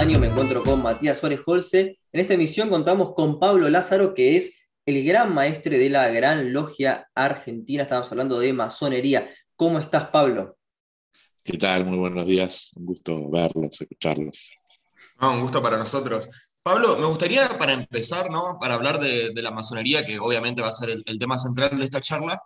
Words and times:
año 0.00 0.18
me 0.18 0.28
encuentro 0.28 0.62
con 0.62 0.82
Matías 0.82 1.18
Suárez 1.18 1.42
Holce. 1.44 1.98
En 2.10 2.20
esta 2.22 2.32
emisión 2.32 2.70
contamos 2.70 3.12
con 3.14 3.38
Pablo 3.38 3.68
Lázaro, 3.68 4.14
que 4.14 4.34
es 4.34 4.66
el 4.86 5.04
gran 5.04 5.34
maestre 5.34 5.76
de 5.76 5.90
la 5.90 6.08
Gran 6.08 6.54
Logia 6.54 7.10
Argentina. 7.14 7.82
Estamos 7.82 8.10
hablando 8.10 8.40
de 8.40 8.50
masonería. 8.54 9.28
¿Cómo 9.56 9.78
estás, 9.78 10.06
Pablo? 10.06 10.56
¿Qué 11.42 11.58
tal? 11.58 11.84
Muy 11.84 11.98
buenos 11.98 12.24
días. 12.24 12.70
Un 12.76 12.86
gusto 12.86 13.30
verlos, 13.30 13.78
escucharlos. 13.78 14.38
un 15.20 15.42
gusto 15.42 15.62
para 15.62 15.76
nosotros. 15.76 16.30
Pablo, 16.62 16.96
me 16.96 17.04
gustaría 17.04 17.46
para 17.58 17.74
empezar, 17.74 18.30
¿no? 18.30 18.56
Para 18.58 18.76
hablar 18.76 19.00
de, 19.00 19.30
la 19.34 19.50
masonería, 19.50 20.02
que 20.02 20.18
obviamente 20.18 20.62
va 20.62 20.68
a 20.68 20.72
ser 20.72 20.96
el 21.04 21.18
tema 21.18 21.38
central 21.38 21.78
de 21.78 21.84
esta 21.84 22.00
charla, 22.00 22.42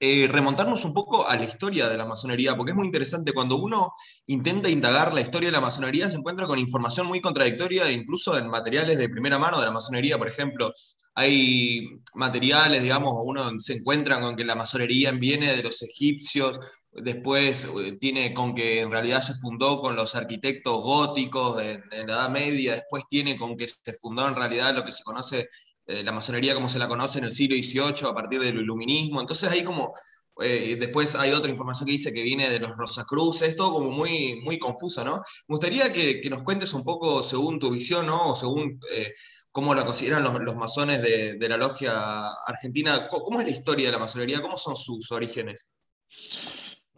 eh, 0.00 0.28
remontarnos 0.30 0.84
un 0.84 0.94
poco 0.94 1.26
a 1.26 1.34
la 1.36 1.44
historia 1.44 1.88
de 1.88 1.96
la 1.96 2.06
masonería, 2.06 2.56
porque 2.56 2.70
es 2.70 2.76
muy 2.76 2.86
interesante. 2.86 3.32
Cuando 3.32 3.56
uno 3.56 3.92
intenta 4.26 4.68
indagar 4.68 5.12
la 5.12 5.20
historia 5.20 5.48
de 5.48 5.52
la 5.52 5.60
masonería, 5.60 6.08
se 6.08 6.16
encuentra 6.16 6.46
con 6.46 6.58
información 6.58 7.08
muy 7.08 7.20
contradictoria, 7.20 7.90
incluso 7.90 8.38
en 8.38 8.48
materiales 8.48 8.98
de 8.98 9.08
primera 9.08 9.38
mano 9.38 9.58
de 9.58 9.66
la 9.66 9.72
masonería, 9.72 10.16
por 10.16 10.28
ejemplo. 10.28 10.72
Hay 11.14 11.88
materiales, 12.14 12.82
digamos, 12.82 13.12
uno 13.24 13.50
se 13.58 13.74
encuentra 13.74 14.20
con 14.20 14.36
que 14.36 14.44
la 14.44 14.54
masonería 14.54 15.10
viene 15.10 15.56
de 15.56 15.64
los 15.64 15.82
egipcios, 15.82 16.60
después 16.92 17.68
eh, 17.80 17.98
tiene 18.00 18.32
con 18.34 18.54
que 18.54 18.80
en 18.80 18.90
realidad 18.90 19.22
se 19.22 19.34
fundó 19.34 19.80
con 19.80 19.96
los 19.96 20.14
arquitectos 20.14 20.80
góticos 20.82 21.60
en 21.60 21.82
la 21.90 22.14
Edad 22.14 22.30
Media, 22.30 22.74
después 22.74 23.04
tiene 23.08 23.36
con 23.36 23.56
que 23.56 23.66
se 23.68 23.92
fundó 23.94 24.28
en 24.28 24.36
realidad 24.36 24.74
lo 24.74 24.84
que 24.84 24.92
se 24.92 25.02
conoce 25.02 25.48
eh, 25.88 26.02
la 26.04 26.12
masonería 26.12 26.54
como 26.54 26.68
se 26.68 26.78
la 26.78 26.86
conoce 26.86 27.18
en 27.18 27.24
el 27.24 27.32
siglo 27.32 27.56
XVIII 27.56 28.10
a 28.10 28.14
partir 28.14 28.40
del 28.40 28.60
iluminismo. 28.60 29.22
Entonces 29.22 29.50
ahí 29.50 29.64
como, 29.64 29.94
eh, 30.42 30.76
después 30.78 31.14
hay 31.14 31.32
otra 31.32 31.50
información 31.50 31.86
que 31.86 31.92
dice 31.92 32.12
que 32.12 32.22
viene 32.22 32.50
de 32.50 32.58
los 32.58 32.76
Rosacruces, 32.76 33.48
es 33.48 33.56
todo 33.56 33.72
como 33.72 33.90
muy, 33.90 34.38
muy 34.42 34.58
confuso, 34.58 35.02
¿no? 35.02 35.16
Me 35.16 35.54
gustaría 35.54 35.90
que, 35.90 36.20
nos 36.28 36.42
cuentes 36.42 36.74
un 36.74 36.84
poco 36.84 37.22
según 37.22 37.58
tu 37.58 37.70
visión, 37.70 38.04
¿no? 38.04 38.32
O 38.32 38.34
según 38.34 38.78
eh, 38.92 39.14
cómo 39.50 39.74
la 39.74 39.86
consideran 39.86 40.22
los, 40.22 40.56
masones 40.56 41.00
de, 41.00 41.48
la 41.48 41.56
logia 41.56 42.28
argentina. 42.46 43.08
¿Cómo, 43.08 43.40
es 43.40 43.46
la 43.46 43.52
historia 43.52 43.86
de 43.86 43.92
la 43.92 43.98
masonería? 43.98 44.42
¿Cómo 44.42 44.58
son 44.58 44.76
sus 44.76 45.10
orígenes? 45.10 45.70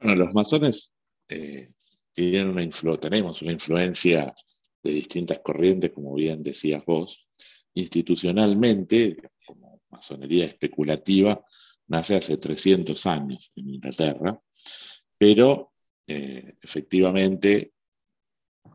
Bueno, 0.03 0.25
los 0.25 0.35
masones 0.35 0.91
tienen 2.13 2.49
una 2.49 2.99
tenemos 2.99 3.41
una 3.41 3.53
influencia 3.53 4.35
de 4.83 4.91
distintas 4.91 5.39
corrientes, 5.45 5.93
como 5.93 6.13
bien 6.15 6.43
decías 6.43 6.85
vos, 6.85 7.30
institucionalmente, 7.75 9.17
como 9.47 9.83
masonería 9.91 10.47
especulativa, 10.47 11.45
nace 11.89 12.17
hace 12.17 12.37
300 12.37 13.07
años 13.07 13.53
en 13.57 13.71
Inglaterra, 13.71 14.41
pero 15.19 15.73
eh, 16.07 16.55
efectivamente 16.61 17.73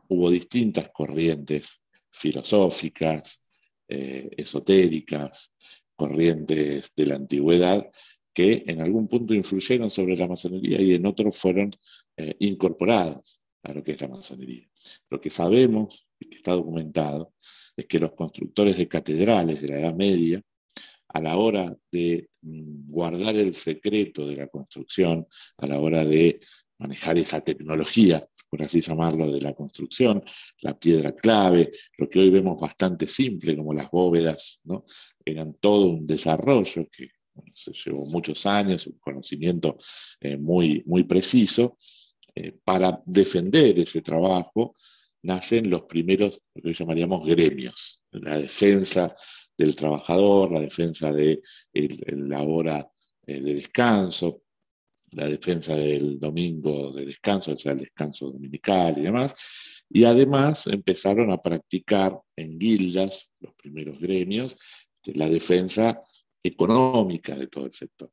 hubo 0.08 0.30
distintas 0.30 0.90
corrientes 0.90 1.68
filosóficas, 2.10 3.40
eh, 3.88 4.28
esotéricas, 4.36 5.52
corrientes 5.94 6.92
de 6.94 7.06
la 7.06 7.16
antigüedad 7.16 7.90
que 8.32 8.64
en 8.66 8.82
algún 8.82 9.08
punto 9.08 9.32
influyeron 9.32 9.90
sobre 9.90 10.16
la 10.16 10.28
masonería 10.28 10.80
y 10.80 10.92
en 10.92 11.06
otros 11.06 11.38
fueron 11.38 11.70
eh, 12.18 12.36
incorporados 12.40 13.40
a 13.62 13.72
lo 13.72 13.82
que 13.82 13.92
es 13.92 14.00
la 14.02 14.08
masonería. 14.08 14.68
Lo 15.08 15.18
que 15.20 15.30
sabemos 15.30 16.06
y 16.20 16.28
que 16.28 16.36
está 16.36 16.52
documentado 16.52 17.32
es 17.76 17.86
que 17.86 17.98
los 17.98 18.12
constructores 18.12 18.76
de 18.76 18.88
catedrales 18.88 19.60
de 19.60 19.68
la 19.68 19.80
Edad 19.80 19.94
Media, 19.94 20.42
a 21.08 21.20
la 21.20 21.36
hora 21.36 21.76
de 21.90 22.30
mm, 22.42 22.90
guardar 22.90 23.36
el 23.36 23.54
secreto 23.54 24.26
de 24.26 24.36
la 24.36 24.48
construcción, 24.48 25.26
a 25.58 25.66
la 25.66 25.78
hora 25.78 26.04
de 26.04 26.40
manejar 26.78 27.18
esa 27.18 27.40
tecnología, 27.40 28.26
por 28.48 28.62
así 28.62 28.80
llamarlo, 28.80 29.30
de 29.30 29.40
la 29.40 29.54
construcción, 29.54 30.22
la 30.60 30.78
piedra 30.78 31.12
clave, 31.12 31.72
lo 31.98 32.08
que 32.08 32.20
hoy 32.20 32.30
vemos 32.30 32.60
bastante 32.60 33.06
simple, 33.06 33.56
como 33.56 33.72
las 33.72 33.90
bóvedas, 33.90 34.60
¿no? 34.64 34.84
eran 35.24 35.54
todo 35.54 35.86
un 35.86 36.06
desarrollo 36.06 36.88
que 36.90 37.10
se 37.54 37.72
llevó 37.72 38.06
muchos 38.06 38.46
años, 38.46 38.86
un 38.86 38.98
conocimiento 38.98 39.76
eh, 40.20 40.36
muy, 40.36 40.82
muy 40.86 41.04
preciso, 41.04 41.76
eh, 42.34 42.52
para 42.64 43.02
defender 43.06 43.78
ese 43.78 44.02
trabajo 44.02 44.74
nacen 45.26 45.68
los 45.68 45.82
primeros, 45.82 46.40
lo 46.54 46.62
que 46.62 46.72
llamaríamos 46.72 47.26
gremios, 47.26 48.00
la 48.12 48.38
defensa 48.38 49.14
del 49.56 49.74
trabajador, 49.74 50.52
la 50.52 50.60
defensa 50.60 51.12
de 51.12 51.42
la 51.72 52.42
hora 52.42 52.88
eh, 53.26 53.40
de 53.40 53.54
descanso, 53.54 54.42
la 55.12 55.28
defensa 55.28 55.74
del 55.74 56.18
domingo 56.18 56.92
de 56.92 57.06
descanso, 57.06 57.52
o 57.52 57.56
sea, 57.56 57.72
el 57.72 57.80
descanso 57.80 58.30
dominical 58.30 58.98
y 58.98 59.02
demás. 59.02 59.34
Y 59.88 60.04
además 60.04 60.66
empezaron 60.66 61.30
a 61.30 61.40
practicar 61.40 62.18
en 62.36 62.58
guildas, 62.58 63.30
los 63.40 63.54
primeros 63.54 63.98
gremios, 64.00 64.56
la 65.14 65.28
defensa 65.28 66.02
económica 66.42 67.34
de 67.36 67.46
todo 67.46 67.66
el 67.66 67.72
sector. 67.72 68.10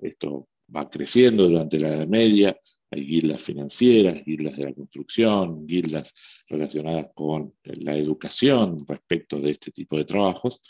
Esto 0.00 0.48
va 0.74 0.88
creciendo 0.88 1.48
durante 1.48 1.80
la 1.80 1.88
Edad 1.88 2.06
Media, 2.06 2.56
hay 2.90 3.04
guildas 3.04 3.42
financieras, 3.42 4.24
guildas 4.24 4.56
de 4.56 4.64
la 4.64 4.72
construcción, 4.72 5.66
guildas 5.66 6.14
relacionadas 6.48 7.10
con 7.14 7.54
la 7.64 7.96
educación 7.96 8.78
respecto 8.86 9.40
de 9.40 9.50
este 9.50 9.70
tipo 9.70 9.96
de 9.96 10.04
trabajos. 10.04 10.60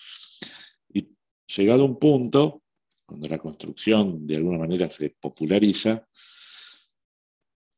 Y 0.92 1.08
llegado 1.56 1.84
un 1.84 1.98
punto, 1.98 2.62
cuando 3.06 3.28
la 3.28 3.38
construcción 3.38 4.26
de 4.26 4.36
alguna 4.36 4.58
manera 4.58 4.90
se 4.90 5.10
populariza, 5.20 6.06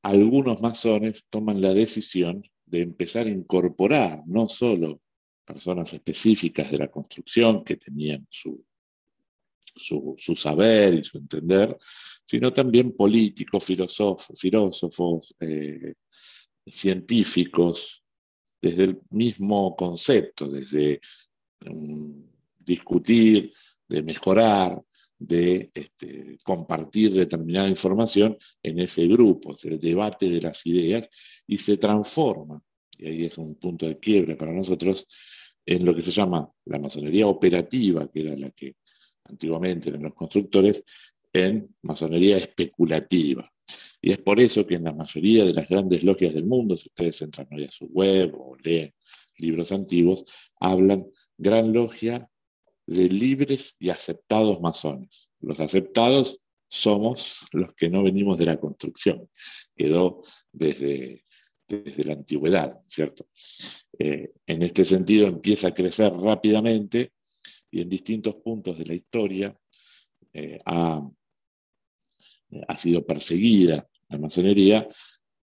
algunos 0.02 0.60
masones 0.62 1.24
toman 1.28 1.60
la 1.60 1.74
decisión 1.74 2.42
de 2.64 2.80
empezar 2.80 3.26
a 3.26 3.30
incorporar 3.30 4.22
no 4.26 4.48
solo 4.48 5.02
personas 5.44 5.92
específicas 5.92 6.70
de 6.70 6.78
la 6.78 6.88
construcción 6.88 7.64
que 7.64 7.76
tenían 7.76 8.26
su 8.30 8.64
su, 9.76 10.16
saber 10.36 10.94
y 10.94 11.04
su 11.04 11.19
entender, 11.19 11.76
sino 12.25 12.53
también 12.53 12.92
políticos, 12.92 13.64
filósofos, 13.64 14.38
filósofos 14.38 15.34
eh, 15.41 15.94
científicos, 16.66 18.03
desde 18.60 18.84
el 18.84 19.00
mismo 19.10 19.75
concepto, 19.75 20.48
desde 20.48 21.00
mm, 21.64 22.22
discutir, 22.59 23.53
de 23.88 24.03
mejorar, 24.03 24.80
de 25.20 25.70
este, 25.75 26.38
compartir 26.42 27.12
determinada 27.12 27.69
información 27.69 28.38
en 28.62 28.78
ese 28.78 29.06
grupo, 29.06 29.54
el 29.62 29.78
debate 29.78 30.30
de 30.30 30.41
las 30.41 30.64
ideas 30.66 31.09
y 31.47 31.59
se 31.59 31.76
transforma, 31.76 32.62
y 32.97 33.06
ahí 33.06 33.25
es 33.26 33.36
un 33.36 33.54
punto 33.56 33.86
de 33.86 33.98
quiebre 33.98 34.36
para 34.36 34.53
nosotros, 34.53 35.06
en 35.66 35.84
lo 35.84 35.94
que 35.94 36.03
se 36.03 36.10
llama 36.10 36.50
la 36.64 36.78
masonería 36.78 37.26
operativa, 37.26 38.10
que 38.10 38.22
era 38.22 38.36
la 38.36 38.50
que 38.50 38.76
antiguamente 39.30 39.91
en 39.91 40.02
los 40.02 40.14
constructores, 40.14 40.84
en 41.32 41.74
masonería 41.82 42.36
especulativa. 42.36 43.50
Y 44.02 44.12
es 44.12 44.18
por 44.18 44.41
eso 44.41 44.66
que 44.66 44.74
en 44.74 44.84
la 44.84 44.92
mayoría 44.92 45.44
de 45.44 45.54
las 45.54 45.68
grandes 45.68 46.04
logias 46.04 46.34
del 46.34 46.46
mundo, 46.46 46.76
si 46.76 46.88
ustedes 46.88 47.20
entran 47.22 47.48
hoy 47.52 47.64
a 47.64 47.70
su 47.70 47.86
web 47.86 48.34
o 48.34 48.56
leen 48.56 48.94
libros 49.38 49.72
antiguos, 49.72 50.24
hablan 50.58 51.06
gran 51.36 51.72
logia 51.72 52.28
de 52.86 53.08
libres 53.08 53.76
y 53.78 53.91
aceptados 53.91 54.60
masones. 54.60 55.30
Los 55.41 55.60
aceptados 55.60 56.41
somos 56.68 57.47
los 57.52 57.74
que 57.74 57.88
no 57.88 58.02
venimos 58.02 58.38
de 58.38 58.47
la 58.47 58.58
construcción. 58.58 59.28
Quedó 59.76 60.22
desde, 60.52 61.24
desde 61.68 62.04
la 62.04 62.14
antigüedad, 62.14 62.80
¿cierto? 62.88 63.28
Eh, 63.98 64.32
en 64.47 64.62
este 64.62 64.84
sentido 64.84 65.26
empieza 65.26 65.68
a 65.68 65.74
crecer 65.74 66.12
rápidamente 66.12 67.12
y 67.70 67.81
en 67.81 67.88
distintos 67.88 68.36
puntos 68.36 68.78
de 68.78 68.86
la 68.86 68.94
historia 68.94 69.56
eh, 70.32 70.58
ha, 70.64 71.03
sido 72.77 73.06
perseguida 73.06 73.89
la 74.09 74.18
masonería, 74.18 74.89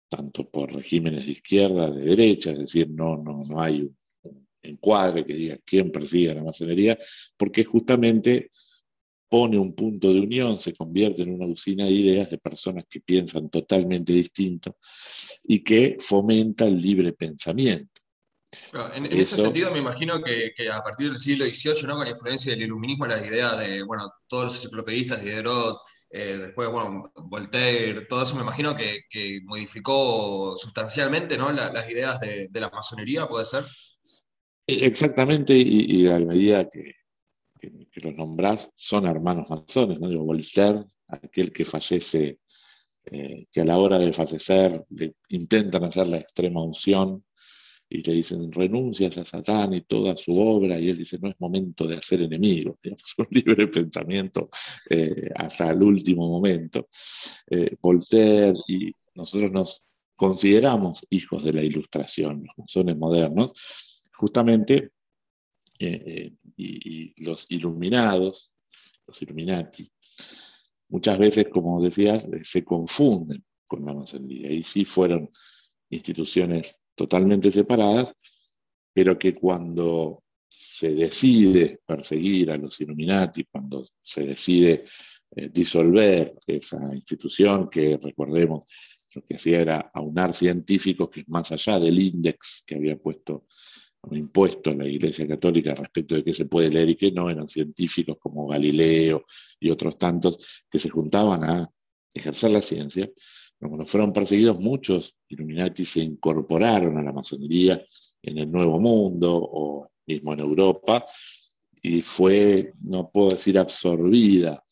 tanto 0.08 0.48
por 0.48 0.72
regímenes 0.72 1.26
de 1.26 1.32
izquierda, 1.32 1.90
de 1.90 2.04
derecha, 2.04 2.50
es 2.52 2.58
decir, 2.58 2.90
no, 2.90 3.16
no, 3.16 3.42
no 3.44 3.60
hay 3.60 3.82
un, 3.82 3.96
encuadre 4.62 5.24
que 5.24 5.34
diga 5.34 5.58
quién 5.64 5.90
persigue 5.92 6.30
a 6.30 6.34
la 6.34 6.42
masonería, 6.42 6.98
porque 7.36 7.64
justamente 7.64 8.50
pone 9.28 9.58
un 9.58 9.74
punto 9.74 10.12
de 10.12 10.20
unión, 10.20 10.58
se 10.58 10.72
convierte 10.74 11.22
en 11.22 11.34
una 11.34 11.46
usina 11.46 11.84
de 11.84 11.92
ideas 11.92 12.30
de 12.30 12.38
personas 12.38 12.84
que 12.88 13.00
piensan 13.00 13.50
totalmente 13.50 14.12
distinto 14.12 14.76
y 15.44 15.62
que 15.62 15.96
fomenta 16.00 16.66
el 16.66 16.80
libre 16.80 17.12
pensamiento 17.12 17.97
en, 18.94 19.06
ese 19.12 19.36
sentido, 19.36 19.70
me 19.70 19.78
imagino 19.78 20.22
que, 20.22 20.52
a 20.70 20.82
partir 20.82 21.08
del 21.08 21.18
siglo 21.18 21.44
XVIII, 21.44 21.86
¿no? 21.86 21.96
con 21.96 22.04
la 22.04 22.10
influencia 22.10 22.52
del 22.52 22.62
iluminismo, 22.62 23.06
las 23.06 23.26
ideas 23.26 23.58
de 23.58 23.82
bueno, 23.82 24.10
todos 24.26 24.44
los 24.44 24.56
enciclopedistas, 24.56 25.22
Diderot, 25.22 25.78
eh, 26.10 26.36
después 26.38 26.68
bueno, 26.70 27.12
Voltaire, 27.14 28.06
todo 28.06 28.22
eso 28.22 28.36
me 28.36 28.42
imagino 28.42 28.74
que, 28.74 29.40
modificó 29.44 30.56
sustancialmente 30.56 31.36
¿no? 31.36 31.52
las 31.52 31.90
ideas 31.90 32.20
de, 32.20 32.48
la 32.52 32.70
masonería, 32.70 33.26
¿puede 33.26 33.44
ser? 33.44 33.64
E, 34.66 34.86
exactamente, 34.86 35.54
y, 35.54 36.06
a 36.06 36.18
la 36.18 36.26
medida 36.26 36.68
que, 36.68 36.94
los 38.00 38.14
nombrás, 38.14 38.70
son 38.76 39.06
hermanos 39.06 39.50
masones, 39.50 39.98
¿no? 39.98 40.08
Digo, 40.08 40.22
Voltaire, 40.22 40.84
aquel 41.08 41.52
que 41.52 41.64
fallece, 41.64 42.38
eh, 43.04 43.46
que 43.50 43.60
a 43.60 43.64
la 43.64 43.76
hora 43.76 43.98
de 43.98 44.12
fallecer 44.12 44.84
le 44.90 45.14
intentan 45.30 45.82
hacer 45.82 46.06
la 46.06 46.18
extrema 46.18 46.62
unción 46.62 47.24
y 47.90 48.02
le 48.02 48.12
dicen 48.14 48.52
renuncias 48.52 49.16
a 49.16 49.24
Satán 49.24 49.72
y 49.74 49.80
toda 49.82 50.16
su 50.16 50.38
obra, 50.38 50.78
y 50.78 50.90
él 50.90 50.98
dice 50.98 51.18
no 51.20 51.28
es 51.28 51.40
momento 51.40 51.86
de 51.86 51.96
hacer 51.96 52.22
enemigos, 52.22 52.76
digamos, 52.82 53.14
un 53.16 53.26
libre 53.30 53.68
pensamiento 53.68 54.50
eh, 54.90 55.30
hasta 55.34 55.70
el 55.70 55.82
último 55.82 56.28
momento. 56.28 56.88
Eh, 57.46 57.76
Voltaire 57.80 58.52
y 58.68 58.92
nosotros 59.14 59.50
nos 59.50 59.82
consideramos 60.14 61.00
hijos 61.10 61.44
de 61.44 61.52
la 61.52 61.62
ilustración, 61.62 62.44
los 62.44 62.58
masones 62.58 62.96
modernos, 62.96 63.52
justamente, 64.12 64.90
y, 65.78 66.32
y, 66.56 67.22
los 67.22 67.46
iluminados, 67.50 68.50
los 69.06 69.22
Illuminati, 69.22 69.88
muchas 70.88 71.18
veces, 71.18 71.46
como 71.52 71.80
decías, 71.80 72.26
se 72.42 72.64
confunden 72.64 73.44
con 73.68 73.84
la 73.84 73.94
masonería, 73.94 74.50
y 74.50 74.64
sí 74.64 74.84
fueron 74.84 75.30
instituciones 75.88 76.80
totalmente 76.98 77.50
separadas, 77.52 78.12
pero 78.92 79.16
que 79.16 79.32
cuando 79.32 80.24
se 80.48 80.94
decide 80.94 81.78
perseguir 81.86 82.50
a 82.50 82.58
los 82.58 82.80
Illuminati, 82.80 83.44
cuando 83.44 83.86
se 84.02 84.24
decide 84.24 84.84
eh, 85.30 85.48
disolver 85.52 86.34
esa 86.44 86.78
institución 86.92 87.70
que, 87.70 87.96
recordemos, 88.02 88.64
lo 89.14 89.22
que 89.22 89.36
hacía 89.36 89.60
era 89.60 89.90
aunar 89.94 90.34
científicos 90.34 91.08
que 91.08 91.24
más 91.28 91.52
allá 91.52 91.78
del 91.78 91.98
índice 91.98 92.38
que 92.66 92.74
había 92.74 92.98
puesto 92.98 93.46
impuesto 94.10 94.72
la 94.74 94.86
Iglesia 94.86 95.26
Católica 95.26 95.74
respecto 95.74 96.14
de 96.14 96.24
qué 96.24 96.32
se 96.32 96.46
puede 96.46 96.70
leer 96.70 96.88
y 96.90 96.94
qué 96.94 97.12
no, 97.12 97.28
eran 97.30 97.48
científicos 97.48 98.16
como 98.18 98.46
Galileo 98.46 99.26
y 99.60 99.70
otros 99.70 99.98
tantos 99.98 100.64
que 100.70 100.78
se 100.78 100.88
juntaban 100.88 101.44
a 101.44 101.70
ejercer 102.14 102.50
la 102.52 102.62
ciencia, 102.62 103.10
cuando 103.58 103.86
fueron 103.86 104.12
perseguidos, 104.12 104.60
muchos 104.60 105.16
Illuminati 105.28 105.84
se 105.84 106.00
incorporaron 106.00 106.96
a 106.96 107.02
la 107.02 107.12
masonería 107.12 107.84
en 108.22 108.38
el 108.38 108.50
Nuevo 108.50 108.78
Mundo 108.78 109.36
o 109.36 109.90
mismo 110.06 110.32
en 110.32 110.40
Europa 110.40 111.04
y 111.82 112.02
fue, 112.02 112.72
no 112.82 113.10
puedo 113.10 113.30
decir 113.30 113.58
absorbida 113.58 114.64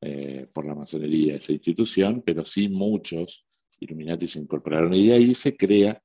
eh, 0.00 0.46
por 0.52 0.66
la 0.66 0.74
masonería 0.74 1.36
esa 1.36 1.52
institución, 1.52 2.22
pero 2.24 2.44
sí 2.44 2.68
muchos 2.68 3.44
Illuminati 3.80 4.28
se 4.28 4.38
incorporaron 4.38 4.94
y 4.94 5.08
de 5.08 5.14
ahí 5.14 5.34
se 5.34 5.56
crea 5.56 6.00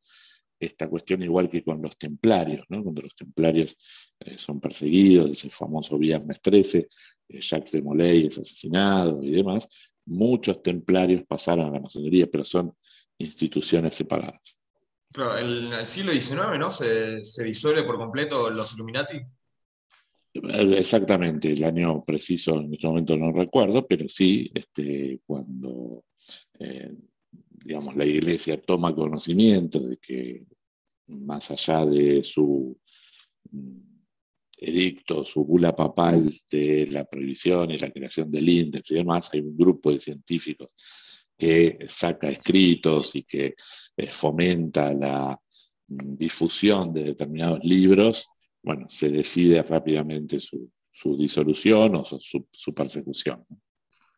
esta 0.59 0.89
cuestión 0.89 1.21
igual 1.21 1.49
que 1.49 1.63
con 1.63 1.81
los 1.81 1.97
templarios, 1.97 2.65
¿no? 2.69 2.83
cuando 2.83 3.03
los 3.03 3.15
templarios 3.15 3.75
eh, 4.19 4.37
son 4.37 4.59
perseguidos, 4.59 5.29
ese 5.29 5.49
famoso 5.49 5.97
Viernes 5.97 6.41
13, 6.41 6.87
eh, 7.29 7.41
Jacques 7.41 7.71
de 7.71 7.81
Molay 7.81 8.25
es 8.25 8.39
asesinado 8.39 9.23
y 9.23 9.31
demás, 9.31 9.67
muchos 10.07 10.63
templarios 10.63 11.23
pasaron 11.23 11.67
a 11.67 11.71
la 11.71 11.79
masonería, 11.79 12.27
pero 12.27 12.43
son 12.43 12.75
instituciones 13.17 13.95
separadas. 13.95 14.57
Claro, 15.13 15.37
en 15.37 15.73
el 15.73 15.85
siglo 15.85 16.11
XIX, 16.11 16.59
¿no? 16.59 16.69
Se, 16.69 17.21
disuelve 17.43 17.83
por 17.83 17.97
completo 17.97 18.49
los 18.49 18.73
Illuminati. 18.73 19.21
Exactamente, 20.33 21.51
el 21.51 21.63
año 21.63 22.03
preciso 22.03 22.59
en 22.59 22.73
este 22.73 22.87
momento 22.87 23.17
no 23.17 23.31
recuerdo, 23.31 23.87
pero 23.87 24.07
sí, 24.07 24.51
este, 24.53 25.21
cuando 25.25 26.03
eh, 26.59 26.93
digamos, 27.67 27.95
la 27.95 28.05
iglesia 28.05 28.61
toma 28.61 28.95
conocimiento 28.95 29.79
de 29.79 29.97
que 29.97 30.45
más 31.07 31.51
allá 31.51 31.85
de 31.85 32.23
su 32.23 32.77
edicto, 34.57 35.23
su 35.23 35.45
bula 35.45 35.75
papal 35.75 36.33
de 36.51 36.87
la 36.87 37.05
prohibición 37.05 37.71
y 37.71 37.77
la 37.77 37.91
creación 37.91 38.31
del 38.31 38.49
índice 38.49 38.93
y 38.93 38.97
demás, 38.97 39.29
hay 39.31 39.41
un 39.41 39.55
grupo 39.55 39.91
de 39.91 39.99
científicos 39.99 40.73
que 41.37 41.77
saca 41.87 42.29
escritos 42.29 43.15
y 43.15 43.23
que 43.23 43.55
eh, 43.95 44.11
fomenta 44.11 44.93
la 44.93 45.39
mm, 45.87 46.17
difusión 46.17 46.93
de 46.93 47.03
determinados 47.03 47.63
libros, 47.63 48.27
bueno, 48.63 48.87
se 48.89 49.09
decide 49.09 49.61
rápidamente 49.61 50.39
su, 50.39 50.71
disolución 51.17 51.95
o 51.95 52.03
su, 52.03 52.73
persecución. 52.73 53.45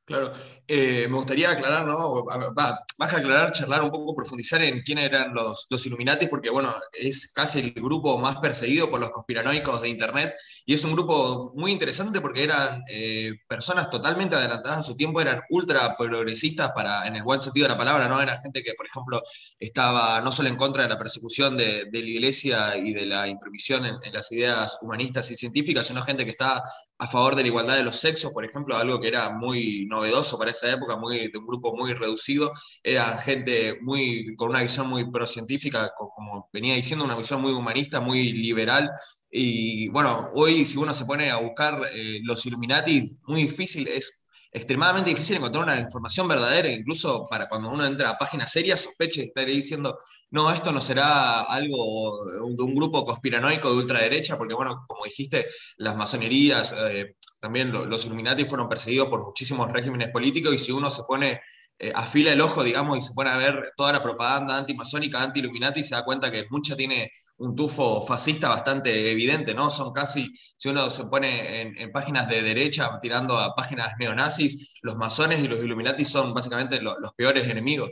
Claro, 0.09 0.31
eh, 0.67 1.07
me 1.07 1.17
gustaría 1.17 1.51
aclarar, 1.51 1.85
¿no? 1.85 2.25
Va, 2.25 2.83
más 2.97 3.09
que 3.11 3.17
aclarar, 3.17 3.51
charlar 3.51 3.83
un 3.83 3.91
poco, 3.91 4.15
profundizar 4.15 4.59
en 4.63 4.81
quiénes 4.81 5.05
eran 5.05 5.35
los, 5.35 5.67
los 5.69 5.87
porque 6.31 6.49
bueno, 6.49 6.73
es 6.93 7.31
casi 7.31 7.59
el 7.59 7.73
grupo 7.73 8.17
más 8.17 8.37
perseguido 8.37 8.89
por 8.89 8.99
los 8.99 9.11
conspiranoicos 9.11 9.83
de 9.83 9.89
Internet 9.89 10.33
y 10.65 10.73
es 10.73 10.83
un 10.83 10.93
grupo 10.93 11.51
muy 11.55 11.71
interesante 11.71 12.21
porque 12.21 12.43
eran 12.43 12.83
eh, 12.89 13.33
personas 13.47 13.91
totalmente 13.91 14.35
adelantadas 14.35 14.79
en 14.79 14.83
su 14.83 14.95
tiempo, 14.95 15.21
eran 15.21 15.41
ultra 15.49 15.95
progresistas 15.95 16.71
para, 16.71 17.07
en 17.07 17.15
el 17.15 17.23
buen 17.23 17.39
sentido 17.39 17.67
de 17.67 17.73
la 17.73 17.77
palabra, 17.77 18.07
¿no? 18.07 18.19
Era 18.19 18.39
gente 18.39 18.63
que, 18.63 18.73
por 18.73 18.87
ejemplo, 18.87 19.21
estaba 19.59 20.21
no 20.21 20.31
solo 20.31 20.49
en 20.49 20.57
contra 20.57 20.83
de 20.83 20.89
la 20.89 20.97
persecución 20.97 21.55
de, 21.55 21.87
la 21.91 21.99
iglesia 21.99 22.77
y 22.77 22.93
de 22.93 23.05
la 23.05 23.27
imprevisión 23.27 23.85
en, 23.85 24.13
las 24.13 24.31
ideas 24.31 24.77
humanistas 24.81 25.29
y 25.29 25.35
científicas, 25.35 25.85
sino 25.85 26.01
gente 26.01 26.25
que 26.25 26.31
estaba 26.31 26.63
a 26.99 27.07
favor 27.07 27.35
de 27.35 27.43
la 27.43 27.47
igualdad 27.47 27.77
de 27.77 27.83
los 27.83 27.95
sexos, 27.95 28.33
por 28.33 28.45
ejemplo, 28.45 28.75
algo 28.75 28.99
que 28.99 29.07
era 29.07 29.29
muy 29.31 29.85
novedoso 29.89 30.37
para 30.37 30.51
esa 30.51 30.71
época, 30.71 30.97
muy, 30.97 31.29
de 31.29 31.39
un 31.39 31.47
grupo 31.47 31.75
muy 31.75 31.93
reducido. 31.93 32.51
Eran 32.83 33.17
gente 33.19 33.79
muy, 33.81 34.35
con 34.35 34.49
una 34.49 34.61
visión 34.61 34.89
muy 34.89 35.09
pro-científica, 35.09 35.91
como 35.97 36.49
venía 36.53 36.75
diciendo, 36.75 37.05
una 37.05 37.15
visión 37.15 37.41
muy 37.41 37.53
humanista, 37.53 38.01
muy 38.01 38.33
liberal, 38.33 38.89
y 39.31 39.89
bueno, 39.89 40.27
hoy 40.33 40.65
si 40.65 40.77
uno 40.77 40.93
se 40.93 41.05
pone 41.05 41.29
a 41.29 41.37
buscar 41.37 41.79
eh, 41.93 42.19
los 42.23 42.45
Illuminati, 42.45 43.19
muy 43.27 43.43
difícil, 43.43 43.87
es 43.87 44.18
extremadamente 44.51 45.11
difícil 45.11 45.37
encontrar 45.37 45.63
una 45.63 45.79
información 45.79 46.27
verdadera, 46.27 46.69
incluso 46.69 47.27
para 47.29 47.47
cuando 47.47 47.69
uno 47.69 47.85
entra 47.85 48.09
a 48.09 48.17
páginas 48.17 48.51
serias, 48.51 48.81
sospeche 48.81 49.21
de 49.21 49.27
estar 49.27 49.45
diciendo, 49.45 49.99
no, 50.31 50.51
esto 50.51 50.71
no 50.71 50.81
será 50.81 51.41
algo 51.43 52.25
de 52.25 52.63
un 52.63 52.75
grupo 52.75 53.05
conspiranoico 53.05 53.69
de 53.69 53.77
ultraderecha, 53.77 54.37
porque 54.37 54.53
bueno, 54.53 54.85
como 54.87 55.05
dijiste, 55.05 55.45
las 55.77 55.95
masonerías, 55.95 56.73
eh, 56.77 57.15
también 57.39 57.71
los 57.71 58.05
Illuminati 58.05 58.45
fueron 58.45 58.67
perseguidos 58.67 59.07
por 59.07 59.23
muchísimos 59.23 59.71
regímenes 59.71 60.09
políticos, 60.09 60.53
y 60.53 60.59
si 60.59 60.71
uno 60.71 60.89
se 60.89 61.03
pone 61.03 61.41
eh, 61.81 61.93
afila 61.95 62.33
el 62.33 62.41
ojo, 62.41 62.61
digamos, 62.61 62.97
y 62.97 63.01
se 63.01 63.13
pone 63.13 63.29
a 63.29 63.37
ver 63.37 63.71
toda 63.77 63.93
la 63.93 64.03
propaganda 64.03 64.57
antimasónica, 64.57 65.23
anti-Illuminati, 65.23 65.79
y 65.79 65.83
se 65.83 65.95
da 65.95 66.03
cuenta 66.03 66.29
que 66.29 66.45
mucha 66.49 66.75
tiene 66.75 67.09
un 67.37 67.55
tufo 67.55 68.01
fascista 68.01 68.49
bastante 68.49 69.09
evidente, 69.09 69.53
¿no? 69.53 69.69
Son 69.69 69.93
casi, 69.93 70.29
si 70.35 70.67
uno 70.67 70.89
se 70.89 71.05
pone 71.05 71.61
en, 71.61 71.91
páginas 71.93 72.27
de 72.27 72.41
derecha, 72.41 72.99
tirando 73.01 73.37
a 73.37 73.55
páginas 73.55 73.93
neonazis, 73.97 74.79
los 74.81 74.97
masones 74.97 75.39
y 75.39 75.47
los 75.47 75.63
Illuminati 75.63 76.03
son 76.03 76.33
básicamente 76.33 76.81
los 76.81 77.13
peores 77.15 77.47
enemigos. 77.47 77.89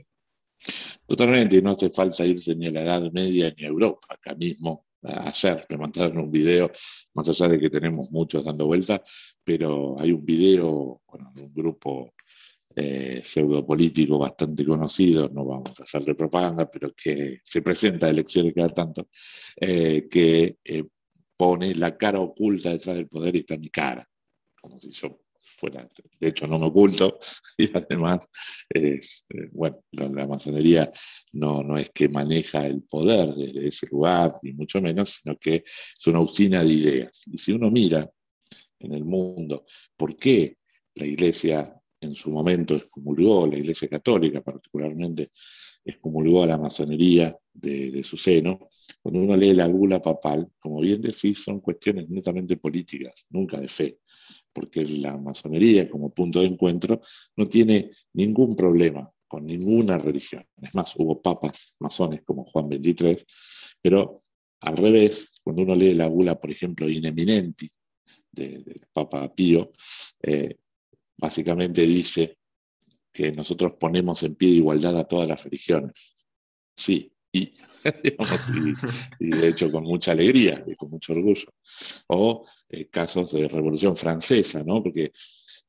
Totalmente, 1.06 1.62
no 1.62 1.72
hace 1.72 1.89
falta 1.89 2.25
irse 2.25 2.56
ni 2.56 2.67
a 2.67 2.72
la 2.72 2.82
Edad 2.82 3.12
Media 3.13 3.53
ni 3.56 3.63
a 3.63 3.67
Europa. 3.67 4.08
Acá 4.10 4.36
mismo, 4.36 4.86
ayer 5.01 5.65
me 5.70 5.77
mandaron 5.77 6.17
un 6.17 6.32
video, 6.32 6.70
más 7.13 7.29
allá 7.29 7.48
de 7.48 7.60
que 7.60 7.70
tenemos 7.70 8.12
muchos 8.12 8.44
dando 8.44 8.65
vueltas, 8.65 9.00
pero 9.46 9.96
hay 9.98 10.12
un 10.12 10.25
video, 10.25 11.01
bueno, 11.08 11.32
un 11.38 11.53
grupo 11.53 12.13
eh, 12.79 13.22
pseudopolítico 13.24 14.19
bastante 14.19 14.63
conocido, 14.63 15.27
no 15.29 15.43
vamos 15.46 15.79
a 15.79 15.84
hacer 15.84 16.03
de 16.05 16.13
propaganda, 16.13 16.69
pero 16.69 16.93
que 16.93 17.39
se 17.43 17.63
presenta 17.63 18.05
a 18.05 18.12
elecciones 18.12 18.53
cada 18.53 18.69
tanto, 18.69 19.10
eh, 19.60 20.07
que 20.07 20.57
eh, 20.63 20.84
pone 21.36 21.74
la 21.74 21.98
cara 21.98 22.19
oculta 22.19 22.69
detrás 22.69 22.98
del 22.98 23.07
poder 23.07 23.36
y 23.36 23.39
está 23.39 23.57
mi 23.57 23.69
cara, 23.72 24.07
como 24.62 24.79
si 24.79 24.91
yo 24.91 25.22
fuera, 25.41 25.89
de 26.19 26.27
hecho 26.27 26.46
no 26.46 26.60
me 26.60 26.67
oculto, 26.67 27.17
y 27.57 27.75
además, 27.75 28.29
bueno, 29.53 29.84
la, 29.93 30.27
masonería 30.27 30.91
no, 31.31 31.63
no 31.63 31.79
es 31.79 31.89
que 31.89 32.10
maneja 32.10 32.67
el 32.67 32.84
poder 32.84 33.34
desde 33.34 33.69
ese 33.69 33.88
lugar, 33.88 34.38
ni 34.43 34.53
mucho 34.53 34.79
menos, 34.84 35.19
sino 35.24 35.36
que 35.39 35.63
es 35.65 36.05
una 36.05 36.19
usina 36.19 36.63
de 36.63 36.74
ideas. 36.74 37.24
Y 37.25 37.39
si 37.39 37.53
uno 37.53 37.72
mira 37.72 38.07
en 38.77 38.93
el 38.93 39.03
mundo, 39.03 39.65
¿por 39.96 40.15
qué 40.15 40.57
la 40.93 41.07
iglesia 41.07 41.74
en 42.00 42.16
su 42.16 42.30
momento 42.30 42.75
excomulgó, 42.75 43.48
la 43.48 43.58
Iglesia 43.58 43.88
Católica 43.88 44.42
particularmente, 44.42 45.32
excomulgó 45.84 46.44
a 46.44 46.48
la 46.48 46.58
masonería 46.58 47.36
de, 47.54 48.04
su 48.04 48.18
seno, 48.18 48.68
cuando 49.01 49.22
uno 49.22 49.36
lee 49.36 49.54
la 49.54 49.68
bula 49.68 50.01
papal, 50.01 50.48
como 50.60 50.82
bien 50.82 51.01
decís, 51.01 51.44
son 51.44 51.60
cuestiones 51.60 52.10
netamente 52.10 52.58
políticas, 52.58 53.25
nunca 53.30 53.60
de 53.60 53.68
fe, 53.68 54.00
porque 54.54 54.86
la 54.86 55.18
masonería 55.18 55.89
como 55.89 56.13
punto 56.13 56.42
de 56.42 56.48
encuentro 56.48 57.01
no 57.36 57.48
tiene 57.48 57.92
ningún 58.13 58.56
problema 58.56 59.10
con 59.27 59.46
ninguna 59.46 59.98
religión. 59.98 60.46
Es 60.62 60.74
más, 60.75 60.94
hubo 60.98 61.22
papas 61.22 61.75
masones 61.80 62.22
como 62.24 62.46
Juan 62.46 62.68
XXIII, 62.70 63.25
pero 63.82 64.24
al 64.62 64.77
revés, 64.77 65.32
cuando 65.44 65.63
uno 65.63 65.75
lee 65.75 65.94
la 65.94 66.08
bula, 66.08 66.39
por 66.39 66.51
ejemplo, 66.51 66.89
Ineminenti, 66.89 67.70
del 68.32 68.88
Papa 68.94 69.34
Pío, 69.34 69.72
eh, 70.22 70.58
básicamente 71.17 71.81
dice 71.81 72.38
que 73.12 73.31
nosotros 73.31 73.74
ponemos 73.79 74.21
en 74.24 74.36
pie 74.36 74.50
de 74.50 74.55
igualdad 74.57 74.97
a 74.97 75.07
todas 75.07 75.27
las 75.27 75.43
religiones. 75.43 76.15
Sí, 76.75 77.12
y, 77.33 77.53
de 79.19 79.47
hecho 79.50 79.71
con 79.71 79.83
mucha 79.83 80.12
alegría 80.12 80.63
y 80.65 80.75
con 80.75 80.89
mucho 80.89 81.13
orgullo. 81.13 81.53
O 82.07 82.45
eh, 82.69 82.88
casos 82.89 83.31
de 83.31 83.47
Revolución 83.47 83.97
Francesa, 83.97 84.63
¿no? 84.63 84.81
porque 84.81 85.12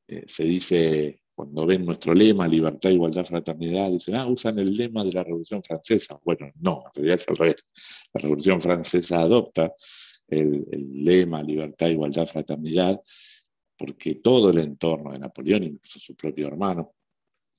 eh, 0.07 0.25
se 0.27 0.45
dice 0.45 1.23
cuando 1.35 1.67
ven 1.67 1.87
nuestro 1.87 2.15
lema, 2.15 2.49
libertad, 2.49 2.91
igualdad, 2.91 3.25
fraternidad, 3.25 3.93
dicen, 3.93 4.17
ah, 4.17 4.27
usan 4.27 4.59
el 4.59 4.77
lema 4.77 5.05
de 5.05 5.13
la 5.13 5.23
Revolución 5.23 5.63
Francesa. 5.63 6.19
Bueno, 6.25 6.51
no, 6.61 6.83
en 6.87 6.95
realidad 6.95 7.21
es 7.21 7.29
al 7.29 7.37
revés. 7.37 7.65
La 8.13 8.21
Revolución 8.23 8.61
Francesa 8.61 9.21
adopta 9.21 9.73
el, 10.27 10.67
lema 10.73 11.41
libertad, 11.45 11.91
igualdad, 11.91 12.27
fraternidad, 12.27 13.01
porque 13.79 14.17
todo 14.17 14.51
el 14.51 14.59
entorno 14.59 15.13
de 15.13 15.21
Napoleón, 15.21 15.63
incluso 15.63 16.01
su 16.01 16.17
propio 16.17 16.49
hermano, 16.49 16.95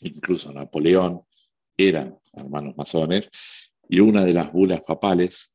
incluso 0.02 0.52
Napoleón, 0.52 1.22
eran 1.78 2.20
hermanos 2.34 2.76
masones, 2.76 3.30
y 3.88 4.02
una 4.02 4.26
de 4.26 4.34
las 4.34 4.52
bulas 4.52 4.82
papales, 4.82 5.52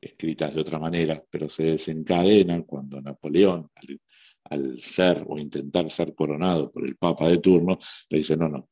escritas 0.00 0.54
de 0.54 0.60
otra 0.60 0.78
manera, 0.78 1.22
pero 1.28 1.48
se 1.48 1.64
desencadenan 1.64 2.62
cuando 2.62 3.00
Napoleón, 3.00 3.70
al, 4.44 4.80
ser 4.80 5.24
o 5.26 5.38
intentar 5.38 5.90
ser 5.90 6.14
coronado 6.14 6.70
por 6.70 6.84
el 6.84 6.96
Papa 6.96 7.28
de 7.28 7.38
turno, 7.38 7.78
le 8.08 8.18
dice, 8.18 8.36
no, 8.36 8.48
no, 8.48 8.68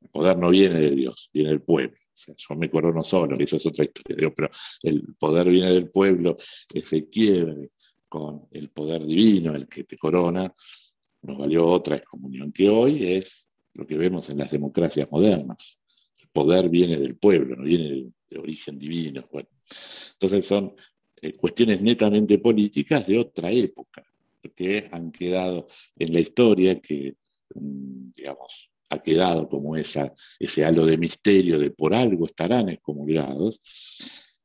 el 0.00 0.08
poder 0.10 0.38
no 0.38 0.50
viene 0.50 0.80
de 0.80 0.90
Dios, 0.90 1.30
viene 1.32 1.50
del 1.50 1.62
pueblo. 1.62 1.96
O 1.96 2.18
sea, 2.18 2.34
yo 2.36 2.54
me 2.54 2.70
corono 2.70 3.02
solo, 3.02 3.36
esa 3.38 3.56
es 3.56 3.66
otra 3.66 3.84
historia, 3.84 4.32
pero 4.34 4.50
el 4.82 5.14
poder 5.18 5.50
viene 5.50 5.72
del 5.72 5.90
pueblo, 5.90 6.36
ese 6.72 7.08
quiebre 7.08 7.70
el 8.50 8.70
poder 8.70 9.04
divino, 9.04 9.54
el 9.54 9.68
que 9.68 9.84
te 9.84 9.96
corona, 9.96 10.52
nos 11.22 11.38
valió 11.38 11.66
otra 11.66 11.96
excomunión, 11.96 12.52
que 12.52 12.68
hoy 12.68 13.14
es 13.14 13.46
lo 13.74 13.86
que 13.86 13.96
vemos 13.96 14.28
en 14.28 14.38
las 14.38 14.50
democracias 14.50 15.10
modernas. 15.10 15.78
El 16.18 16.28
poder 16.28 16.68
viene 16.68 16.98
del 16.98 17.16
pueblo, 17.16 17.56
no 17.56 17.64
viene 17.64 18.12
de, 18.28 18.38
origen 18.38 18.78
divino. 18.78 19.26
Bueno, 19.32 19.48
entonces 20.12 20.44
son 20.44 20.74
eh, 21.22 21.32
cuestiones 21.34 21.80
netamente 21.80 22.38
políticas 22.38 23.06
de 23.06 23.18
otra 23.18 23.50
época, 23.50 24.04
que 24.54 24.88
han 24.92 25.10
quedado 25.10 25.66
en 25.96 26.12
la 26.12 26.20
historia, 26.20 26.80
que, 26.80 27.16
mm, 27.54 28.10
digamos, 28.16 28.70
ha 28.90 29.02
quedado 29.02 29.48
como 29.48 29.76
esa, 29.76 30.14
ese 30.38 30.64
halo 30.64 30.86
de 30.86 30.98
misterio 30.98 31.58
de 31.58 31.70
por 31.70 31.94
algo 31.94 32.26
estarán 32.26 32.68
excomulgados. 32.68 33.60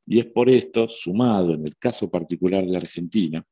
Y 0.06 0.18
es 0.18 0.26
por 0.26 0.48
esto, 0.50 0.88
sumado 0.88 1.54
en 1.54 1.66
el 1.66 1.76
caso 1.76 2.10
particular 2.10 2.66
de 2.66 2.76
Argentina, 2.76 3.46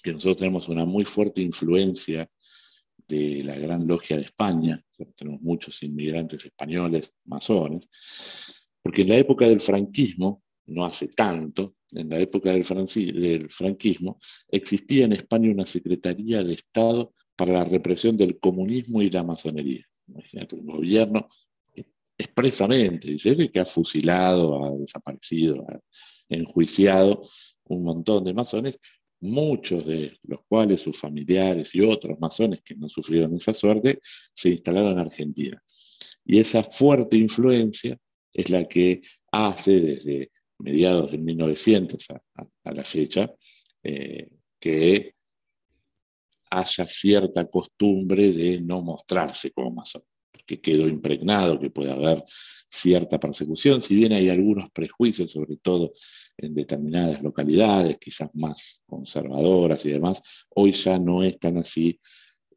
que 0.00 0.12
nosotros 0.12 0.38
tenemos 0.38 0.68
una 0.68 0.84
muy 0.84 1.04
fuerte 1.04 1.42
influencia 1.42 2.28
de 3.08 3.42
la 3.44 3.56
Gran 3.56 3.86
Logia 3.86 4.16
de 4.16 4.22
España, 4.22 4.82
tenemos 5.16 5.40
muchos 5.42 5.82
inmigrantes 5.82 6.44
españoles, 6.44 7.12
masones, 7.24 7.88
porque 8.82 9.02
en 9.02 9.08
la 9.08 9.16
época 9.16 9.46
del 9.46 9.60
franquismo, 9.60 10.42
no 10.66 10.84
hace 10.84 11.08
tanto, 11.08 11.74
en 11.92 12.08
la 12.08 12.18
época 12.18 12.52
del, 12.52 12.64
franquismo, 12.64 14.18
existía 14.48 15.04
en 15.04 15.12
España 15.12 15.50
una 15.50 15.66
Secretaría 15.66 16.44
de 16.44 16.54
Estado 16.54 17.12
para 17.34 17.54
la 17.54 17.64
represión 17.64 18.16
del 18.16 18.38
comunismo 18.38 19.02
y 19.02 19.10
la 19.10 19.24
masonería. 19.24 19.84
Imagínate, 20.06 20.56
un 20.56 20.66
gobierno 20.66 21.28
expresamente, 22.16 23.08
dice 23.08 23.50
que 23.50 23.60
ha 23.60 23.64
fusilado, 23.64 24.64
ha 24.64 24.76
desaparecido, 24.76 25.66
ha 25.68 25.80
enjuiciado 26.28 27.22
un 27.64 27.82
montón 27.82 28.24
de 28.24 28.34
masones, 28.34 28.78
muchos 29.20 29.86
de 29.86 30.18
los 30.22 30.40
cuales 30.48 30.80
sus 30.80 30.98
familiares 30.98 31.74
y 31.74 31.80
otros 31.82 32.18
masones 32.18 32.62
que 32.62 32.74
no 32.74 32.88
sufrieron 32.88 33.34
esa 33.34 33.54
suerte 33.54 34.00
se 34.34 34.50
instalaron 34.50 34.92
en 34.92 34.98
Argentina. 35.00 35.62
Y 36.24 36.38
esa 36.38 36.62
fuerte 36.62 37.16
influencia 37.16 37.98
es 38.32 38.50
la 38.50 38.64
que 38.66 39.00
hace 39.32 39.80
desde 39.80 40.30
mediados 40.58 41.10
de 41.12 41.18
1900 41.18 42.06
a, 42.10 42.72
la 42.72 42.84
fecha 42.84 43.30
eh, 43.82 44.28
que 44.58 45.14
haya 46.50 46.86
cierta 46.86 47.46
costumbre 47.46 48.32
de 48.32 48.60
no 48.60 48.82
mostrarse 48.82 49.50
como 49.52 49.70
masón, 49.70 50.02
porque 50.30 50.60
quedó 50.60 50.88
impregnado 50.88 51.58
que 51.58 51.70
puede 51.70 51.92
haber 51.92 52.24
cierta 52.68 53.18
persecución, 53.18 53.82
si 53.82 53.96
bien 53.96 54.12
hay 54.12 54.28
algunos 54.28 54.70
prejuicios, 54.70 55.30
sobre 55.32 55.56
todo 55.56 55.92
en 56.42 56.54
determinadas 56.54 57.22
localidades, 57.22 57.98
quizás 57.98 58.30
más 58.34 58.82
conservadoras 58.86 59.84
y 59.86 59.90
demás, 59.90 60.22
hoy 60.50 60.72
ya 60.72 60.98
no 60.98 61.22
es 61.22 61.38
tan 61.38 61.58
así. 61.58 62.00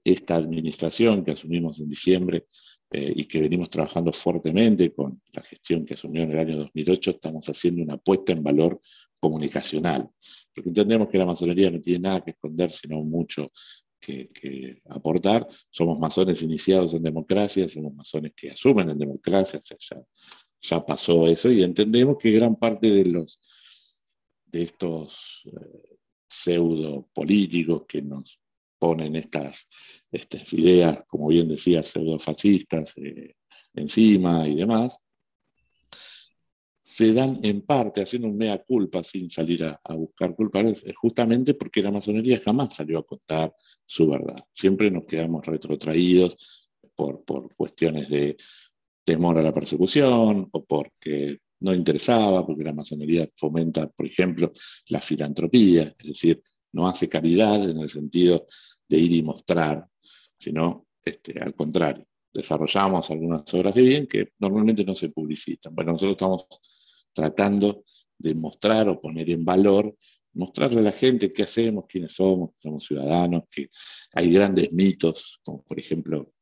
Esta 0.06 0.36
administración 0.36 1.24
que 1.24 1.32
asumimos 1.32 1.80
en 1.80 1.88
diciembre 1.88 2.48
eh, 2.92 3.13
y 3.16 3.25
que 3.25 3.40
venimos 3.40 3.70
trabajando 3.70 4.12
fuertemente 4.12 4.94
con 4.94 5.22
la 5.32 5.42
gestión 5.44 5.86
que 5.86 5.94
asumió 5.94 6.24
en 6.24 6.32
el 6.32 6.40
año 6.40 6.58
2008, 6.58 7.12
estamos 7.12 7.48
haciendo 7.48 7.82
una 7.84 7.96
apuesta 7.96 8.34
en 8.34 8.44
valor 8.44 8.82
comunicacional, 9.20 10.10
porque 10.54 10.70
entendemos 10.70 11.08
que 11.08 11.18
la 11.18 11.25
masonería 11.25 11.72
no 11.72 11.80
tiene 11.80 12.00
nada 12.00 12.22
que 12.22 12.32
esconder, 12.32 12.70
sino 12.70 13.02
mucho 13.04 13.52
que, 14.00 14.82
aportar. 14.90 15.48
Somos 15.70 16.00
masones 16.00 16.42
iniciados 16.42 16.94
en 16.94 17.04
democracia, 17.04 17.68
somos 17.70 17.94
masones 17.94 18.34
que 18.36 18.52
asumen 18.52 18.90
en 18.90 19.00
democracia, 19.00 19.60
ya, 19.63 20.02
ya 20.62 20.86
pasó 20.86 21.28
eso 21.28 21.52
y 21.52 21.63
entendemos 21.63 22.18
que 22.20 22.32
gran 22.32 22.56
parte 22.56 22.90
de, 22.92 23.06
los, 23.06 23.40
de 24.53 24.63
estos 24.63 25.41
eh, 25.45 25.98
pseudo 26.29 27.10
políticos 27.13 27.83
que 27.88 28.01
nos 28.01 28.39
ponen 28.79 29.15
estas, 29.15 29.67
estas 30.12 30.53
ideas, 30.53 31.03
como 31.07 31.27
bien 31.27 31.50
decía, 31.50 31.83
pseudo 31.83 32.19
fascistas 32.19 32.93
eh, 32.98 33.36
encima 33.74 34.48
y 34.48 34.55
demás, 34.55 34.98
se 36.81 37.12
dan 37.12 37.39
en 37.43 37.62
parte 37.62 38.03
haciendo 38.03 38.27
un 38.27 38.38
mea 38.38 38.63
culpa 38.63 39.03
sin 39.03 39.29
salir 39.29 39.63
a, 39.63 39.79
buscar 39.95 40.36
culpables, 40.36 40.83
justamente 40.95 41.55
porque 41.55 41.81
la 41.81 41.91
masonería 41.91 42.39
jamás 42.39 42.75
salió 42.75 43.00
a 43.00 43.05
contar 43.05 43.55
su 43.86 44.07
verdad. 44.07 44.36
Siempre 44.51 44.91
nos 44.91 45.05
quedamos 45.05 45.43
retrotraídos 45.45 46.69
por, 46.93 47.24
por 47.24 47.55
cuestiones 47.55 48.10
de 48.10 48.38
temor 49.03 49.39
a 49.39 49.41
la 49.41 49.53
persecución 49.53 50.50
o 50.51 50.63
porque 50.65 51.39
no 51.63 51.74
interesaba, 51.74 52.46
porque 52.46 52.63
la 52.63 52.74
masonería 52.74 53.27
fomenta, 53.36 53.88
por 53.88 54.05
ejemplo, 54.05 54.51
la 54.89 55.00
filantropía, 55.00 55.96
es 55.98 56.08
decir, 56.08 56.43
no 56.74 56.88
hace 56.88 57.08
caridad 57.08 57.67
en 57.70 57.79
el 57.79 57.89
sentido 57.89 58.46
de 58.88 58.98
ir 58.98 59.13
y 59.13 59.24
mostrar, 59.24 59.88
sino 60.38 60.88
este, 61.03 61.39
al 61.39 61.53
contrario, 61.53 62.05
desarrollamos 62.34 63.10
algunas 63.10 63.51
obras 63.53 63.74
de 63.75 63.82
bien 63.82 64.08
que 64.08 64.29
normalmente 64.39 64.84
no 64.84 64.93
se 64.93 65.10
publicitan. 65.10 65.74
Bueno, 65.74 65.93
nosotros 65.93 66.12
estamos 66.12 66.46
tratando 67.13 67.86
de 68.17 68.36
mostrar 68.36 68.89
o 68.89 69.00
poner 69.00 69.29
en 69.29 69.46
valor, 69.46 69.96
mostrarle 70.34 70.79
a 70.79 70.84
la 70.84 70.91
gente 70.91 71.32
qué 71.32 71.43
hacemos, 71.43 71.86
quiénes 71.88 72.12
somos, 72.12 72.51
somos 72.58 72.84
ciudadanos, 72.84 73.43
que 73.50 73.70
hay 74.13 74.34
grandes 74.34 74.72
mitos, 74.74 75.39
como 75.46 75.63
por 75.63 75.79
ejemplo, 75.79 76.34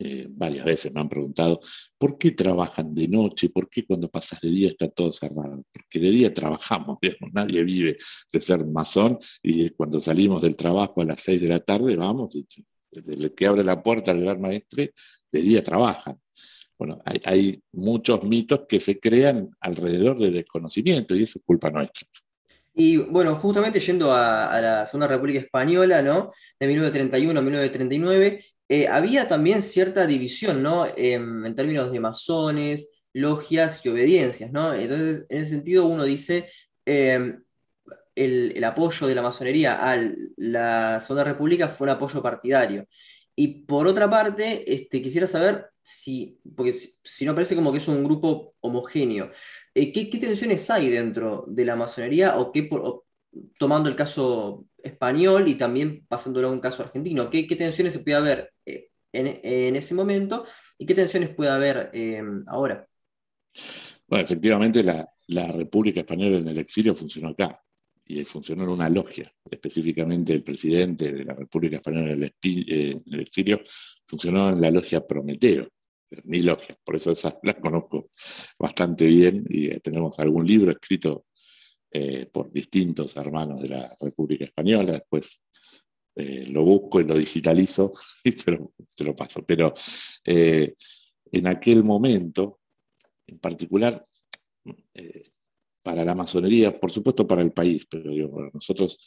eh, 0.00 0.26
varias 0.30 0.64
veces 0.64 0.92
me 0.92 1.00
han 1.00 1.08
preguntado, 1.08 1.60
¿por 1.98 2.18
qué 2.18 2.30
trabajan 2.30 2.94
de 2.94 3.08
noche? 3.08 3.50
¿Por 3.50 3.68
qué 3.68 3.84
cuando 3.84 4.08
pasas 4.08 4.40
de 4.40 4.50
día 4.50 4.68
está 4.68 4.88
todo 4.88 5.12
cerrado? 5.12 5.64
Porque 5.72 5.98
de 5.98 6.10
día 6.10 6.32
trabajamos, 6.32 6.98
nadie 7.32 7.64
vive 7.64 7.98
de 8.32 8.40
ser 8.40 8.64
masón 8.64 9.18
y 9.42 9.70
cuando 9.70 10.00
salimos 10.00 10.42
del 10.42 10.56
trabajo 10.56 11.02
a 11.02 11.04
las 11.04 11.20
seis 11.20 11.40
de 11.40 11.48
la 11.48 11.60
tarde, 11.60 11.96
vamos, 11.96 12.36
desde 12.90 13.14
el 13.14 13.34
que 13.34 13.46
abre 13.46 13.64
la 13.64 13.82
puerta 13.82 14.12
al 14.12 14.20
gran 14.20 14.40
maestre, 14.40 14.94
de 15.32 15.42
día 15.42 15.62
trabajan. 15.62 16.20
Bueno, 16.78 17.02
hay, 17.04 17.60
muchos 17.72 18.22
mitos 18.22 18.66
que 18.68 18.80
se 18.80 19.00
crean 19.00 19.50
alrededor 19.60 20.18
del 20.18 20.32
desconocimiento 20.32 21.16
y 21.16 21.24
eso 21.24 21.40
es 21.40 21.44
culpa 21.44 21.70
nuestra. 21.70 22.06
Y 22.80 22.96
bueno, 22.98 23.34
justamente 23.34 23.80
yendo 23.80 24.12
a, 24.12 24.60
la 24.60 24.86
Segunda 24.86 25.08
República 25.08 25.40
Española, 25.40 26.00
¿no? 26.00 26.30
De 26.60 26.68
1931 26.68 27.40
a 27.40 27.42
1939, 27.42 28.44
eh, 28.68 28.86
había 28.86 29.26
también 29.26 29.62
cierta 29.62 30.06
división, 30.06 30.62
¿no? 30.62 30.86
Em, 30.96 31.44
en 31.44 31.56
términos 31.56 31.90
de 31.90 31.98
masones, 31.98 33.02
logias 33.12 33.84
y 33.84 33.88
obediencias, 33.88 34.52
¿no? 34.52 34.74
Entonces, 34.74 35.26
en 35.28 35.42
ese 35.42 35.50
sentido, 35.56 35.86
uno 35.86 36.04
dice, 36.04 36.46
em, 36.86 37.42
el, 38.14 38.52
el, 38.54 38.64
apoyo 38.64 39.08
de 39.08 39.14
la 39.16 39.22
masonería 39.22 39.74
a 39.82 40.00
la 40.36 41.00
Segunda 41.00 41.24
República 41.24 41.68
fue 41.68 41.86
un 41.86 41.90
apoyo 41.90 42.22
partidario. 42.22 42.86
Y 43.40 43.62
por 43.66 43.86
otra 43.86 44.10
parte, 44.10 44.64
este, 44.66 45.00
quisiera 45.00 45.28
saber 45.28 45.66
si, 45.80 46.40
porque 46.56 46.72
si, 46.72 47.24
no 47.24 47.36
parece 47.36 47.54
como 47.54 47.70
que 47.70 47.78
es 47.78 47.86
un 47.86 48.02
grupo 48.02 48.56
homogéneo, 48.58 49.30
eh, 49.72 49.92
¿qué, 49.92 50.06
tensiones 50.18 50.68
hay 50.70 50.90
dentro 50.90 51.44
de 51.46 51.64
la 51.64 51.76
masonería 51.76 52.36
o 52.36 52.50
qué, 52.50 52.68
tomando 53.56 53.88
el 53.88 53.94
caso 53.94 54.66
español 54.76 55.46
y 55.46 55.54
también 55.54 56.04
pasándolo 56.08 56.48
a 56.48 56.50
un 56.50 56.58
caso 56.58 56.82
argentino, 56.82 57.30
qué, 57.30 57.44
tensiones 57.44 57.92
se 57.92 58.00
puede 58.00 58.16
haber 58.16 58.52
eh, 58.66 58.90
en, 59.12 59.76
ese 59.76 59.94
momento 59.94 60.44
y 60.76 60.84
qué 60.84 60.96
tensiones 60.96 61.32
puede 61.32 61.52
haber 61.52 61.90
eh, 61.92 62.20
ahora? 62.48 62.88
Bueno, 64.08 64.24
efectivamente 64.24 64.82
la, 64.82 65.08
la 65.28 65.52
República 65.52 66.00
Española 66.00 66.38
en 66.38 66.48
el 66.48 66.58
exilio 66.58 66.92
funcionó 66.92 67.28
acá 67.28 67.62
y 68.08 68.24
funcionó 68.24 68.64
en 68.64 68.70
una 68.70 68.88
logia, 68.88 69.32
específicamente 69.50 70.32
el 70.32 70.42
presidente 70.42 71.12
de 71.12 71.24
la 71.24 71.34
República 71.34 71.76
Española 71.76 72.12
en 72.12 72.22
el, 72.22 73.20
exilio 73.20 73.60
funcionó 74.06 74.48
en 74.48 74.60
la 74.60 74.70
logia 74.70 75.06
Prometeo, 75.06 75.68
mi 76.24 76.40
logia, 76.40 76.74
por 76.82 76.96
eso 76.96 77.12
esas 77.12 77.34
las 77.42 77.56
conozco 77.56 78.10
bastante 78.58 79.06
bien 79.06 79.44
y 79.48 79.66
eh, 79.66 79.80
tenemos 79.80 80.18
algún 80.18 80.46
libro 80.46 80.70
escrito 80.70 81.26
eh, 81.90 82.26
por 82.32 82.50
distintos 82.50 83.14
hermanos 83.16 83.60
de 83.60 83.68
la 83.68 83.96
República 84.00 84.44
Española, 84.44 84.92
después 84.92 85.40
eh, 86.20 86.46
lo 86.50 86.64
busco 86.64 87.00
y 87.00 87.04
lo 87.04 87.16
digitalizo 87.16 87.92
y 88.24 88.32
te 88.32 88.50
lo, 88.50 88.72
te 88.92 89.04
lo 89.04 89.14
paso. 89.14 89.44
Pero 89.46 89.72
eh, 90.24 90.74
en 91.30 91.46
aquel 91.46 91.84
momento, 91.84 92.60
en 93.24 93.38
particular, 93.38 94.04
eh, 94.94 95.30
para 95.88 96.04
la 96.04 96.14
masonería, 96.14 96.78
por 96.78 96.90
supuesto 96.90 97.26
para 97.26 97.40
el 97.40 97.50
país, 97.50 97.86
pero 97.88 98.30
para 98.30 98.50
nosotros 98.52 98.98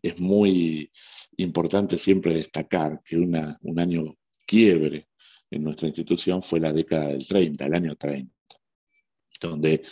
es 0.00 0.18
muy 0.18 0.90
importante 1.36 1.98
siempre 1.98 2.36
destacar 2.36 3.02
que 3.04 3.18
un 3.18 3.78
año 3.78 4.16
quiebre 4.46 5.08
en 5.50 5.62
nuestra 5.62 5.86
institución 5.86 6.42
fue 6.42 6.60
la 6.60 6.72
década 6.72 7.08
del 7.08 7.26
30, 7.26 7.66
el 7.66 7.74
año 7.74 7.96
30, 7.96 8.32
donde, 9.38 9.82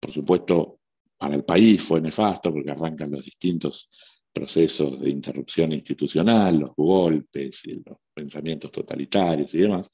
por 0.00 0.10
supuesto, 0.10 0.80
para 1.18 1.34
el 1.34 1.44
país 1.44 1.82
fue 1.82 2.00
nefasto 2.00 2.50
porque 2.50 2.70
arrancan 2.70 3.10
los 3.10 3.22
distintos 3.22 3.90
procesos 4.32 4.98
de 4.98 5.10
interrupción 5.10 5.70
institucional, 5.72 6.60
los 6.60 6.70
golpes 6.74 7.60
y 7.64 7.74
los 7.74 7.98
pensamientos 8.14 8.72
totalitarios 8.72 9.52
y 9.52 9.58
demás, 9.58 9.90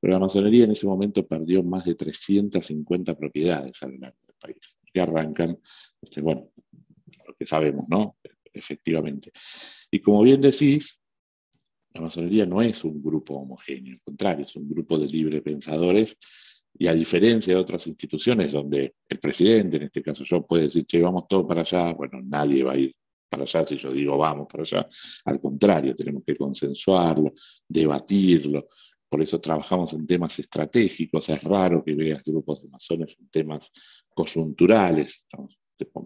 pero 0.00 0.14
la 0.14 0.20
masonería 0.20 0.64
en 0.64 0.70
ese 0.70 0.86
momento 0.86 1.26
perdió 1.26 1.62
más 1.62 1.84
de 1.84 1.94
350 1.94 3.14
propiedades 3.18 3.82
a 3.82 3.86
lo 3.86 3.98
largo 3.98 4.18
del 4.26 4.36
país, 4.40 4.79
que 4.92 5.00
arrancan, 5.00 5.58
este, 6.00 6.20
bueno, 6.20 6.50
lo 7.26 7.34
que 7.34 7.46
sabemos, 7.46 7.88
¿no? 7.88 8.16
Efectivamente. 8.52 9.32
Y 9.90 10.00
como 10.00 10.22
bien 10.22 10.40
decís, 10.40 11.00
la 11.92 12.02
masonería 12.02 12.46
no 12.46 12.62
es 12.62 12.84
un 12.84 13.02
grupo 13.02 13.34
homogéneo, 13.34 13.94
al 13.94 14.00
contrario, 14.02 14.44
es 14.44 14.56
un 14.56 14.68
grupo 14.68 14.98
de 14.98 15.06
libre 15.08 15.42
pensadores 15.42 16.16
y 16.78 16.86
a 16.86 16.94
diferencia 16.94 17.54
de 17.54 17.60
otras 17.60 17.86
instituciones 17.86 18.52
donde 18.52 18.94
el 19.08 19.18
presidente, 19.18 19.76
en 19.76 19.84
este 19.84 20.02
caso 20.02 20.24
yo, 20.24 20.46
puede 20.46 20.64
decir, 20.64 20.86
che, 20.86 21.00
vamos 21.00 21.24
todos 21.28 21.46
para 21.46 21.62
allá, 21.62 21.92
bueno, 21.94 22.20
nadie 22.22 22.62
va 22.62 22.72
a 22.72 22.76
ir 22.76 22.94
para 23.28 23.44
allá 23.44 23.66
si 23.66 23.76
yo 23.76 23.92
digo 23.92 24.18
vamos 24.18 24.46
para 24.50 24.62
allá. 24.64 24.88
Al 25.24 25.40
contrario, 25.40 25.94
tenemos 25.94 26.22
que 26.26 26.36
consensuarlo, 26.36 27.32
debatirlo. 27.66 28.68
Por 29.10 29.20
eso 29.20 29.40
trabajamos 29.40 29.92
en 29.92 30.06
temas 30.06 30.38
estratégicos. 30.38 31.28
Es 31.28 31.42
raro 31.42 31.82
que 31.84 31.94
veas 31.94 32.22
grupos 32.22 32.62
de 32.62 32.68
masones 32.68 33.16
en 33.18 33.28
temas 33.28 33.72
coyunturales, 34.08 35.24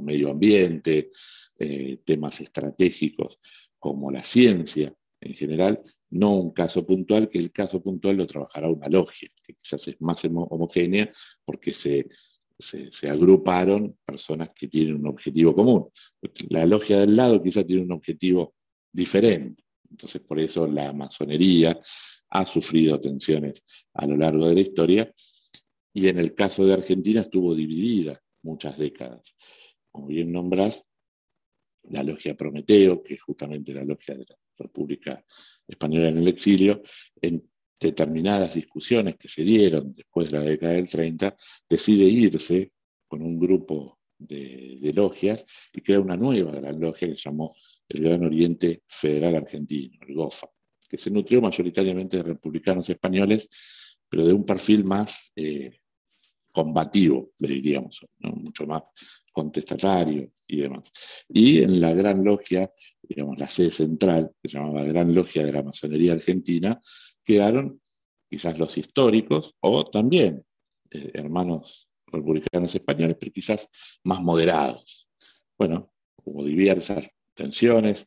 medio 0.00 0.30
ambiente, 0.30 1.10
eh, 1.58 1.98
temas 2.04 2.40
estratégicos 2.40 3.38
como 3.78 4.10
la 4.10 4.24
ciencia 4.24 4.94
en 5.20 5.34
general, 5.34 5.82
no 6.10 6.34
un 6.36 6.52
caso 6.52 6.86
puntual, 6.86 7.28
que 7.28 7.38
el 7.38 7.52
caso 7.52 7.82
puntual 7.82 8.16
lo 8.16 8.26
trabajará 8.26 8.68
una 8.68 8.88
logia, 8.88 9.30
que 9.46 9.54
quizás 9.54 9.86
es 9.88 10.00
más 10.00 10.24
homogénea 10.24 11.10
porque 11.44 11.72
se, 11.72 12.08
se, 12.58 13.10
agruparon 13.10 13.98
personas 14.04 14.50
que 14.54 14.68
tienen 14.68 14.96
un 14.96 15.08
objetivo 15.08 15.54
común. 15.54 15.88
La 16.48 16.66
logia 16.66 17.00
del 17.00 17.16
lado 17.16 17.42
quizás 17.42 17.66
tiene 17.66 17.82
un 17.82 17.92
objetivo 17.92 18.54
diferente. 18.92 19.64
Entonces, 19.90 20.22
por 20.22 20.38
eso 20.40 20.66
la 20.66 20.92
masonería 20.92 21.78
ha 22.34 22.44
sufrido 22.44 23.00
tensiones 23.00 23.62
a 23.94 24.06
lo 24.06 24.16
largo 24.16 24.48
de 24.48 24.54
la 24.54 24.60
historia 24.60 25.14
y 25.92 26.08
en 26.08 26.18
el 26.18 26.34
caso 26.34 26.66
de 26.66 26.74
Argentina 26.74 27.20
estuvo 27.20 27.54
dividida 27.54 28.20
muchas 28.42 28.76
décadas. 28.76 29.34
Como 29.90 30.08
bien 30.08 30.32
nombrás, 30.32 30.84
la 31.84 32.02
logia 32.02 32.36
Prometeo, 32.36 33.02
que 33.02 33.14
es 33.14 33.22
justamente 33.22 33.72
la 33.72 33.84
logia 33.84 34.14
de 34.16 34.24
la 34.28 34.36
República 34.58 35.24
Española 35.66 36.08
en 36.08 36.18
el 36.18 36.28
exilio, 36.28 36.82
en 37.20 37.48
determinadas 37.78 38.54
discusiones 38.54 39.16
que 39.16 39.28
se 39.28 39.42
dieron 39.42 39.94
después 39.94 40.30
de 40.30 40.38
la 40.38 40.44
década 40.44 40.72
del 40.72 40.88
30, 40.88 41.36
decide 41.68 42.04
irse 42.04 42.72
con 43.06 43.22
un 43.22 43.38
grupo 43.38 44.00
de, 44.18 44.92
logias 44.94 45.44
y 45.72 45.80
crea 45.82 46.00
una 46.00 46.16
nueva 46.16 46.52
gran 46.52 46.80
logia 46.80 47.06
que 47.06 47.14
se 47.14 47.28
llamó 47.28 47.54
el 47.88 48.02
Gran 48.02 48.24
Oriente 48.24 48.82
Federal 48.88 49.36
Argentino, 49.36 49.98
el 50.06 50.14
GOFA, 50.14 50.48
que 50.94 51.02
se 51.02 51.10
nutrió 51.10 51.40
mayoritariamente 51.40 52.18
de 52.18 52.22
republicanos 52.22 52.88
españoles, 52.88 53.48
pero 54.08 54.24
de 54.24 54.32
un 54.32 54.46
perfil 54.46 54.84
más 54.84 55.32
eh, 55.34 55.80
combativo, 56.52 57.32
diríamos, 57.36 58.06
mucho 58.20 58.64
más 58.64 58.84
contestatario 59.32 60.30
y 60.46 60.58
demás. 60.58 60.92
Y 61.28 61.64
en 61.64 61.80
la 61.80 61.92
Gran 61.94 62.24
Logia, 62.24 62.72
digamos, 63.02 63.40
la 63.40 63.48
sede 63.48 63.72
central, 63.72 64.30
que 64.40 64.48
se 64.48 64.56
llamaba 64.56 64.84
Gran 64.84 65.12
Logia 65.12 65.44
de 65.44 65.50
la 65.50 65.64
Masonería 65.64 66.12
Argentina, 66.12 66.80
quedaron 67.24 67.80
quizás 68.30 68.56
los 68.56 68.78
históricos 68.78 69.56
o 69.62 69.90
también 69.90 70.44
eh, 70.92 71.10
hermanos 71.14 71.88
republicanos 72.06 72.72
españoles, 72.72 73.16
pero 73.18 73.32
quizás 73.32 73.68
más 74.04 74.20
moderados. 74.20 75.08
Bueno, 75.58 75.92
hubo 76.22 76.44
diversas 76.44 77.08
tensiones, 77.34 78.06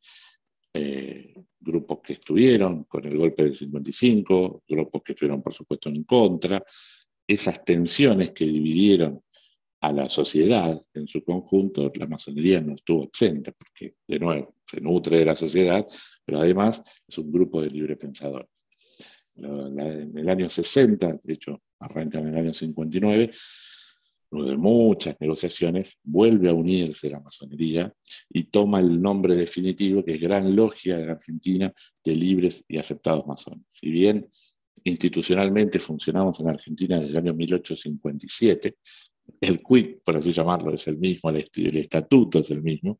eh, 0.73 1.33
grupos 1.67 1.99
que 1.99 2.13
estuvieron 2.13 2.85
con 2.85 3.05
el 3.05 3.17
golpe 3.17 3.43
del 3.43 3.55
55, 3.55 4.63
grupos 4.67 5.03
que 5.03 5.11
estuvieron, 5.11 5.43
por 5.43 5.53
supuesto, 5.53 5.89
en 5.89 6.03
contra, 6.03 6.63
esas 7.27 7.63
tensiones 7.63 8.31
que 8.31 8.45
dividieron 8.45 9.21
a 9.81 9.91
la 9.91 10.09
sociedad 10.09 10.81
en 10.93 11.07
su 11.07 11.23
conjunto, 11.23 11.91
la 11.95 12.07
masonería 12.07 12.61
no 12.61 12.73
estuvo 12.73 13.03
exenta, 13.03 13.51
porque 13.51 13.95
de 14.07 14.19
nuevo 14.19 14.55
se 14.65 14.81
nutre 14.81 15.19
de 15.19 15.25
la 15.25 15.35
sociedad, 15.35 15.85
pero 16.25 16.39
además 16.39 16.81
es 17.07 17.17
un 17.17 17.31
grupo 17.31 17.61
de 17.61 17.69
libre 17.69 17.95
pensadores. 17.95 18.49
En 19.35 20.17
el 20.17 20.29
año 20.29 20.49
60, 20.49 21.19
de 21.23 21.33
hecho 21.33 21.61
arranca 21.79 22.17
en 22.19 22.27
el 22.29 22.35
año 22.35 22.53
59, 22.53 23.31
luego 24.31 24.49
de 24.49 24.57
muchas 24.57 25.15
negociaciones, 25.19 25.97
vuelve 26.03 26.49
a 26.49 26.53
unirse 26.53 27.09
la 27.09 27.19
masonería 27.19 27.93
y 28.29 28.45
toma 28.45 28.79
el 28.79 29.01
nombre 29.01 29.35
definitivo 29.35 30.03
que 30.03 30.15
es 30.15 30.21
Gran 30.21 30.55
Logia 30.55 30.97
de 30.97 31.05
la 31.05 31.13
Argentina 31.13 31.73
de 32.03 32.15
Libres 32.15 32.63
y 32.67 32.77
Aceptados 32.77 33.25
Masones. 33.25 33.65
Si 33.71 33.89
bien 33.89 34.29
institucionalmente 34.83 35.79
funcionamos 35.79 36.39
en 36.39 36.49
Argentina 36.49 36.97
desde 36.97 37.11
el 37.11 37.17
año 37.17 37.33
1857. 37.33 38.77
El 39.41 39.61
quid, 39.61 39.97
por 40.03 40.17
así 40.17 40.31
llamarlo, 40.31 40.73
es 40.73 40.87
el 40.87 40.97
mismo, 40.97 41.29
el, 41.29 41.45
estatuto 41.77 42.39
es 42.39 42.49
el 42.49 42.61
mismo, 42.61 42.99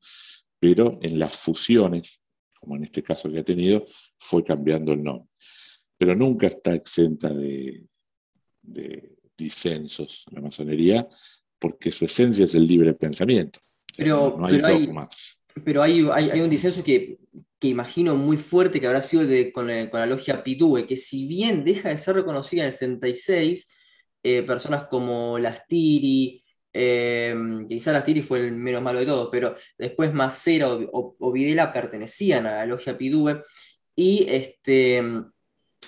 pero 0.59 0.99
en 1.01 1.19
las 1.19 1.37
fusiones, 1.37 2.21
como 2.59 2.75
en 2.75 2.83
este 2.83 3.03
caso 3.03 3.31
que 3.31 3.39
ha 3.39 3.43
tenido, 3.43 3.85
fue 4.17 4.43
cambiando 4.43 4.91
el 4.93 5.03
nombre. 5.03 5.29
Pero 5.97 6.15
nunca 6.15 6.47
está 6.47 6.75
exenta 6.75 7.33
de, 7.33 7.85
disensos 9.37 10.25
la 10.31 10.41
masonería, 10.41 11.07
porque 11.59 11.91
su 11.91 12.05
esencia 12.05 12.45
es 12.45 12.55
el 12.55 12.67
libre 12.67 12.93
pensamiento. 12.93 13.59
Pero, 13.95 14.35
no, 14.37 14.45
hay 14.45 14.89
pero 15.63 15.81
hay, 15.81 16.07
hay, 16.11 16.41
un 16.41 16.49
disenso 16.49 16.83
que, 16.83 17.17
que, 17.59 17.67
imagino 17.67 18.15
muy 18.15 18.37
fuerte 18.37 18.79
que 18.79 18.87
habrá 18.87 19.01
sido 19.01 19.23
el 19.23 19.29
de, 19.29 19.51
con, 19.51 19.67
la 19.67 20.05
logia 20.05 20.43
Pidue, 20.43 20.85
que 20.85 20.97
si 20.97 21.27
bien 21.27 21.63
deja 21.63 21.89
de 21.89 21.97
ser 21.97 22.15
reconocida 22.15 22.61
en 22.61 22.67
el 22.67 22.73
76, 22.73 23.75
eh, 24.23 24.43
personas 24.43 24.87
como 24.87 25.39
Lastiri, 25.39 26.43
eh, 26.73 27.35
quizá 27.67 27.91
Lastiri 27.91 28.21
fue 28.21 28.39
el 28.39 28.51
menos 28.51 28.83
malo 28.83 28.99
de 28.99 29.05
todos, 29.05 29.29
pero 29.31 29.55
después 29.77 30.13
Macera 30.13 30.71
o, 30.73 31.15
o, 31.17 31.31
Videla 31.31 31.73
pertenecían 31.73 32.45
a 32.45 32.51
la 32.51 32.65
logia 32.65 32.97
Pidue, 32.97 33.41
y 33.95 34.27
este, 34.29 35.01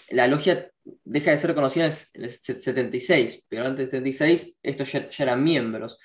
la 0.10 0.28
logia 0.28 0.71
deja 1.04 1.32
de 1.32 1.38
ser 1.38 1.52
reconocida 1.52 1.86
en 2.13 2.23
el 2.23 2.30
76, 2.30 3.45
pero 3.47 3.65
antes 3.65 3.91
del 3.91 4.02
76 4.04 4.58
estos 4.63 4.91
ya 4.91 5.10
eran 5.19 5.43
miembros. 5.43 5.97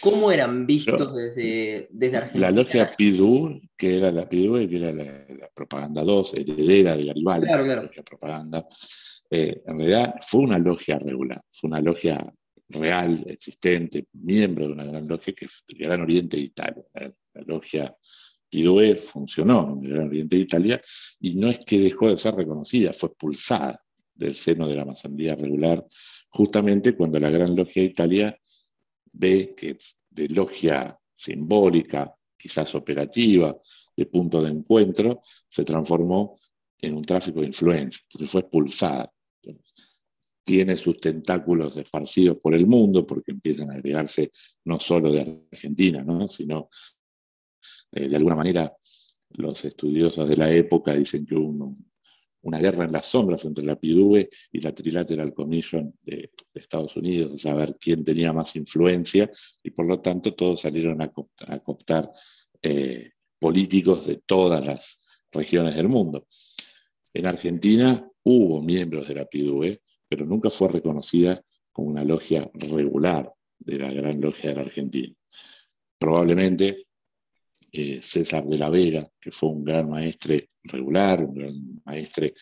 ¿Cómo 0.00 0.32
eran 0.32 0.66
vistos 0.66 1.14
desde, 1.14 1.88
desde, 1.90 2.16
Argentina? 2.16 2.50
La 2.50 2.56
logia 2.56 2.94
PIDU, 2.96 3.60
que 3.76 3.98
era 3.98 4.10
la 4.10 4.28
PIDU, 4.28 4.68
que 4.68 4.76
era 4.76 4.92
la, 4.92 5.48
propaganda 5.54 6.02
2, 6.02 6.34
heredera 6.34 6.96
de 6.96 7.06
Garibaldi, 7.06 7.46
la 7.46 7.82
logia 7.82 8.02
propaganda, 8.02 8.66
eh, 9.30 9.62
en 9.64 9.78
realidad 9.78 10.14
fue 10.26 10.40
una 10.40 10.58
logia 10.58 10.98
regular, 10.98 11.40
fue 11.52 11.68
una 11.68 11.80
logia 11.80 12.32
real, 12.68 13.24
existente, 13.28 14.06
miembro 14.12 14.66
de 14.66 14.72
una 14.72 14.84
gran 14.84 15.06
logia 15.06 15.32
que 15.34 15.46
es 15.46 15.64
el 15.68 15.78
Gran 15.78 16.00
Oriente 16.00 16.36
de 16.36 16.42
Italia. 16.42 16.84
La, 16.94 17.12
logia 17.46 17.94
PIDUE 18.48 18.96
funcionó 18.96 19.78
en 19.82 19.92
el 19.92 20.00
Oriente 20.00 20.36
de 20.36 20.42
Italia 20.42 20.82
y 21.20 21.34
no 21.34 21.48
es 21.48 21.58
que 21.60 21.78
dejó 21.78 22.08
de 22.08 22.18
ser 22.18 22.34
reconocida, 22.34 22.92
fue 22.92 23.08
expulsada 23.08 23.80
del 24.14 24.34
seno 24.34 24.66
de 24.68 24.74
la 24.74 24.84
masonería 24.84 25.34
regular, 25.34 25.84
justamente 26.30 26.96
cuando 26.96 27.20
la 27.20 27.30
Gran 27.30 27.54
Logia 27.54 27.82
de 27.82 27.88
Italia 27.88 28.38
ve 29.12 29.54
que 29.56 29.76
de 30.10 30.28
logia 30.28 30.98
simbólica, 31.14 32.14
quizás 32.36 32.74
operativa, 32.74 33.56
de 33.96 34.06
punto 34.06 34.42
de 34.42 34.50
encuentro, 34.50 35.20
se 35.48 35.64
transformó 35.64 36.38
en 36.78 36.94
un 36.94 37.04
tráfico 37.04 37.40
de 37.40 37.46
influencia, 37.46 38.00
entonces 38.02 38.30
fue 38.30 38.40
expulsada. 38.42 39.12
Tiene 40.44 40.76
sus 40.76 41.00
tentáculos 41.00 41.76
esparcidos 41.76 42.38
por 42.38 42.54
el 42.54 42.66
mundo 42.66 43.06
porque 43.06 43.32
empiezan 43.32 43.70
a 43.70 43.74
agregarse 43.74 44.30
no 44.64 44.78
solo 44.78 45.10
de 45.10 45.46
Argentina, 45.50 46.04
sino 46.28 46.68
eh, 47.92 48.08
de 48.08 48.16
alguna 48.16 48.36
manera 48.36 48.72
los 49.30 49.64
estudiosos 49.64 50.28
de 50.28 50.36
la 50.36 50.50
época 50.52 50.94
dicen 50.94 51.26
que 51.26 51.34
hubo 51.34 51.48
un, 51.48 51.86
una 52.46 52.58
guerra 52.58 52.84
en 52.84 52.92
las 52.92 53.06
sombras 53.06 53.44
entre 53.44 53.64
la 53.64 53.74
PIDUE 53.74 54.30
y 54.52 54.60
la 54.60 54.72
Trilateral 54.72 55.34
Commission 55.34 55.92
de, 56.02 56.30
Estados 56.54 56.96
Unidos, 56.96 57.34
a 57.34 57.50
saber 57.50 57.76
quién 57.78 58.04
tenía 58.04 58.32
más 58.32 58.54
influencia, 58.56 59.30
y 59.62 59.70
por 59.70 59.86
lo 59.86 60.00
tanto 60.00 60.34
todos 60.34 60.60
salieron 60.60 61.02
a, 61.02 61.12
cooptar, 61.12 62.10
eh, 62.62 63.10
políticos 63.38 64.06
de 64.06 64.22
todas 64.24 64.64
las 64.64 64.98
regiones 65.32 65.74
del 65.74 65.88
mundo. 65.88 66.26
En 67.12 67.26
Argentina 67.26 68.08
hubo 68.22 68.62
miembros 68.62 69.08
de 69.08 69.16
la 69.16 69.26
PIDUE, 69.26 69.82
pero 70.08 70.24
nunca 70.24 70.48
fue 70.48 70.68
reconocida 70.68 71.42
como 71.72 71.88
una 71.88 72.04
logia 72.04 72.48
regular 72.54 73.32
de 73.58 73.76
la 73.76 73.92
Gran 73.92 74.20
Logia 74.20 74.50
de 74.50 74.56
la 74.56 74.62
Argentina. 74.62 75.12
Probablemente 75.98 76.85
eh, 77.78 78.00
César 78.02 78.44
de 78.46 78.58
la 78.58 78.70
Vega, 78.70 79.08
que 79.20 79.30
fue 79.30 79.50
un 79.50 79.64
gran 79.64 79.88
maestre 79.88 80.50
regular, 80.64 81.22
un 81.24 81.34
gran 81.34 81.82
maestre 81.84 82.34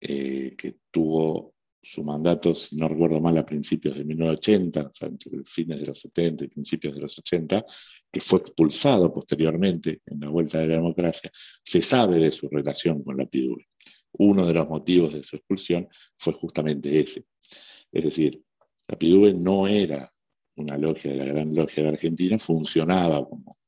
eh, 0.00 0.54
que 0.56 0.76
tuvo 0.90 1.54
su 1.82 2.02
mandato, 2.02 2.54
si 2.54 2.76
no 2.76 2.88
recuerdo 2.88 3.20
mal, 3.20 3.36
a 3.36 3.44
principios 3.44 3.96
de 3.96 4.04
1980, 4.04 4.80
o 4.80 4.94
sea, 4.94 5.08
entre 5.08 5.44
fines 5.44 5.80
de 5.80 5.86
los 5.86 6.00
70 6.00 6.44
y 6.44 6.48
principios 6.48 6.94
de 6.94 7.00
los 7.00 7.18
80, 7.18 7.64
que 8.10 8.20
fue 8.20 8.38
expulsado 8.38 9.12
posteriormente 9.12 10.00
en 10.06 10.20
la 10.20 10.30
vuelta 10.30 10.58
de 10.58 10.68
la 10.68 10.76
democracia, 10.76 11.30
se 11.62 11.82
sabe 11.82 12.18
de 12.18 12.32
su 12.32 12.48
relación 12.48 13.02
con 13.02 13.18
la 13.18 13.26
PIDUE. 13.26 13.66
Uno 14.12 14.46
de 14.46 14.54
los 14.54 14.68
motivos 14.68 15.12
de 15.12 15.22
su 15.22 15.36
expulsión 15.36 15.88
fue 16.16 16.32
justamente 16.32 16.98
ese. 16.98 17.26
Es 17.92 18.04
decir, 18.04 18.42
la 18.88 18.96
PIDUE 18.96 19.34
no 19.34 19.66
era 19.66 20.10
una 20.56 20.78
logia 20.78 21.12
de 21.12 21.18
la 21.18 21.24
gran 21.24 21.54
logia 21.54 21.82
de 21.82 21.88
Argentina, 21.90 22.38
funcionaba 22.38 23.28
como, 23.28 23.58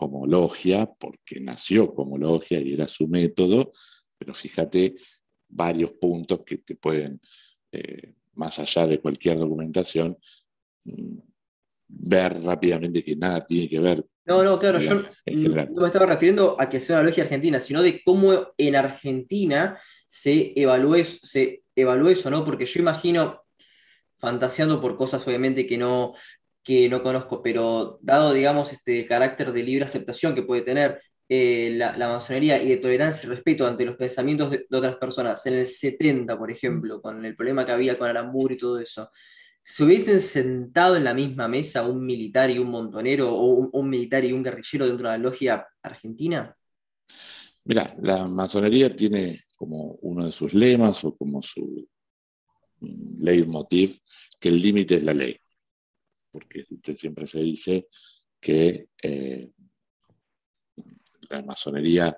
como 0.00 0.26
logia 0.26 0.90
porque 0.98 1.40
nació 1.40 1.94
como 1.94 2.16
logia 2.16 2.58
y 2.58 2.72
era 2.72 2.88
su 2.88 3.06
método, 3.06 3.70
pero 4.16 4.32
fíjate 4.32 4.94
varios 5.46 5.92
puntos 5.92 6.40
que 6.42 6.56
te 6.56 6.74
pueden 6.74 7.20
eh, 7.70 8.14
más 8.32 8.58
allá 8.58 8.86
de 8.86 8.98
cualquier 8.98 9.36
documentación, 9.36 10.16
mm, 10.84 11.18
ver 11.86 12.42
rápidamente 12.42 13.04
que 13.04 13.14
nada 13.14 13.44
tiene 13.44 13.68
que 13.68 13.78
ver. 13.78 14.06
No, 14.24 14.42
no, 14.42 14.58
claro, 14.58 14.78
yo 14.78 15.02
no 15.26 15.82
me 15.82 15.86
estaba 15.86 16.06
refiriendo 16.06 16.56
a 16.58 16.70
que 16.70 16.80
sea 16.80 17.00
una 17.00 17.10
logia 17.10 17.24
argentina, 17.24 17.60
sino 17.60 17.82
de 17.82 18.02
cómo 18.02 18.54
en 18.56 18.76
Argentina 18.76 19.78
se 20.06 20.54
evalúe, 20.56 21.04
se 21.04 21.62
evalúe 21.76 22.08
eso, 22.10 22.30
¿no? 22.30 22.42
Porque 22.42 22.64
yo 22.64 22.80
imagino, 22.80 23.42
fantaseando 24.16 24.80
por 24.80 24.96
cosas 24.96 25.26
obviamente 25.26 25.66
que 25.66 25.76
no, 25.76 26.14
que 26.70 26.88
no 26.88 27.02
conozco, 27.02 27.42
pero 27.42 27.98
dado, 28.00 28.32
digamos, 28.32 28.72
este 28.72 29.04
carácter 29.04 29.50
de 29.50 29.64
libre 29.64 29.84
aceptación 29.84 30.36
que 30.36 30.44
puede 30.44 30.62
tener 30.62 31.02
eh, 31.28 31.72
la, 31.74 31.96
masonería 32.06 32.62
y 32.62 32.68
de 32.68 32.76
tolerancia 32.76 33.26
y 33.26 33.30
respeto 33.30 33.66
ante 33.66 33.84
los 33.84 33.96
pensamientos 33.96 34.52
de, 34.52 34.66
otras 34.70 34.94
personas, 34.94 35.44
en 35.46 35.54
el 35.54 35.66
70, 35.66 36.38
por 36.38 36.48
ejemplo, 36.48 37.02
con 37.02 37.24
el 37.24 37.34
problema 37.34 37.66
que 37.66 37.72
había 37.72 37.98
con 37.98 38.08
Aramburu 38.08 38.54
y 38.54 38.56
todo 38.56 38.78
eso, 38.78 39.10
¿se 39.60 39.82
hubiesen 39.82 40.22
sentado 40.22 40.94
en 40.94 41.02
la 41.02 41.12
misma 41.12 41.48
mesa 41.48 41.82
un 41.82 42.06
militar 42.06 42.52
y 42.52 42.60
un 42.60 42.70
montonero 42.70 43.34
o 43.34 43.68
un, 43.72 43.90
militar 43.90 44.24
y 44.24 44.30
un 44.30 44.44
guerrillero 44.44 44.86
dentro 44.86 45.10
de 45.10 45.18
la 45.18 45.24
logia 45.24 45.66
argentina? 45.82 46.56
Mira, 47.64 47.96
la 48.00 48.28
masonería 48.28 48.94
tiene 48.94 49.40
como 49.56 49.98
uno 50.02 50.26
de 50.26 50.30
sus 50.30 50.54
lemas 50.54 51.02
o 51.02 51.16
como 51.16 51.42
su 51.42 51.88
leitmotiv 53.18 53.98
que 54.38 54.50
el 54.50 54.62
límite 54.62 54.94
es 54.94 55.02
la 55.02 55.14
ley, 55.14 55.36
porque 56.30 56.64
siempre 56.96 57.26
se 57.26 57.40
dice 57.40 57.88
que 58.40 58.88
eh, 59.02 59.50
la 61.28 61.42
masonería 61.42 62.16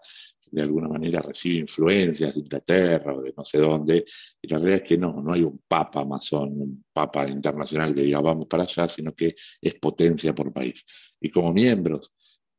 de 0.52 0.62
alguna 0.62 0.88
manera 0.88 1.20
recibe 1.20 1.60
influencias 1.60 2.34
de 2.34 2.40
Inglaterra 2.40 3.14
o 3.14 3.22
de 3.22 3.32
no 3.34 3.44
sé 3.44 3.58
dónde, 3.58 4.04
y 4.40 4.48
la 4.48 4.58
realidad 4.58 4.82
es 4.82 4.88
que 4.88 4.98
no, 4.98 5.22
no 5.22 5.32
hay 5.32 5.42
un 5.42 5.62
papa 5.66 6.04
masón, 6.04 6.60
un 6.60 6.84
papa 6.92 7.26
internacional 7.26 7.94
que 7.94 8.02
diga 8.02 8.20
vamos 8.20 8.46
para 8.46 8.64
allá, 8.64 8.88
sino 8.88 9.14
que 9.14 9.34
es 9.60 9.74
potencia 9.76 10.34
por 10.34 10.52
país. 10.52 10.84
Y 11.18 11.30
como 11.30 11.52
miembros 11.54 12.12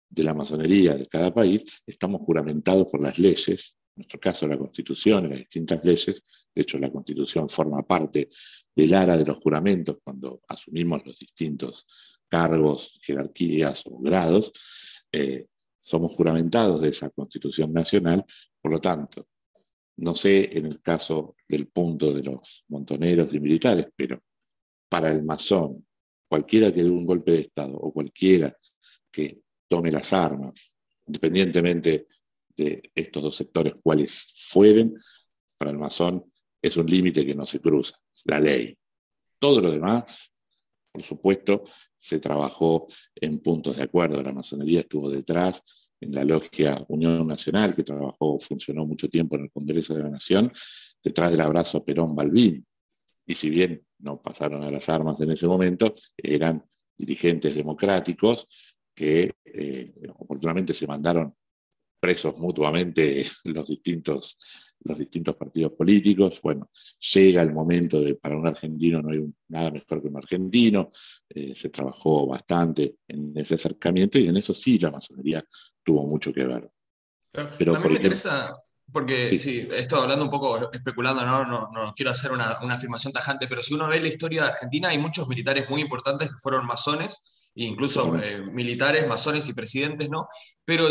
de 0.09 0.23
la 0.23 0.33
masonería 0.33 0.95
de 0.95 1.05
cada 1.05 1.31
país, 1.33 1.63
estamos 1.85 2.21
juramentados 2.21 2.87
por 2.87 3.01
las 3.01 3.19
leyes, 3.19 3.75
en 3.95 4.01
nuestro 4.01 4.19
caso 4.19 4.47
la 4.47 4.57
constitución 4.57 5.29
las 5.29 5.39
distintas 5.39 5.85
leyes, 5.85 6.23
de 6.55 6.61
hecho 6.61 6.79
la 6.79 6.91
constitución 6.91 7.47
forma 7.47 7.83
parte 7.83 8.29
del 8.75 8.93
ara 8.93 9.17
de 9.17 9.25
los 9.25 9.37
juramentos 9.37 9.97
cuando 10.03 10.41
asumimos 10.47 11.05
los 11.05 11.17
distintos 11.17 11.85
cargos, 12.27 12.99
jerarquías 13.01 13.83
o 13.85 13.99
grados, 13.99 14.51
eh, 15.11 15.47
somos 15.81 16.13
juramentados 16.13 16.81
de 16.81 16.89
esa 16.89 17.09
Constitución 17.09 17.73
Nacional, 17.73 18.25
por 18.59 18.71
lo 18.71 18.79
tanto, 18.79 19.27
no 19.97 20.15
sé 20.15 20.57
en 20.57 20.65
el 20.65 20.81
caso 20.81 21.35
del 21.47 21.67
punto 21.67 22.13
de 22.13 22.23
los 22.23 22.63
montoneros 22.69 23.31
y 23.33 23.39
militares, 23.39 23.87
pero 23.95 24.23
para 24.89 25.11
el 25.11 25.23
masón, 25.23 25.85
cualquiera 26.27 26.71
que 26.71 26.83
dé 26.83 26.89
un 26.89 27.05
golpe 27.05 27.33
de 27.33 27.41
Estado 27.41 27.75
o 27.75 27.93
cualquiera 27.93 28.57
que 29.11 29.41
tome 29.67 29.91
las 29.91 30.13
armas, 30.13 30.71
independientemente 31.05 32.07
de 32.55 32.91
estos 32.95 33.21
dos 33.21 33.35
sectores 33.35 33.75
cuales 33.83 34.33
fueren, 34.35 34.95
para 35.57 35.71
el 35.71 35.77
masón 35.77 36.31
es 36.61 36.77
un 36.77 36.85
límite 36.87 37.25
que 37.25 37.35
no 37.35 37.45
se 37.45 37.59
cruza, 37.59 37.99
la 38.25 38.39
ley. 38.39 38.77
Todo 39.39 39.61
lo 39.61 39.71
demás, 39.71 40.31
por 40.91 41.03
supuesto, 41.03 41.63
se 41.97 42.19
trabajó 42.19 42.87
en 43.15 43.39
puntos 43.39 43.77
de 43.77 43.83
acuerdo, 43.83 44.21
la 44.21 44.33
masonería 44.33 44.81
estuvo 44.81 45.09
detrás, 45.09 45.63
en 46.03 46.13
la 46.13 46.23
logia 46.23 46.83
Unión 46.89 47.25
Nacional, 47.27 47.73
que 47.73 47.83
trabajó, 47.83 48.39
funcionó 48.39 48.85
mucho 48.85 49.07
tiempo 49.07 49.35
en 49.35 49.43
el 49.43 49.51
Congreso 49.51 49.93
de 49.93 50.03
la 50.03 50.09
Nación, 50.09 50.51
detrás 51.01 51.31
del 51.31 51.41
abrazo 51.41 51.83
Perón-Balbín. 51.83 52.65
Y 53.25 53.35
si 53.35 53.49
bien 53.49 53.85
no 53.99 54.21
pasaron 54.21 54.63
a 54.63 54.71
las 54.71 54.89
armas 54.89 55.19
en 55.21 55.31
ese 55.31 55.47
momento, 55.47 55.95
eran 56.17 56.63
dirigentes 56.97 57.55
democráticos 57.55 58.47
que 58.93 59.33
eh, 59.45 59.93
oportunamente 60.17 60.73
se 60.73 60.87
mandaron 60.87 61.33
presos 61.99 62.37
mutuamente 62.37 63.25
los 63.45 63.67
distintos 63.67 64.37
los 64.83 64.97
distintos 64.97 65.35
partidos 65.35 65.73
políticos. 65.73 66.39
Bueno, 66.41 66.69
llega 67.13 67.41
el 67.41 67.53
momento 67.53 68.01
de, 68.01 68.15
para 68.15 68.37
un 68.37 68.47
argentino 68.47 69.01
no 69.01 69.11
hay 69.11 69.23
nada 69.49 69.71
mejor 69.71 70.01
que 70.01 70.07
un 70.07 70.17
argentino, 70.17 70.91
eh, 71.29 71.53
se 71.55 71.69
trabajó 71.69 72.27
bastante 72.27 72.97
en 73.07 73.33
ese 73.37 73.55
acercamiento 73.55 74.17
y 74.17 74.27
en 74.27 74.37
eso 74.37 74.53
sí 74.53 74.79
la 74.79 74.91
masonería 74.91 75.43
tuvo 75.83 76.05
mucho 76.05 76.33
que 76.33 76.45
ver. 76.45 76.69
Pero, 77.57 77.79
me 77.79 77.93
interesa, 77.93 78.55
porque 78.91 79.33
sí. 79.37 79.67
esto 79.71 79.95
hablando 79.97 80.25
un 80.25 80.31
poco, 80.31 80.71
especulando, 80.71 81.25
no, 81.25 81.45
no, 81.45 81.93
quiero 81.95 82.11
hacer 82.11 82.31
una, 82.31 82.51
afirmación 82.51 83.11
tajante, 83.11 83.47
pero 83.47 83.61
si 83.63 83.73
uno 83.73 83.87
ve 83.87 83.99
la 83.99 84.07
historia 84.07 84.43
de 84.43 84.49
Argentina, 84.49 84.89
hay 84.89 84.99
muchos 84.99 85.27
militares 85.27 85.67
muy 85.67 85.81
importantes 85.81 86.29
que 86.29 86.37
fueron 86.37 86.67
masones, 86.67 87.51
incluso 87.55 88.15
eh, 88.19 88.43
militares, 88.51 89.07
masones 89.07 89.49
y 89.49 89.53
presidentes, 89.53 90.09
¿no? 90.09 90.27
Pero 90.63 90.87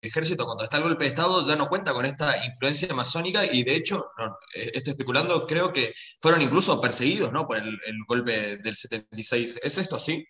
ejército 0.00 0.44
cuando 0.44 0.64
está 0.64 0.76
el 0.78 0.84
golpe 0.84 1.04
de 1.04 1.10
Estado 1.10 1.46
ya 1.46 1.56
no 1.56 1.68
cuenta 1.68 1.92
con 1.92 2.04
esta 2.04 2.44
influencia 2.46 2.94
masónica 2.94 3.44
y 3.52 3.64
de 3.64 3.76
hecho, 3.76 4.06
eh, 4.54 4.70
estoy 4.74 4.92
especulando, 4.92 5.46
creo 5.46 5.72
que 5.72 5.92
fueron 6.20 6.42
incluso 6.42 6.80
perseguidos 6.80 7.32
¿no? 7.32 7.46
por 7.46 7.58
el, 7.58 7.78
golpe 8.06 8.58
del 8.58 8.74
76. 8.74 9.60
¿Es 9.62 9.78
esto 9.78 9.96
así? 9.96 10.24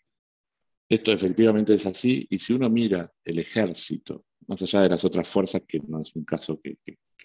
Esto 0.89 1.13
efectivamente 1.13 1.75
es 1.75 1.87
así 1.87 2.27
y 2.31 2.39
si 2.39 2.55
uno 2.55 2.71
mira 2.71 3.13
el 3.25 3.39
ejército, 3.39 4.25
más 4.47 4.63
allá 4.63 4.83
de 4.83 4.89
las 4.89 5.05
otras 5.05 5.29
fuerzas, 5.29 5.63
que 5.69 5.81
no 5.87 6.01
es 6.01 6.15
un 6.15 6.25
caso 6.25 6.59
que, 6.63 6.79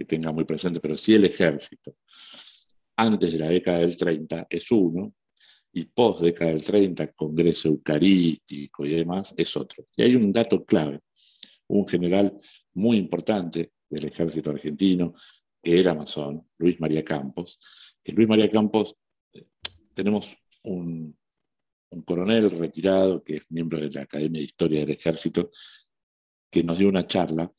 tenga 0.05 0.33
muy 0.33 0.43
presente, 0.43 0.79
pero 0.81 0.97
sí 0.97 1.13
el 1.13 1.23
ejército, 1.23 1.95
antes 2.97 3.31
de 3.31 3.39
la 3.39 3.47
década 3.47 3.79
del 3.79 3.95
30 3.95 4.47
es 4.49 4.69
uno, 4.71 5.13
y 5.71 5.85
post 5.85 6.21
década 6.21 6.51
del 6.51 6.63
30, 6.63 7.13
Congreso 7.13 7.69
Eucarístico 7.69 8.85
y 8.85 8.89
demás, 8.95 9.33
es 9.37 9.55
otro. 9.55 9.85
Y 9.95 10.03
hay 10.03 10.15
un 10.15 10.31
dato 10.31 10.63
clave 10.65 10.99
un 11.73 11.87
general 11.87 12.39
muy 12.73 12.97
importante 12.97 13.71
del 13.89 14.05
ejército 14.05 14.51
argentino, 14.51 15.13
que 15.61 15.79
era 15.79 15.93
masón, 15.93 16.47
Luis 16.57 16.79
María 16.79 17.03
Campos. 17.03 17.59
Luis 18.05 18.27
María 18.27 18.49
Campos, 18.49 18.95
eh, 19.33 19.47
tenemos 19.93 20.35
un, 20.63 21.17
coronel 22.05 22.49
retirado 22.49 23.23
que 23.23 23.37
es 23.37 23.43
miembro 23.49 23.79
de 23.79 23.89
la 23.89 24.01
Academia 24.01 24.39
de 24.39 24.45
Historia 24.45 24.79
del 24.79 24.91
Ejército, 24.91 25.51
que 26.49 26.63
nos 26.63 26.77
dio 26.77 26.89
una 26.89 27.07
charla 27.07 27.51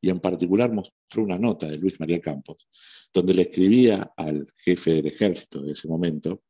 y 0.00 0.10
en 0.10 0.20
particular 0.20 0.72
mostró 0.72 1.22
una 1.22 1.38
nota 1.38 1.66
de 1.66 1.76
Luis 1.76 1.98
María 1.98 2.20
Campos, 2.20 2.68
donde 3.12 3.34
le 3.34 3.42
escribía 3.42 4.12
al 4.16 4.46
jefe 4.56 4.94
del 4.94 5.06
ejército 5.06 5.62
de 5.62 5.72
ese 5.72 5.88
momento, 5.88 6.42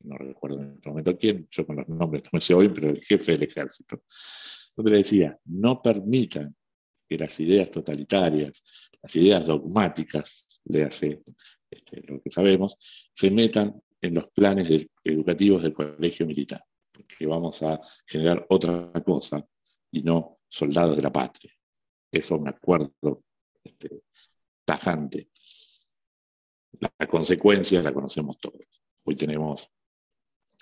no 0.00 0.16
recuerdo 0.16 0.62
en 0.62 0.74
este 0.74 0.88
momento 0.88 1.16
quién, 1.18 1.46
yo 1.50 1.66
con 1.66 1.76
los 1.76 1.88
nombres 1.88 2.22
no 2.24 2.30
me 2.32 2.40
sé 2.40 2.54
hoy, 2.54 2.68
pero 2.68 2.90
el 2.90 3.02
jefe 3.02 3.32
del 3.32 3.44
ejército, 3.44 4.02
donde 4.76 4.90
le 4.92 4.98
decía, 4.98 5.38
no 5.46 5.80
permitan 5.82 6.54
que 7.08 7.18
las 7.18 7.38
ideas 7.40 7.70
totalitarias, 7.70 8.62
las 9.02 9.16
ideas 9.16 9.46
dogmáticas, 9.46 10.46
le 10.64 10.84
hace 10.84 11.22
este, 11.70 12.02
lo 12.06 12.20
que 12.20 12.30
sabemos, 12.30 12.76
se 13.14 13.30
metan 13.30 13.80
en 14.00 14.14
los 14.14 14.30
planes 14.30 14.86
educativos 15.02 15.62
del 15.62 15.72
colegio 15.72 16.26
militar, 16.26 16.62
porque 16.92 17.26
vamos 17.26 17.62
a 17.62 17.80
generar 18.06 18.44
otra 18.50 18.92
cosa 19.04 19.44
y 19.90 20.02
no 20.02 20.40
soldados 20.48 20.96
de 20.96 21.02
la 21.02 21.12
patria. 21.12 21.52
Eso 22.10 22.34
es 22.34 22.40
un 22.40 22.48
acuerdo 22.48 23.24
este, 23.62 24.02
tajante. 24.64 25.30
La 26.78 27.06
consecuencia 27.06 27.82
la 27.82 27.92
conocemos 27.92 28.38
todos. 28.38 28.66
Hoy 29.04 29.16
tenemos 29.16 29.70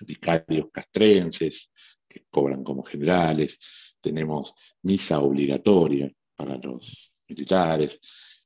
vicarios 0.01 0.67
castrenses 0.71 1.71
que 2.07 2.25
cobran 2.29 2.63
como 2.63 2.83
generales, 2.83 3.57
tenemos 4.05 4.53
misa 4.83 5.19
obligatoria 5.19 6.11
para 6.35 6.57
los 6.57 7.11
militares. 7.27 7.99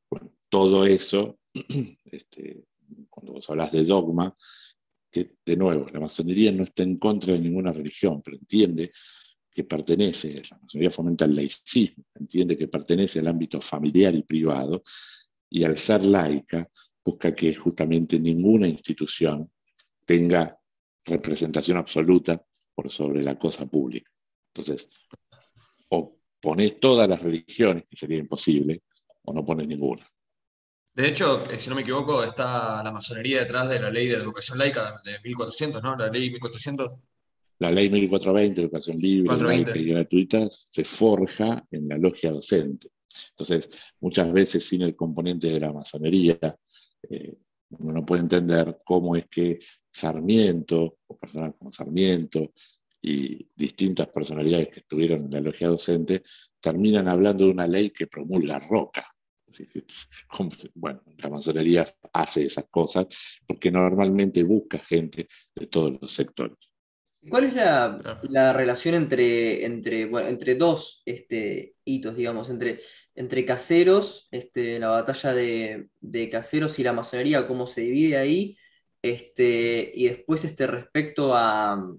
Bueno, 0.10 0.32
todo 0.48 0.86
eso, 0.86 1.40
este, 2.06 2.64
cuando 3.10 3.34
vos 3.34 3.50
hablas 3.50 3.74
de 3.74 3.84
dogma, 3.84 4.34
que 5.12 5.36
de 5.46 5.58
nuevo, 5.58 5.86
la 5.92 6.00
masonería 6.00 6.52
no 6.52 6.64
está 6.64 6.84
en 6.84 6.98
contra 6.98 7.34
de 7.34 7.40
ninguna 7.40 7.74
religión, 7.74 8.22
pero 8.22 8.38
entiende 8.38 8.92
que 9.52 9.64
pertenece, 9.66 10.42
la 10.50 10.60
masonería 10.60 10.92
fomenta 10.92 11.26
el 11.26 11.36
laicismo, 11.36 12.06
entiende 12.16 12.56
que 12.56 12.68
pertenece 12.68 13.20
al 13.20 13.28
ámbito 13.28 13.60
familiar 13.60 14.16
y 14.16 14.24
privado, 14.24 14.84
y 15.50 15.64
al 15.64 15.76
ser 15.78 16.06
laica 16.06 16.70
busca 17.04 17.36
que 17.36 17.54
justamente 17.54 18.20
ninguna 18.20 18.68
institución 18.68 19.52
tenga 20.06 20.58
representación 21.04 21.78
absoluta 21.78 22.42
por 22.74 22.90
sobre 22.90 23.24
la 23.24 23.38
cosa 23.38 23.66
pública. 23.66 24.10
Entonces, 24.54 24.88
o 25.90 26.18
pones 26.40 26.80
todas 26.80 27.08
las 27.08 27.22
religiones, 27.22 27.84
que 27.90 27.96
sería 27.96 28.18
imposible, 28.18 28.84
o 29.24 29.34
no 29.34 29.44
pones 29.46 29.68
ninguna. 29.68 30.08
De 30.94 31.08
hecho, 31.08 31.50
eh, 31.52 31.60
si 31.60 31.70
no 31.70 31.76
me 31.76 31.82
equivoco, 31.82 32.24
está 32.24 32.84
la 32.84 32.92
masonería 32.92 33.40
detrás 33.40 33.70
de 33.70 33.80
la 33.80 33.92
ley 33.92 34.08
de 34.08 34.16
educación 34.16 34.58
laica 34.58 34.96
de 35.04 35.20
1400, 35.24 35.84
¿no? 35.84 35.96
La 35.96 36.08
ley 36.08 36.30
1400. 36.32 36.96
La 37.60 37.72
ley 37.72 37.90
1420, 37.90 38.62
educación 38.62 38.98
libre, 38.98 39.38
laica 39.38 39.78
y 39.78 39.86
gratuita, 39.86 40.48
se 40.50 40.84
forja 40.84 41.64
en 41.72 41.90
la 41.90 41.98
logia 41.98 42.32
docente. 42.32 42.90
Entonces, 43.32 43.70
muchas 44.00 44.32
veces 44.32 44.66
sin 44.66 44.82
el 44.82 44.96
componente 44.96 45.48
de 45.48 45.60
la 45.60 45.74
masonería, 45.74 46.38
eh, 47.10 47.34
uno 47.72 47.94
no 47.94 48.06
puede 48.06 48.22
entender 48.22 48.82
cómo 48.84 49.16
es 49.16 49.28
que 49.28 49.60
Sarmiento, 49.92 51.00
o 51.08 51.18
personas 51.18 51.54
como 51.58 51.72
Sarmiento, 51.72 52.54
y 53.02 53.48
distintas 53.56 54.08
personalidades 54.08 54.70
que 54.70 54.80
estuvieron 54.82 55.26
en 55.26 55.32
la 55.32 55.42
logia 55.42 55.70
docente, 55.70 56.24
terminan 56.60 57.08
hablando 57.08 57.46
de 57.46 57.52
una 57.52 57.68
ley 57.68 57.92
que 57.92 58.08
promulga 58.08 58.60
Roca. 58.60 59.06
Bueno, 60.76 61.02
la 61.18 61.30
masonería 61.30 61.86
hace 62.14 62.46
esas 62.46 62.66
cosas 62.70 63.08
porque 63.48 63.72
normalmente 63.72 64.44
busca 64.44 64.78
gente 64.78 65.28
de 65.56 65.68
todos 65.68 65.98
los 66.00 66.14
sectores. 66.14 66.58
¿Cuál 67.28 67.46
es 67.46 67.54
la, 67.54 68.54
relación 68.54 68.96
entre, 68.96 69.66
entre, 69.66 70.04
entre 70.04 70.56
dos 70.56 71.02
este, 71.06 71.76
hitos, 71.84 72.16
digamos, 72.16 72.50
entre, 72.50 72.80
entre 73.14 73.46
caseros, 73.46 74.30
este, 74.32 74.80
la 74.80 74.88
batalla 74.88 75.34
de, 75.34 76.30
caseros 76.32 76.80
y 76.80 76.84
la 76.84 76.94
masonería, 76.94 77.46
cómo 77.46 77.68
se 77.68 77.82
divide 77.82 78.18
ahí? 78.18 78.58
Este, 79.02 79.92
y 79.94 80.08
después 80.08 80.46
este, 80.46 80.66
respecto 80.68 81.34
a... 81.36 81.94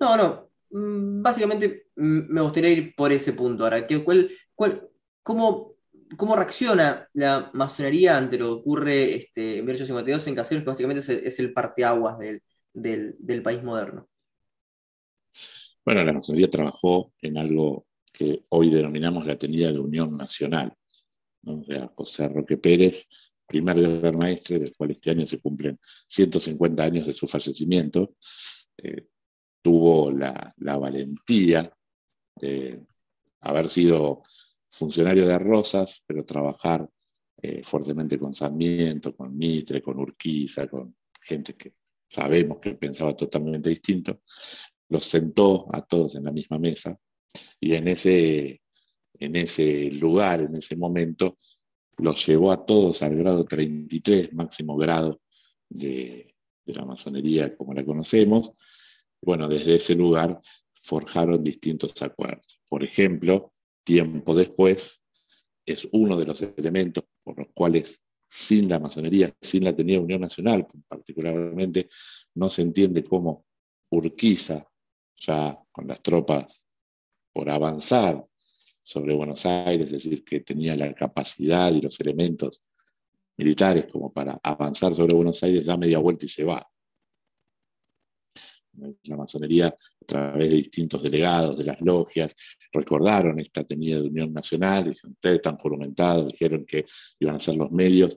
No, 0.00 0.16
no, 0.16 0.50
mm, 0.70 1.22
básicamente 1.22 1.88
mm, 1.96 2.32
me 2.32 2.40
gustaría 2.40 2.70
ir 2.70 2.94
por 2.94 3.12
ese 3.12 3.32
punto 3.32 3.64
ahora. 3.64 3.86
¿Cuál, 4.04 4.30
cuál, 4.54 4.88
cómo, 5.22 5.74
¿Cómo 6.16 6.36
reacciona 6.36 7.08
la 7.14 7.50
masonería 7.54 8.16
ante 8.16 8.38
lo 8.38 8.46
que 8.46 8.60
ocurre 8.60 9.14
este, 9.16 9.58
en 9.58 9.64
1852 9.64 10.26
en 10.26 10.34
Caseros, 10.34 10.62
que 10.62 10.70
básicamente 10.70 11.26
es 11.26 11.38
el, 11.38 11.52
parteaguas 11.52 12.18
del, 12.18 12.42
del 12.72 13.42
país 13.42 13.62
moderno? 13.62 14.08
Bueno, 15.84 16.04
la 16.04 16.12
masonería 16.12 16.48
trabajó 16.48 17.12
en 17.20 17.36
algo 17.36 17.86
que 18.12 18.44
hoy 18.50 18.70
denominamos 18.70 19.26
la 19.26 19.36
tenida 19.36 19.72
de 19.72 19.78
Unión 19.78 20.16
Nacional. 20.16 20.74
José 21.94 22.28
Roque 22.28 22.56
Pérez, 22.56 23.06
primer 23.46 24.00
gran 24.00 24.16
maestre, 24.16 24.58
del 24.58 24.74
cual 24.74 24.92
este 24.92 25.10
año 25.10 25.26
se 25.26 25.40
cumplen 25.40 25.78
150 26.06 26.82
años 26.82 27.06
de 27.06 27.12
su 27.12 27.26
fallecimiento, 27.26 28.14
eh, 28.78 29.08
tuvo 29.64 30.10
la, 30.10 30.54
valentía 30.58 31.74
de 32.36 32.84
haber 33.40 33.70
sido 33.70 34.22
funcionario 34.70 35.26
de 35.26 35.38
Rosas, 35.38 36.02
pero 36.06 36.22
trabajar 36.26 36.86
eh, 37.40 37.62
fuertemente 37.62 38.18
con 38.18 38.34
Sarmiento, 38.34 39.16
con 39.16 39.34
Mitre, 39.34 39.80
con 39.80 39.98
Urquiza, 39.98 40.66
con 40.68 40.94
gente 41.18 41.54
que 41.54 41.72
sabemos 42.06 42.58
que 42.60 42.74
pensaba 42.74 43.16
totalmente 43.16 43.70
distinto, 43.70 44.20
los 44.90 45.06
sentó 45.06 45.66
a 45.72 45.80
todos 45.80 46.14
en 46.16 46.24
la 46.24 46.30
misma 46.30 46.58
mesa 46.58 46.98
y 47.58 47.72
en 47.72 47.88
ese, 47.88 48.60
en 49.18 49.36
ese 49.36 49.90
lugar, 49.92 50.42
en 50.42 50.56
ese 50.56 50.76
momento, 50.76 51.38
los 51.96 52.26
llevó 52.26 52.52
a 52.52 52.66
todos 52.66 53.00
al 53.00 53.16
grado 53.16 53.46
33, 53.46 54.34
máximo 54.34 54.76
grado 54.76 55.22
de, 55.70 56.34
la 56.66 56.84
masonería 56.84 57.56
como 57.56 57.72
la 57.72 57.84
conocemos. 57.84 58.52
Bueno, 59.24 59.48
desde 59.48 59.76
ese 59.76 59.94
lugar 59.94 60.40
forjaron 60.82 61.42
distintos 61.42 62.00
acuerdos. 62.02 62.60
Por 62.68 62.84
ejemplo, 62.84 63.54
tiempo 63.82 64.34
después, 64.34 65.00
es 65.66 65.88
uno 65.92 66.16
de 66.16 66.26
los 66.26 66.42
elementos 66.42 67.04
por 67.22 67.38
los 67.38 67.48
cuales 67.54 68.00
sin 68.28 68.68
la 68.68 68.78
masonería, 68.78 69.32
sin 69.40 69.64
la 69.64 69.74
tenida 69.74 70.00
Unión 70.00 70.20
Nacional, 70.20 70.66
particularmente, 70.88 71.88
no 72.34 72.50
se 72.50 72.62
entiende 72.62 73.04
cómo 73.04 73.46
Urquiza 73.90 74.66
ya 75.16 75.58
con 75.72 75.86
las 75.86 76.02
tropas 76.02 76.64
por 77.32 77.48
avanzar 77.48 78.26
sobre 78.82 79.14
Buenos 79.14 79.46
Aires, 79.46 79.86
es 79.86 79.92
decir, 79.92 80.24
que 80.24 80.40
tenía 80.40 80.76
la 80.76 80.92
capacidad 80.92 81.72
y 81.72 81.80
los 81.80 81.98
elementos 82.00 82.60
militares 83.36 83.86
como 83.90 84.12
para 84.12 84.38
avanzar 84.42 84.94
sobre 84.94 85.14
Buenos 85.14 85.42
Aires, 85.42 85.64
da 85.64 85.76
media 85.76 85.98
vuelta 85.98 86.26
y 86.26 86.28
se 86.28 86.44
va. 86.44 86.68
La 89.04 89.16
masonería, 89.16 89.68
a 89.68 90.04
través 90.06 90.50
de 90.50 90.56
distintos 90.56 91.02
delegados 91.02 91.58
de 91.58 91.64
las 91.64 91.80
logias, 91.80 92.34
recordaron 92.72 93.38
esta 93.38 93.64
tenida 93.64 94.00
de 94.00 94.08
Unión 94.08 94.32
Nacional, 94.32 94.88
y 94.88 94.90
ustedes 94.90 95.36
están 95.36 95.56
juramentados, 95.56 96.28
dijeron 96.28 96.64
que 96.64 96.84
iban 97.20 97.36
a 97.36 97.40
ser 97.40 97.56
los 97.56 97.70
medios, 97.70 98.16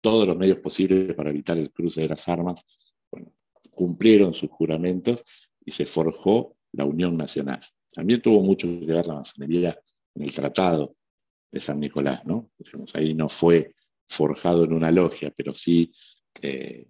todos 0.00 0.26
los 0.26 0.36
medios 0.36 0.58
posibles 0.58 1.14
para 1.14 1.30
evitar 1.30 1.56
el 1.56 1.72
cruce 1.72 2.02
de 2.02 2.08
las 2.08 2.28
armas. 2.28 2.62
Bueno, 3.10 3.32
cumplieron 3.70 4.34
sus 4.34 4.50
juramentos 4.50 5.22
y 5.64 5.72
se 5.72 5.86
forjó 5.86 6.56
la 6.72 6.84
Unión 6.84 7.16
Nacional. 7.16 7.60
También 7.92 8.20
tuvo 8.20 8.42
mucho 8.42 8.66
que 8.66 8.86
ver 8.86 9.06
la 9.06 9.14
masonería 9.14 9.78
en 10.14 10.22
el 10.22 10.32
Tratado 10.32 10.96
de 11.50 11.60
San 11.60 11.80
Nicolás, 11.80 12.24
¿no? 12.24 12.50
ahí 12.94 13.14
no 13.14 13.28
fue 13.28 13.74
forjado 14.06 14.64
en 14.64 14.72
una 14.72 14.90
logia, 14.90 15.32
pero 15.36 15.54
sí 15.54 15.92
eh, 16.42 16.88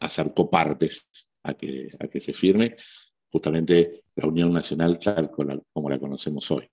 acercó 0.00 0.50
partes 0.50 1.08
a 1.42 1.54
que, 1.54 1.88
a 1.98 2.08
que 2.08 2.20
se 2.20 2.32
firme 2.32 2.76
justamente 3.30 4.04
la 4.16 4.26
Unión 4.26 4.52
Nacional 4.52 4.98
tal 4.98 5.30
como 5.30 5.90
la 5.90 5.98
conocemos 5.98 6.50
hoy. 6.50 6.70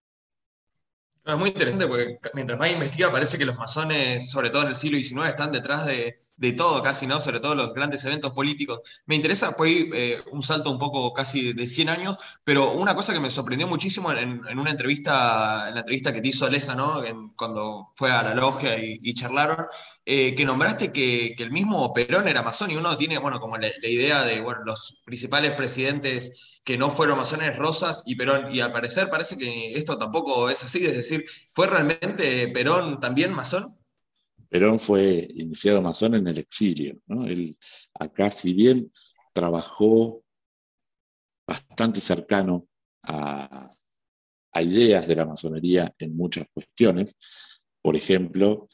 Es 1.25 1.37
muy 1.37 1.49
interesante 1.49 1.85
porque 1.85 2.17
mientras 2.33 2.57
más 2.57 2.71
investiga 2.71 3.11
parece 3.11 3.37
que 3.37 3.45
los 3.45 3.57
masones, 3.57 4.31
sobre 4.31 4.49
todo 4.49 4.63
en 4.63 4.69
el 4.69 4.75
siglo 4.75 4.97
XIX, 4.97 5.27
están 5.27 5.51
detrás 5.51 5.85
de, 5.85 6.17
todo 6.53 6.81
casi, 6.81 7.05
¿no? 7.05 7.19
Sobre 7.19 7.39
todo 7.39 7.53
los 7.53 7.73
grandes 7.73 8.03
eventos 8.05 8.31
políticos. 8.31 8.79
Me 9.05 9.15
interesa, 9.15 9.55
eh, 9.65 10.21
un 10.31 10.41
salto 10.41 10.71
un 10.71 10.79
poco 10.79 11.13
casi 11.13 11.53
de 11.53 11.67
100 11.67 11.89
años, 11.89 12.17
pero 12.43 12.71
una 12.73 12.95
cosa 12.95 13.13
que 13.13 13.19
me 13.19 13.29
sorprendió 13.29 13.67
muchísimo 13.67 14.11
en, 14.11 14.41
una 14.57 14.71
entrevista, 14.71 15.67
en 15.67 15.75
la 15.75 15.81
entrevista 15.81 16.13
que 16.13 16.21
te 16.21 16.29
hizo 16.29 16.49
Lesa, 16.49 16.75
¿no? 16.75 17.03
cuando 17.35 17.89
fue 17.93 18.11
a 18.11 18.23
la 18.23 18.33
logia 18.33 18.77
y, 18.79 19.13
charlaron, 19.13 19.65
eh, 20.05 20.35
que 20.35 20.45
nombraste 20.45 20.91
que, 20.91 21.35
el 21.37 21.51
mismo 21.51 21.93
Perón 21.93 22.27
era 22.27 22.41
masón 22.41 22.71
y 22.71 22.75
uno 22.75 22.97
tiene, 22.97 23.19
bueno, 23.19 23.39
como 23.39 23.57
la, 23.57 23.69
idea 23.83 24.23
de, 24.23 24.43
los 24.65 25.01
principales 25.05 25.53
presidentes 25.53 26.61
que 26.63 26.77
no 26.77 26.89
fueron 26.89 27.17
masones 27.17 27.57
Rosas 27.57 28.03
y 28.05 28.15
Perón, 28.15 28.53
y 28.53 28.59
al 28.59 28.71
parecer 28.71 29.09
parece 29.09 29.37
que 29.37 29.73
esto 29.73 29.97
tampoco 29.97 30.49
es 30.49 30.63
así, 30.63 30.85
es 30.85 30.97
decir, 30.97 31.25
¿fue 31.51 31.67
realmente 31.67 32.47
Perón 32.49 32.99
también 32.99 33.33
masón? 33.33 33.75
Perón 34.49 34.79
fue 34.79 35.27
iniciado 35.35 35.81
masón 35.81 36.15
en 36.15 36.27
el 36.27 36.39
exilio, 36.39 36.99
¿no? 37.05 37.25
Él 37.25 37.57
acá, 37.93 38.31
si 38.31 38.53
bien 38.53 38.91
trabajó 39.33 40.23
bastante 41.47 42.01
cercano 42.01 42.67
a, 43.03 43.71
ideas 44.61 45.07
de 45.07 45.15
la 45.15 45.25
masonería 45.25 45.93
en 45.99 46.17
muchas 46.17 46.45
cuestiones, 46.53 47.15
por 47.81 47.95
ejemplo, 47.95 48.67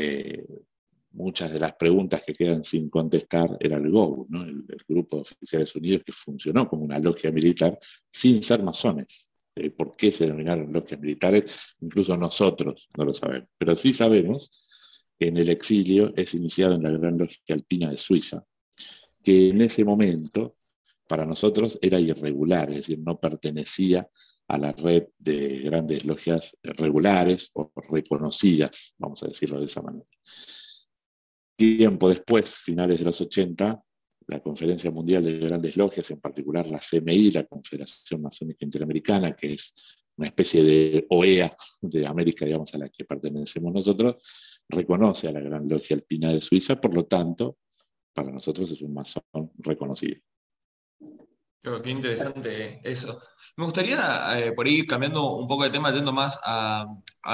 eh, 0.00 0.46
muchas 1.10 1.52
de 1.52 1.58
las 1.58 1.74
preguntas 1.74 2.22
que 2.24 2.32
quedan 2.32 2.62
sin 2.62 2.88
contestar 2.88 3.56
era 3.58 3.78
el 3.78 3.90
GOU, 3.90 4.28
el, 4.32 4.64
Grupo 4.86 5.16
de 5.16 5.22
Oficiales 5.22 5.74
Unidos, 5.74 6.02
que 6.06 6.12
funcionó 6.12 6.68
como 6.68 6.84
una 6.84 7.00
logia 7.00 7.32
militar 7.32 7.76
sin 8.08 8.42
ser 8.44 8.62
masones. 8.62 9.28
Eh, 9.56 9.70
¿Por 9.70 9.96
qué 9.96 10.12
se 10.12 10.24
denominaron 10.24 10.72
logias 10.72 11.00
militares? 11.00 11.52
Incluso 11.80 12.16
nosotros 12.16 12.88
no 12.96 13.06
lo 13.06 13.12
sabemos. 13.12 13.48
Pero 13.58 13.74
sí 13.74 13.92
sabemos 13.92 14.52
que 15.18 15.26
en 15.26 15.36
el 15.36 15.48
exilio 15.48 16.12
es 16.16 16.32
iniciado 16.34 16.76
en 16.76 16.84
la 16.84 16.92
Gran 16.92 17.18
Logia 17.18 17.56
Alpina 17.56 17.90
de 17.90 17.96
Suiza, 17.96 18.44
que 19.24 19.48
en 19.48 19.60
ese 19.62 19.84
momento 19.84 20.54
para 21.08 21.26
nosotros 21.26 21.76
era 21.82 21.98
irregular, 21.98 22.70
es 22.70 22.76
decir, 22.76 23.00
no 23.00 23.18
pertenecía 23.18 24.08
a 24.48 24.58
la 24.58 24.72
red 24.72 25.08
de 25.18 25.60
grandes 25.60 26.04
logias 26.04 26.56
regulares 26.62 27.50
o 27.52 27.70
reconocidas, 27.90 28.94
vamos 28.96 29.22
a 29.22 29.26
decirlo 29.26 29.60
de 29.60 29.66
esa 29.66 29.82
manera. 29.82 30.06
Tiempo 31.54 32.08
después, 32.08 32.56
finales 32.56 32.98
de 32.98 33.04
los 33.04 33.20
80, 33.20 33.82
la 34.28 34.40
Conferencia 34.40 34.90
Mundial 34.90 35.24
de 35.24 35.38
Grandes 35.38 35.76
Logias, 35.76 36.10
en 36.10 36.20
particular 36.20 36.66
la 36.66 36.78
CMI, 36.78 37.30
la 37.30 37.44
Confederación 37.44 38.22
Masónica 38.22 38.64
Interamericana, 38.64 39.32
que 39.32 39.54
es 39.54 39.74
una 40.16 40.28
especie 40.28 40.62
de 40.64 41.06
OEA 41.10 41.54
de 41.80 42.06
América, 42.06 42.44
digamos, 42.44 42.74
a 42.74 42.78
la 42.78 42.88
que 42.88 43.04
pertenecemos 43.04 43.72
nosotros, 43.72 44.16
reconoce 44.68 45.28
a 45.28 45.32
la 45.32 45.40
Gran 45.40 45.68
Logia 45.68 45.96
Alpina 45.96 46.32
de 46.32 46.40
Suiza, 46.40 46.80
por 46.80 46.94
lo 46.94 47.06
tanto, 47.06 47.58
para 48.12 48.30
nosotros 48.30 48.70
es 48.70 48.82
un 48.82 48.94
masón 48.94 49.22
reconocido. 49.58 50.16
qué 51.82 51.90
interesante 51.90 52.80
eso. 52.82 53.18
Me 53.58 53.64
gustaría, 53.64 54.38
eh, 54.38 54.52
por 54.52 54.68
ir 54.68 54.86
cambiando 54.86 55.32
un 55.34 55.48
poco 55.48 55.64
de 55.64 55.70
tema, 55.70 55.90
yendo 55.90 56.12
más 56.12 56.38
a, 56.44 56.86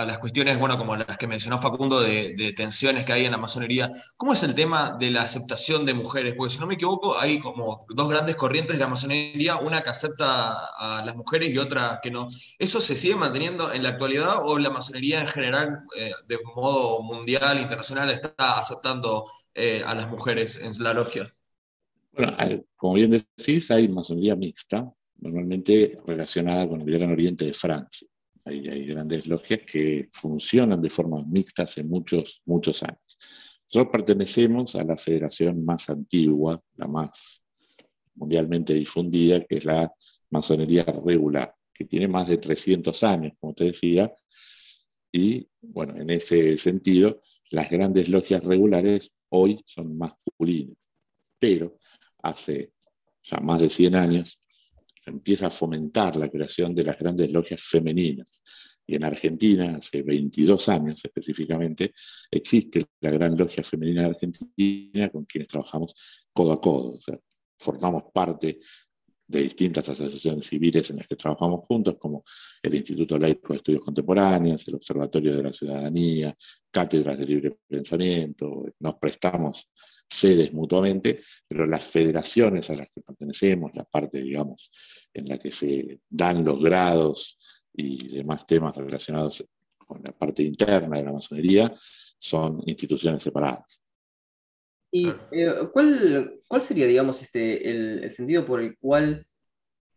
las 0.07 0.17
cuestiones, 0.17 0.59
bueno, 0.59 0.79
como 0.79 0.97
las 0.97 1.19
que 1.19 1.27
mencionó 1.27 1.59
Facundo, 1.59 2.01
de, 2.01 2.55
tensiones 2.57 3.05
que 3.05 3.13
hay 3.13 3.27
en 3.27 3.31
la 3.31 3.37
masonería. 3.37 3.91
¿Cómo 4.17 4.33
es 4.33 4.43
el 4.43 4.55
tema 4.55 4.97
de 4.99 5.11
la 5.11 5.21
aceptación 5.21 5.85
de 5.85 5.93
mujeres? 5.93 6.33
Porque 6.35 6.55
si 6.55 6.61
no 6.61 6.67
me 6.67 6.77
equivoco, 6.77 7.19
hay 7.19 7.41
como 7.41 7.79
dos 7.91 8.09
grandes 8.09 8.37
corrientes 8.37 8.77
de 8.77 8.81
la 8.81 8.89
masonería, 8.89 9.57
una 9.57 9.83
que 9.83 9.91
acepta 9.91 10.55
a 10.79 11.05
las 11.05 11.15
mujeres 11.15 11.51
y 11.51 11.59
otra 11.59 12.01
que 12.03 12.11
no. 12.11 12.27
¿Eso 12.59 12.81
se 12.81 12.97
sigue 12.97 13.17
manteniendo 13.17 13.71
en 13.71 13.83
la 13.83 13.91
actualidad 13.91 14.49
o 14.49 14.59
la 14.59 14.71
masonería 14.71 15.21
en 15.21 15.29
general, 15.29 15.81
eh, 15.99 16.11
de 16.27 16.39
modo 16.57 17.03
mundial, 17.03 17.61
internacional, 17.61 18.09
está 18.09 18.35
aceptando 18.39 19.27
eh, 19.55 19.83
a 19.85 19.95
las 19.95 20.09
mujeres 20.09 20.57
en 20.57 20.73
la 20.83 20.95
logia? 20.95 21.31
Bueno, 22.13 22.35
como 22.77 22.95
bien 22.95 23.11
decís, 23.11 23.71
hay 23.71 23.89
masonería 23.89 24.35
mixta, 24.37 24.91
normalmente 25.21 25.99
relacionada 26.07 26.69
con 26.69 26.81
el 26.81 26.91
Gran 26.91 27.11
Oriente 27.11 27.47
de 27.47 27.53
Francia. 27.53 28.07
Hay, 28.45 28.69
hay, 28.69 28.87
grandes 28.87 29.27
logias 29.27 29.61
que 29.67 30.11
funcionan 30.13 30.83
de 30.83 30.91
forma 30.91 31.25
mixta 31.25 31.63
hace 31.63 31.83
muchos, 31.83 32.43
muchos 32.45 32.83
años. 32.83 33.19
Nosotros 33.73 33.93
pertenecemos 33.93 34.75
a 34.75 34.85
la 34.85 34.97
federación 34.97 35.65
más 35.65 35.89
antigua, 35.89 36.63
la 36.77 36.87
más 36.87 37.43
mundialmente 38.15 38.75
difundida, 38.75 39.41
que 39.45 39.57
es 39.57 39.65
la 39.65 39.93
masonería 40.31 40.85
regular, 40.85 41.55
que 41.73 41.85
tiene 41.85 42.07
más 42.07 42.29
de 42.29 42.37
300 42.39 43.03
años, 43.03 43.33
como 43.41 43.55
te 43.55 43.65
decía, 43.65 44.13
y 45.17 45.49
bueno, 45.61 45.97
en 45.97 46.11
ese 46.11 46.59
sentido, 46.59 47.23
las 47.51 47.71
grandes 47.71 48.09
logias 48.09 48.43
regulares 48.43 49.13
hoy 49.29 49.63
son 49.65 49.97
masculinas, 49.97 50.77
pero 51.39 51.79
hace 52.23 52.73
ya 53.23 53.39
más 53.39 53.61
de 53.61 53.71
100 53.71 53.95
años 53.95 54.41
se 55.05 55.11
empieza 55.11 55.49
a 55.49 55.51
fomentar 55.51 56.17
la 56.17 56.31
creación 56.31 56.75
de 56.75 56.83
las 56.83 56.99
grandes 56.99 57.31
logias 57.31 57.63
femeninas. 57.63 58.43
Y 58.87 58.97
en 58.97 59.05
Argentina, 59.05 59.77
hace 59.77 60.03
22 60.03 60.69
años 60.71 61.01
específicamente, 61.05 61.93
existe 62.31 62.87
la 63.01 63.11
Gran 63.11 63.37
Logia 63.37 63.63
Femenina 63.63 64.03
de 64.03 64.09
Argentina 64.09 65.11
con 65.11 65.27
quienes 65.27 65.49
trabajamos 65.49 65.95
codo 66.33 66.53
a 66.53 66.61
codo. 66.61 66.99
formamos 67.59 68.05
parte 68.13 68.61
de 69.27 69.41
distintas 69.43 69.89
asociaciones 69.89 70.47
civiles 70.47 70.89
en 70.91 70.97
las 70.97 71.07
que 71.07 71.17
trabajamos 71.17 71.67
juntos, 71.67 71.97
como 71.99 72.25
el 72.63 72.75
Instituto 72.75 73.19
Laico 73.19 73.53
de 73.53 73.59
Estudios 73.59 73.83
Contemporáneos, 73.83 74.67
el 74.69 74.77
Observatorio 74.77 75.37
de 75.37 75.43
la 75.43 75.53
Ciudadanía, 75.53 76.35
cátedras 76.71 77.19
de 77.19 77.27
libre 77.27 77.59
pensamiento, 77.67 78.65
nos 78.81 78.95
prestamos 78.97 79.69
sedes 80.09 80.53
mutuamente, 80.53 81.23
pero 81.47 81.67
las 81.67 81.87
federaciones 81.87 82.71
a 82.71 82.77
las 82.77 82.89
que 82.91 83.01
pertenecemos, 83.01 83.75
la 83.75 83.85
parte, 83.85 84.21
digamos, 84.21 84.71
en 85.13 85.29
la 85.29 85.39
que 85.39 85.51
se 85.51 86.01
dan 86.09 86.45
los 86.45 86.63
grados 86.63 87.39
y 87.73 88.17
demás 88.17 88.47
temas 88.47 88.77
relacionados 88.77 89.45
con 89.79 90.03
la 90.03 90.13
parte 90.13 90.43
interna 90.43 90.99
de 90.99 91.05
la 91.05 91.13
masonería, 91.13 91.75
son 92.19 92.63
instituciones 92.67 93.23
separadas. 93.23 93.81
¿Y 94.91 95.09
eh, 95.33 95.69
¿cuál, 95.73 96.39
cuál, 96.47 96.63
sería, 96.63 96.87
digamos, 96.87 97.21
este, 97.21 97.69
el, 97.69 98.11
sentido 98.13 98.47
por 98.47 98.61
el 98.61 98.79
cual 98.79 99.27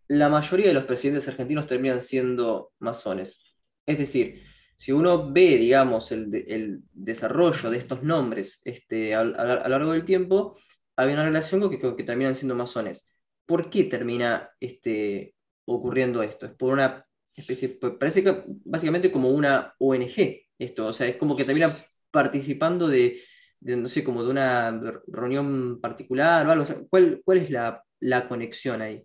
la 0.08 0.28
mayoría 0.28 0.67
de 0.67 0.74
los 0.74 0.86
presidentes 0.86 1.28
argentinos 1.28 1.67
terminan 1.67 2.02
siendo 2.02 2.72
masones? 2.80 3.56
Es 3.86 4.00
decir, 4.00 4.41
si 4.77 4.91
uno 4.91 5.31
ve, 5.31 5.57
digamos, 5.57 6.11
el, 6.11 6.83
desarrollo 6.93 7.69
de 7.69 7.77
estos 7.77 8.03
nombres 8.03 8.61
este, 8.65 9.15
a, 9.15 9.23
lo 9.23 9.67
largo 9.67 9.91
del 9.93 10.05
tiempo, 10.05 10.57
hay 10.95 11.11
una 11.13 11.25
relación 11.25 11.61
con 11.61 11.71
que, 11.71 11.79
que, 11.79 12.03
terminan 12.03 12.35
siendo 12.35 12.55
masones. 12.55 13.11
¿Por 13.45 13.69
qué 13.69 13.85
termina 13.85 14.49
este, 14.59 15.35
ocurriendo 15.65 16.21
esto? 16.21 16.45
Es 16.45 16.53
por 16.53 16.73
una 16.73 17.05
especie, 17.35 17.69
parece 17.99 18.23
que 18.23 18.43
básicamente 18.45 19.11
como 19.11 19.29
una 19.29 19.73
ONG 19.79 20.47
esto, 20.59 20.87
o 20.87 20.93
sea, 20.93 21.07
es 21.07 21.17
como 21.17 21.35
que 21.35 21.45
terminan 21.45 21.71
participando 22.11 22.87
de, 22.87 23.19
no 23.61 23.87
sé, 23.87 24.03
como 24.03 24.23
de 24.23 24.29
una 24.29 24.79
reunión 25.07 25.79
particular 25.81 26.47
o 26.47 26.51
algo. 26.51 26.65
¿cuál, 26.89 27.21
¿cuál, 27.23 27.39
es 27.39 27.49
la, 27.49 27.83
la 27.99 28.27
conexión 28.27 28.81
ahí? 28.81 29.03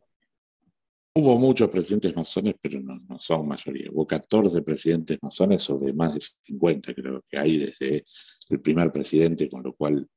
Hubo 1.15 1.39
muchos 1.39 1.69
presidentes 1.69 2.17
masones, 2.17 2.55
pero 2.59 2.81
no, 2.81 2.99
son 3.21 3.47
mayoría. 3.47 3.91
Hubo 3.93 4.07
14 4.07 4.63
presidentes 4.63 5.19
masones 5.21 5.63
sobre 5.63 5.93
más 5.93 6.15
de 6.15 6.21
50, 6.45 6.95
creo 6.95 7.23
que 7.31 7.39
hay 7.39 7.59
desde 7.59 8.05
el 8.49 8.61
primer 8.63 8.91
presidente, 8.91 9.51
con 9.51 9.63
lo 9.63 9.75
cual 9.75 10.09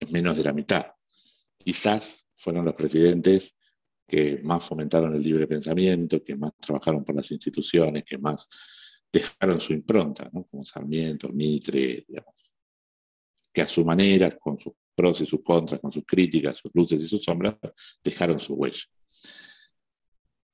es 0.00 0.10
menos 0.10 0.36
de 0.36 0.42
la 0.42 0.52
mitad. 0.52 0.86
Quizás 1.56 2.26
fueron 2.36 2.64
los 2.64 2.74
presidentes 2.74 3.54
que 4.08 4.40
más 4.42 4.64
fomentaron 4.64 5.14
el 5.14 5.22
libre 5.22 5.46
pensamiento, 5.46 6.22
que 6.22 6.34
más 6.34 6.52
trabajaron 6.60 7.04
por 7.04 7.14
las 7.14 7.30
instituciones, 7.30 8.02
que 8.02 8.18
más 8.18 8.48
dejaron 9.12 9.60
su 9.60 9.72
impronta, 9.72 10.28
como 10.30 10.64
Sarmiento, 10.64 11.28
Mitre, 11.28 12.04
que 13.52 13.62
a 13.62 13.68
su 13.68 13.84
manera, 13.84 14.36
con 14.36 14.58
sus 14.58 14.72
pros 14.96 15.20
y 15.20 15.26
sus 15.26 15.42
contras, 15.42 15.80
con 15.80 15.92
sus 15.92 16.04
críticas, 16.04 16.56
sus 16.56 16.72
luces 16.74 17.00
y 17.00 17.06
sus 17.06 17.22
sombras, 17.22 17.54
dejaron 18.02 18.40
su 18.40 18.54
huella. 18.54 18.82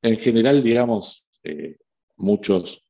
En 0.03 0.17
general, 0.17 0.63
digamos, 0.63 1.27
eh, 1.43 1.77
muchos, 2.17 2.83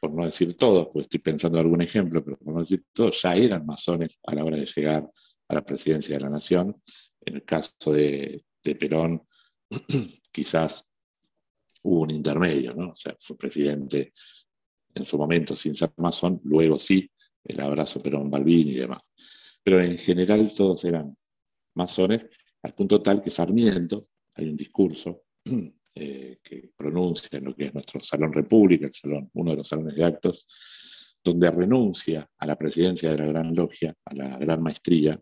por 0.00 0.12
no 0.12 0.24
decir 0.24 0.56
todos, 0.56 0.88
pues 0.92 1.04
estoy 1.04 1.20
pensando 1.20 1.58
en 1.58 1.64
algún 1.64 1.82
ejemplo, 1.82 2.24
pero 2.24 2.38
por 2.38 2.54
no 2.54 2.60
decir 2.60 2.84
todos, 2.92 3.20
ya 3.20 3.34
eran 3.34 3.66
masones 3.66 4.18
a 4.24 4.34
la 4.34 4.44
hora 4.44 4.56
de 4.56 4.66
llegar 4.66 5.10
a 5.48 5.54
la 5.54 5.64
presidencia 5.64 6.16
de 6.16 6.22
la 6.22 6.30
nación. 6.30 6.80
En 7.22 7.36
el 7.36 7.44
caso 7.44 7.92
de, 7.92 8.44
Perón, 8.62 9.26
quizás 10.32 10.84
hubo 11.82 12.02
un 12.02 12.10
intermedio, 12.10 12.72
¿no? 12.74 12.90
O 12.90 12.94
sea, 12.94 13.16
fue 13.18 13.36
presidente 13.36 14.12
en 14.94 15.04
su 15.04 15.18
momento 15.18 15.56
sin 15.56 15.74
ser 15.74 15.92
masón, 15.96 16.40
luego 16.44 16.78
sí, 16.78 17.10
el 17.44 17.60
abrazo 17.60 18.00
Perón-Balbín 18.00 18.68
y 18.68 18.74
demás. 18.74 19.02
Pero 19.62 19.80
en 19.80 19.98
general 19.98 20.52
todos 20.54 20.84
eran 20.84 21.16
masones, 21.74 22.26
al 22.62 22.74
punto 22.74 23.02
tal 23.02 23.20
que 23.20 23.30
Sarmiento, 23.30 24.02
hay 24.34 24.48
un 24.48 24.56
discurso 24.56 25.22
Eh, 25.92 26.38
que 26.42 26.70
pronuncia 26.76 27.28
en 27.32 27.46
lo 27.46 27.54
que 27.54 27.64
es 27.64 27.74
nuestro 27.74 28.00
Salón 28.00 28.32
República, 28.32 28.86
el 28.86 28.94
salón, 28.94 29.28
uno 29.34 29.50
de 29.50 29.56
los 29.56 29.68
salones 29.68 29.96
de 29.96 30.04
actos, 30.04 30.46
donde 31.22 31.50
renuncia 31.50 32.30
a 32.38 32.46
la 32.46 32.56
presidencia 32.56 33.10
de 33.10 33.18
la 33.18 33.26
Gran 33.26 33.54
Logia, 33.54 33.92
a 34.04 34.14
la 34.14 34.38
Gran 34.38 34.62
Maestría, 34.62 35.20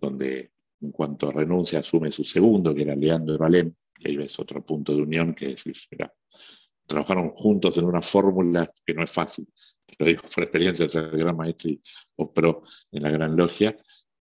donde 0.00 0.50
en 0.80 0.90
cuanto 0.90 1.30
renuncia 1.30 1.78
asume 1.78 2.10
su 2.10 2.24
segundo, 2.24 2.74
que 2.74 2.82
era 2.82 2.96
Leandro 2.96 3.42
Alem, 3.44 3.72
y 4.00 4.08
ahí 4.08 4.16
ves 4.16 4.38
otro 4.40 4.64
punto 4.66 4.94
de 4.94 5.02
unión 5.02 5.34
que 5.34 5.52
es, 5.52 5.64
mira, 5.90 6.12
trabajaron 6.84 7.30
juntos 7.30 7.76
en 7.78 7.84
una 7.84 8.02
fórmula 8.02 8.70
que 8.84 8.92
no 8.92 9.04
es 9.04 9.10
fácil, 9.10 9.46
lo 9.98 10.06
digo 10.06 10.22
por 10.34 10.42
experiencia 10.42 10.86
el 10.92 11.10
Gran 11.10 11.36
Maestro 11.36 11.70
y 11.70 11.80
pro 12.34 12.64
en 12.90 13.02
la 13.04 13.10
Gran 13.10 13.36
Logia, 13.36 13.76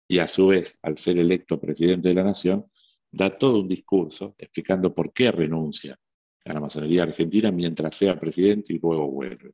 y 0.09 0.19
a 0.19 0.27
su 0.27 0.49
vez, 0.49 0.79
al 0.83 0.97
ser 0.97 1.19
electo 1.19 1.61
presidente 1.61 2.09
de 2.09 2.15
la 2.15 2.25
Nación, 2.25 2.67
da 3.11 3.37
todo 3.37 3.61
un 3.61 3.69
discurso 3.69 4.35
explicando 4.39 4.95
por 4.95 5.13
qué 5.13 5.33
renuncia 5.33 5.99
a 6.45 6.53
la 6.53 6.61
masonería 6.61 7.03
argentina 7.03 7.51
mientras 7.51 7.97
sea 7.97 8.19
presidente 8.19 8.73
y 8.73 8.79
luego 8.79 9.11
vuelve. 9.11 9.53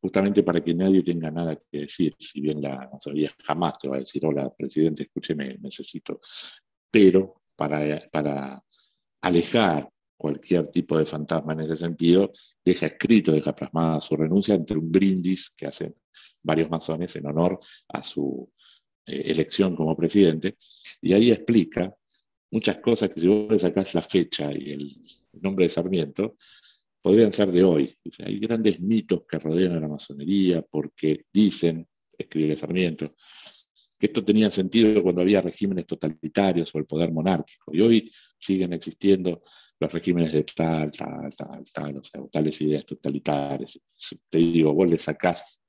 Justamente 0.00 0.42
para 0.42 0.60
que 0.60 0.74
nadie 0.74 1.02
tenga 1.02 1.30
nada 1.30 1.56
que 1.56 1.80
decir, 1.80 2.14
si 2.18 2.40
bien 2.40 2.60
la 2.60 2.88
masonería 2.92 3.30
jamás 3.44 3.78
te 3.78 3.88
va 3.88 3.96
a 3.96 4.00
decir, 4.00 4.24
hola, 4.24 4.50
presidente, 4.50 5.02
escúcheme, 5.04 5.58
necesito. 5.60 6.20
Pero 6.90 7.42
para, 7.54 8.08
para 8.10 8.62
alejar 9.20 9.90
cualquier 10.16 10.68
tipo 10.68 10.98
de 10.98 11.04
fantasma 11.04 11.52
en 11.52 11.60
ese 11.60 11.76
sentido, 11.76 12.32
deja 12.64 12.86
escrito, 12.86 13.32
deja 13.32 13.54
plasmada 13.54 14.00
su 14.00 14.16
renuncia 14.16 14.54
entre 14.54 14.78
un 14.78 14.90
brindis 14.90 15.50
que 15.56 15.66
hacen 15.66 15.94
varios 16.42 16.70
masones 16.70 17.14
en 17.16 17.26
honor 17.26 17.58
a 17.88 18.02
su 18.02 18.50
eh, 19.06 19.22
elección 19.26 19.76
como 19.76 19.96
presidente, 19.96 20.56
y 21.00 21.12
ahí 21.12 21.30
explica 21.30 21.94
muchas 22.50 22.78
cosas 22.78 23.08
que 23.10 23.20
si 23.20 23.26
vos 23.26 23.50
le 23.50 23.58
sacás 23.58 23.94
la 23.94 24.02
fecha 24.02 24.52
y 24.52 24.72
el, 24.72 24.90
nombre 25.42 25.66
de 25.66 25.70
Sarmiento, 25.70 26.36
podrían 27.00 27.32
ser 27.32 27.50
de 27.52 27.62
hoy. 27.62 27.94
hay 28.18 28.38
grandes 28.38 28.80
mitos 28.80 29.22
que 29.28 29.38
rodean 29.38 29.76
a 29.76 29.80
la 29.80 29.88
masonería 29.88 30.62
porque 30.62 31.26
dicen, 31.32 31.86
escribe 32.18 32.56
Sarmiento, 32.56 33.14
que 33.98 34.06
esto 34.06 34.24
tenía 34.24 34.50
sentido 34.50 35.02
cuando 35.02 35.22
había 35.22 35.40
regímenes 35.40 35.86
totalitarios 35.86 36.74
o 36.74 36.78
el 36.78 36.86
poder 36.86 37.12
monárquico. 37.12 37.74
Y 37.74 37.80
hoy 37.80 38.12
siguen 38.38 38.72
existiendo 38.72 39.42
los 39.78 39.92
regímenes 39.92 40.32
de 40.32 40.44
tal, 40.44 40.90
tal, 40.92 41.34
tal, 41.34 41.64
tal, 41.72 41.96
o 41.96 42.04
sea, 42.04 42.20
tales 42.30 42.60
ideas 42.60 42.84
totalitarias. 42.84 43.78
Te 44.28 44.38
digo, 44.38 44.74
vos 44.74 44.90
le 44.90 44.98
sacás 44.98 45.60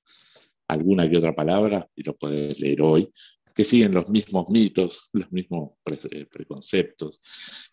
alguna 0.68 1.10
que 1.10 1.18
otra 1.18 1.36
palabra 1.36 1.88
y 1.96 2.04
lo 2.04 2.16
podés 2.16 2.60
leer 2.60 2.82
hoy, 2.82 3.10
que 3.54 3.66
siguen 3.66 3.94
los 3.94 4.10
mismos 4.10 4.50
mitos, 4.50 5.10
los 5.14 5.32
mismos 5.32 5.72
eh, 6.12 6.26
preconceptos 6.26 7.20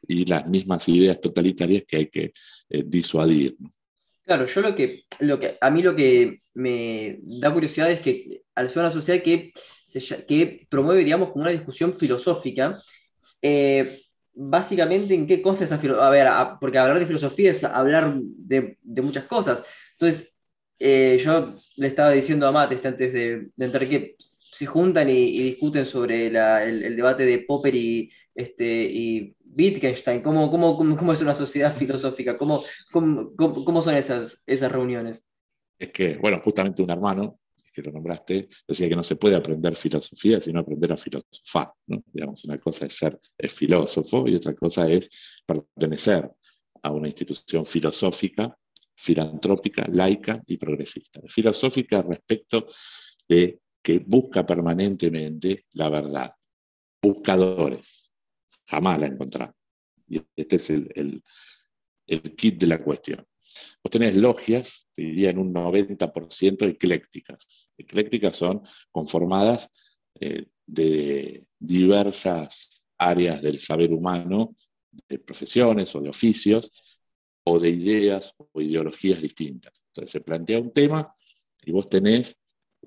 y 0.06 0.24
las 0.24 0.46
mismas 0.46 0.88
ideas 0.88 1.20
totalitarias 1.20 1.84
que 1.86 1.96
hay 1.96 2.06
que 2.08 2.32
eh, 2.68 2.82
disuadir. 2.86 3.56
Claro, 4.24 4.44
yo 4.46 4.60
lo 4.60 4.74
que, 4.74 5.04
lo 5.20 5.40
que, 5.40 5.56
a 5.60 5.70
mí 5.70 5.82
lo 5.82 5.96
que 5.96 6.40
me 6.54 7.18
da 7.22 7.52
curiosidad 7.52 7.90
es 7.90 8.00
que 8.00 8.42
al 8.54 8.68
ser 8.68 8.80
una 8.80 8.92
sociedad 8.92 9.22
que, 9.22 9.52
que 10.26 10.66
promueve, 10.68 11.02
digamos, 11.02 11.30
como 11.30 11.42
una 11.42 11.52
discusión 11.52 11.94
filosófica, 11.94 12.82
eh, 13.40 14.02
básicamente 14.34 15.14
en 15.14 15.26
qué 15.26 15.40
consta 15.40 15.64
esa 15.64 15.78
filosofía. 15.78 16.06
A 16.06 16.10
ver, 16.10 16.58
porque 16.60 16.76
hablar 16.76 16.98
de 16.98 17.06
filosofía 17.06 17.52
es 17.52 17.64
hablar 17.64 18.18
de, 18.20 18.76
muchas 19.02 19.24
cosas. 19.24 19.64
Entonces, 19.92 20.34
yo 20.78 21.54
le 21.76 21.88
estaba 21.88 22.10
diciendo 22.10 22.46
a 22.46 22.52
Mate 22.52 22.86
antes 22.86 23.12
de, 23.14 23.48
entrar 23.56 23.88
que 23.88 24.16
se 24.50 24.66
juntan 24.66 25.08
y, 25.08 25.42
discuten 25.42 25.84
sobre 25.84 26.26
el, 26.26 26.96
debate 26.96 27.24
de 27.24 27.40
Popper 27.40 27.74
y, 27.74 28.10
este, 28.34 28.84
y 28.84 29.34
Wittgenstein, 29.44 30.22
¿cómo, 30.22 30.50
cómo, 30.50 30.76
cómo, 30.76 31.12
es 31.12 31.20
una 31.20 31.34
sociedad 31.34 31.74
filosófica? 31.76 32.36
¿Cómo, 32.36 32.60
cómo, 32.92 33.82
son 33.82 33.94
esas, 33.94 34.42
esas 34.46 34.70
reuniones? 34.70 35.24
Es 35.78 35.92
que, 35.92 36.16
bueno, 36.16 36.40
justamente 36.42 36.82
un 36.82 36.90
hermano, 36.90 37.38
que 37.72 37.82
lo 37.82 37.92
nombraste, 37.92 38.48
decía 38.66 38.88
que 38.88 38.96
no 38.96 39.02
se 39.02 39.16
puede 39.16 39.36
aprender 39.36 39.74
filosofía, 39.76 40.40
sino 40.40 40.60
aprender 40.60 40.92
a 40.92 40.96
filosofar. 40.96 41.72
¿no? 41.86 42.02
Digamos, 42.12 42.44
una 42.44 42.58
cosa 42.58 42.86
es 42.86 42.94
ser 42.94 43.20
filósofo 43.48 44.28
y 44.28 44.34
otra 44.34 44.54
cosa 44.54 44.90
es 44.90 45.08
pertenecer 45.46 46.28
a 46.82 46.90
una 46.90 47.08
institución 47.08 47.64
filosófica, 47.64 48.56
filantrópica, 48.96 49.86
laica 49.92 50.42
y 50.46 50.56
progresista. 50.56 51.20
Filosófica 51.28 52.02
respecto 52.02 52.66
de 53.28 53.60
que 53.88 54.00
busca 54.00 54.44
permanentemente 54.44 55.64
la 55.72 55.88
verdad. 55.88 56.34
Buscadores. 57.00 58.12
Jamás 58.66 59.00
la 59.00 59.06
encontramos. 59.06 59.54
Y 60.06 60.20
este 60.36 60.56
es 60.56 60.68
el, 60.68 61.22
kit 62.36 62.60
de 62.60 62.66
la 62.66 62.84
cuestión. 62.84 63.26
Vos 63.82 63.90
tenés 63.90 64.14
logias, 64.14 64.86
te 64.94 65.00
diría 65.00 65.30
en 65.30 65.38
un 65.38 65.54
90% 65.54 66.68
eclécticas. 66.68 67.70
Eclécticas 67.78 68.36
son 68.36 68.60
conformadas 68.90 69.70
eh, 70.20 70.48
de 70.66 71.46
diversas 71.58 72.82
áreas 72.98 73.40
del 73.40 73.58
saber 73.58 73.94
humano, 73.94 74.54
de 75.08 75.18
profesiones 75.18 75.94
o 75.94 76.02
de 76.02 76.10
oficios, 76.10 76.70
o 77.42 77.58
de 77.58 77.70
ideas 77.70 78.34
o 78.36 78.60
ideologías 78.60 79.22
distintas. 79.22 79.82
Entonces 79.86 80.12
se 80.12 80.20
plantea 80.20 80.60
un 80.60 80.74
tema 80.74 81.10
y 81.64 81.72
vos 81.72 81.86
tenés 81.86 82.36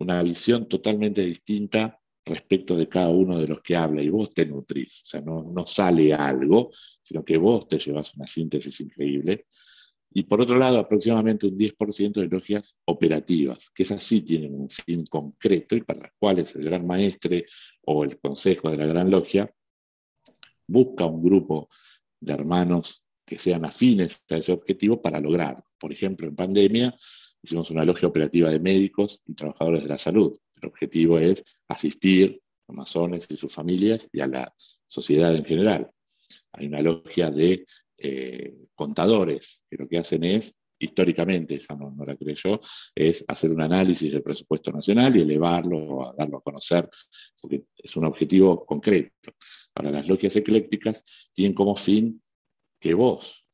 una 0.01 0.21
visión 0.23 0.67
totalmente 0.67 1.21
distinta 1.23 1.99
respecto 2.25 2.77
de 2.77 2.87
cada 2.87 3.09
uno 3.09 3.37
de 3.37 3.47
los 3.47 3.61
que 3.61 3.75
habla 3.75 4.01
y 4.01 4.09
vos 4.09 4.33
te 4.33 4.45
nutrís. 4.45 5.01
O 5.03 5.05
sea, 5.05 5.21
no, 5.21 5.43
no 5.43 5.65
sale 5.65 6.13
algo, 6.13 6.71
sino 7.01 7.23
que 7.23 7.37
vos 7.37 7.67
te 7.67 7.79
llevas 7.79 8.13
una 8.15 8.27
síntesis 8.27 8.79
increíble. 8.81 9.47
Y 10.13 10.23
por 10.23 10.41
otro 10.41 10.57
lado, 10.57 10.77
aproximadamente 10.77 11.47
un 11.47 11.57
10% 11.57 12.19
de 12.19 12.27
logias 12.27 12.75
operativas, 12.85 13.69
que 13.73 13.83
esas 13.83 14.03
sí 14.03 14.21
tienen 14.21 14.53
un 14.53 14.69
fin 14.69 15.05
concreto 15.05 15.75
y 15.75 15.81
para 15.81 16.01
las 16.01 16.11
cuales 16.19 16.53
el 16.55 16.65
gran 16.65 16.85
maestre 16.85 17.45
o 17.85 18.03
el 18.03 18.19
consejo 18.19 18.69
de 18.69 18.77
la 18.77 18.85
gran 18.85 19.09
logia 19.09 19.49
busca 20.67 21.05
un 21.05 21.23
grupo 21.23 21.69
de 22.19 22.33
hermanos 22.33 23.03
que 23.25 23.39
sean 23.39 23.63
afines 23.63 24.23
a 24.29 24.37
ese 24.37 24.51
objetivo 24.51 25.01
para 25.01 25.21
lograr. 25.21 25.63
Por 25.79 25.93
ejemplo, 25.93 26.27
en 26.27 26.35
pandemia 26.35 26.97
Hicimos 27.43 27.71
una 27.71 27.85
logia 27.85 28.07
operativa 28.07 28.49
de 28.49 28.59
médicos 28.59 29.21
y 29.25 29.33
trabajadores 29.33 29.83
de 29.83 29.89
la 29.89 29.97
salud. 29.97 30.37
El 30.61 30.69
objetivo 30.69 31.17
es 31.17 31.43
asistir 31.67 32.39
a 32.67 32.73
masones 32.73 33.25
y 33.29 33.37
sus 33.37 33.53
familias 33.53 34.07
y 34.11 34.21
a 34.21 34.27
la 34.27 34.53
sociedad 34.87 35.35
en 35.35 35.45
general. 35.45 35.91
Hay 36.53 36.67
una 36.67 36.81
logia 36.81 37.31
de 37.31 37.65
eh, 37.97 38.55
contadores 38.75 39.61
que 39.69 39.77
lo 39.77 39.87
que 39.87 39.97
hacen 39.97 40.23
es, 40.23 40.53
históricamente, 40.79 41.55
esa 41.55 41.75
no, 41.75 41.93
la 42.05 42.15
creo 42.15 42.35
yo, 42.35 42.59
es 42.95 43.23
hacer 43.27 43.51
un 43.51 43.61
análisis 43.61 44.11
del 44.11 44.23
presupuesto 44.23 44.71
nacional 44.71 45.15
y 45.15 45.21
elevarlo, 45.21 46.09
a 46.09 46.13
darlo 46.17 46.37
a 46.37 46.41
conocer, 46.41 46.89
porque 47.39 47.65
es 47.77 47.95
un 47.95 48.05
objetivo 48.05 48.65
concreto. 48.65 49.31
Ahora, 49.75 49.91
las 49.91 50.07
logias 50.07 50.35
eclécticas 50.35 51.03
tienen 51.33 51.53
como 51.53 51.75
fin 51.75 52.21
que 52.79 52.93
vos, 52.93 53.45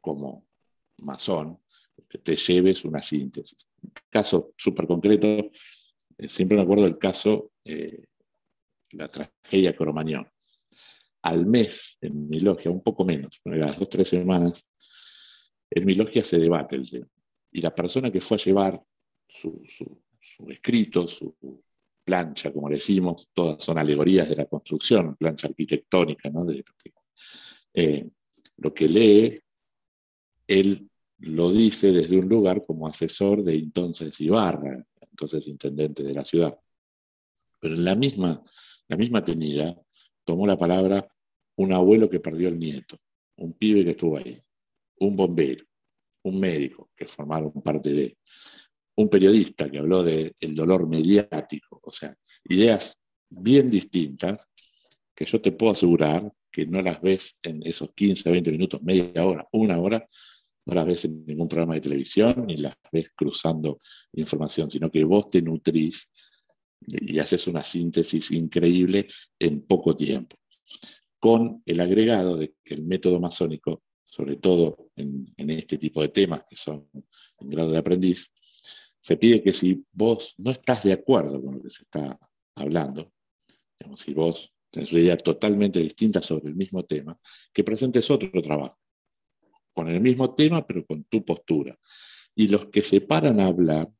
como 0.00 0.46
masón, 0.98 1.59
te 2.18 2.36
lleves 2.36 2.84
una 2.84 3.00
síntesis. 3.00 3.66
Caso 4.08 4.52
súper 4.56 4.86
concreto, 4.86 5.50
eh, 6.18 6.28
siempre 6.28 6.56
me 6.56 6.62
acuerdo 6.62 6.84
del 6.84 6.98
caso, 6.98 7.52
eh, 7.64 8.04
la 8.90 9.08
tragedia 9.08 9.76
Coromañón. 9.76 10.28
Al 11.22 11.46
mes, 11.46 11.98
en 12.00 12.28
mi 12.28 12.40
logia, 12.40 12.70
un 12.70 12.82
poco 12.82 13.04
menos, 13.04 13.40
pero 13.42 13.56
las 13.56 13.76
dos 13.76 13.86
o 13.86 13.88
tres 13.88 14.08
semanas, 14.08 14.66
en 15.70 15.84
mi 15.84 15.94
logia 15.94 16.24
se 16.24 16.38
debate 16.38 16.76
el 16.76 16.90
tema. 16.90 17.08
Y 17.52 17.60
la 17.60 17.74
persona 17.74 18.10
que 18.10 18.20
fue 18.20 18.36
a 18.36 18.40
llevar 18.40 18.80
su, 19.28 19.62
escrito, 20.48 21.06
su 21.06 21.62
plancha, 22.04 22.52
como 22.52 22.68
decimos, 22.68 23.28
todas 23.32 23.62
son 23.62 23.78
alegorías 23.78 24.28
de 24.28 24.36
la 24.36 24.46
construcción, 24.46 25.16
plancha 25.16 25.46
arquitectónica, 25.46 26.30
¿no? 26.30 26.46
Eh, 27.74 28.08
lo 28.56 28.74
que 28.74 28.88
lee, 28.88 29.40
él 30.46 30.89
lo 31.20 31.52
dice 31.52 31.92
desde 31.92 32.18
un 32.18 32.28
lugar 32.28 32.64
como 32.64 32.86
asesor 32.86 33.42
de 33.42 33.54
entonces 33.54 34.18
Ibarra, 34.20 34.86
entonces 35.10 35.46
intendente 35.46 36.02
de 36.02 36.14
la 36.14 36.24
ciudad. 36.24 36.58
Pero 37.58 37.74
en 37.74 37.84
la 37.84 37.94
misma, 37.94 38.42
la 38.88 38.96
misma 38.96 39.22
tenida 39.22 39.76
tomó 40.24 40.46
la 40.46 40.56
palabra 40.56 41.06
un 41.56 41.72
abuelo 41.72 42.08
que 42.08 42.20
perdió 42.20 42.48
el 42.48 42.58
nieto, 42.58 42.96
un 43.36 43.52
pibe 43.52 43.84
que 43.84 43.90
estuvo 43.90 44.16
ahí, 44.16 44.40
un 45.00 45.14
bombero, 45.14 45.64
un 46.22 46.40
médico 46.40 46.90
que 46.94 47.06
formaron 47.06 47.52
parte 47.62 47.92
de, 47.92 48.16
un 48.96 49.08
periodista 49.08 49.70
que 49.70 49.78
habló 49.78 50.02
del 50.02 50.54
dolor 50.54 50.86
mediático, 50.88 51.80
o 51.82 51.90
sea, 51.90 52.16
ideas 52.44 52.96
bien 53.28 53.70
distintas 53.70 54.48
que 55.14 55.24
yo 55.24 55.40
te 55.40 55.52
puedo 55.52 55.72
asegurar 55.72 56.32
que 56.50 56.66
no 56.66 56.82
las 56.82 57.00
ves 57.00 57.36
en 57.42 57.64
esos 57.64 57.92
15, 57.94 58.30
20 58.30 58.50
minutos, 58.52 58.82
media 58.82 59.24
hora, 59.24 59.46
una 59.52 59.78
hora, 59.78 60.08
las 60.74 60.86
ves 60.86 61.04
en 61.04 61.24
ningún 61.26 61.48
programa 61.48 61.74
de 61.74 61.80
televisión 61.80 62.46
ni 62.46 62.56
las 62.56 62.74
ves 62.92 63.10
cruzando 63.14 63.78
información, 64.12 64.70
sino 64.70 64.90
que 64.90 65.04
vos 65.04 65.30
te 65.30 65.42
nutrís 65.42 66.08
y 66.86 67.18
haces 67.18 67.46
una 67.46 67.62
síntesis 67.62 68.30
increíble 68.30 69.08
en 69.38 69.62
poco 69.66 69.94
tiempo. 69.94 70.36
Con 71.18 71.62
el 71.66 71.80
agregado 71.80 72.36
de 72.36 72.54
que 72.64 72.74
el 72.74 72.84
método 72.84 73.20
masónico, 73.20 73.82
sobre 74.06 74.36
todo 74.36 74.90
en, 74.96 75.32
este 75.36 75.78
tipo 75.78 76.00
de 76.00 76.08
temas 76.08 76.44
que 76.48 76.56
son 76.56 76.88
en 76.92 77.48
grado 77.48 77.70
de 77.70 77.78
aprendiz, 77.78 78.30
se 79.00 79.16
pide 79.16 79.42
que 79.42 79.52
si 79.52 79.84
vos 79.92 80.34
no 80.38 80.50
estás 80.50 80.82
de 80.84 80.92
acuerdo 80.92 81.42
con 81.42 81.54
lo 81.56 81.62
que 81.62 81.70
se 81.70 81.82
está 81.82 82.18
hablando, 82.54 83.12
digamos, 83.78 84.00
si 84.00 84.14
vos 84.14 84.52
tenés 84.70 84.92
una 84.92 85.00
idea 85.00 85.16
totalmente 85.16 85.80
distinta 85.80 86.22
sobre 86.22 86.48
el 86.48 86.54
mismo 86.54 86.84
tema, 86.84 87.18
que 87.52 87.64
presentes 87.64 88.10
otro 88.10 88.30
trabajo 88.42 88.78
con 89.80 89.88
el 89.88 90.00
mismo 90.02 90.34
tema, 90.34 90.66
pero 90.66 90.84
con 90.84 91.04
tu 91.04 91.24
postura. 91.24 91.74
Y 92.34 92.48
los 92.48 92.66
que 92.66 92.82
se 92.82 93.00
paran 93.00 93.40
a 93.40 93.46
hablar, 93.46 93.90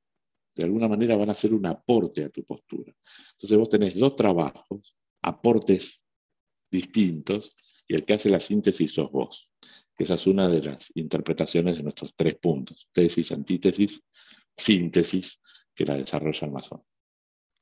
de 0.54 0.64
alguna 0.64 0.88
manera 0.88 1.16
van 1.16 1.30
a 1.30 1.32
hacer 1.32 1.54
un 1.54 1.64
aporte 1.64 2.22
a 2.22 2.28
tu 2.28 2.44
postura. 2.44 2.92
Entonces 3.32 3.56
vos 3.56 3.70
tenés 3.70 3.98
dos 3.98 4.14
trabajos, 4.14 4.94
aportes 5.22 6.02
distintos, 6.70 7.56
y 7.88 7.94
el 7.94 8.04
que 8.04 8.12
hace 8.12 8.28
la 8.28 8.40
síntesis 8.40 8.92
sos 8.92 9.10
vos. 9.10 9.48
Esa 9.96 10.14
es 10.14 10.26
una 10.26 10.50
de 10.50 10.62
las 10.62 10.90
interpretaciones 10.96 11.78
de 11.78 11.82
nuestros 11.82 12.12
tres 12.14 12.36
puntos, 12.36 12.90
tesis, 12.92 13.32
antítesis, 13.32 14.02
síntesis, 14.54 15.40
que 15.74 15.86
la 15.86 15.94
desarrolla 15.94 16.46
el 16.46 16.52
masón. 16.52 16.82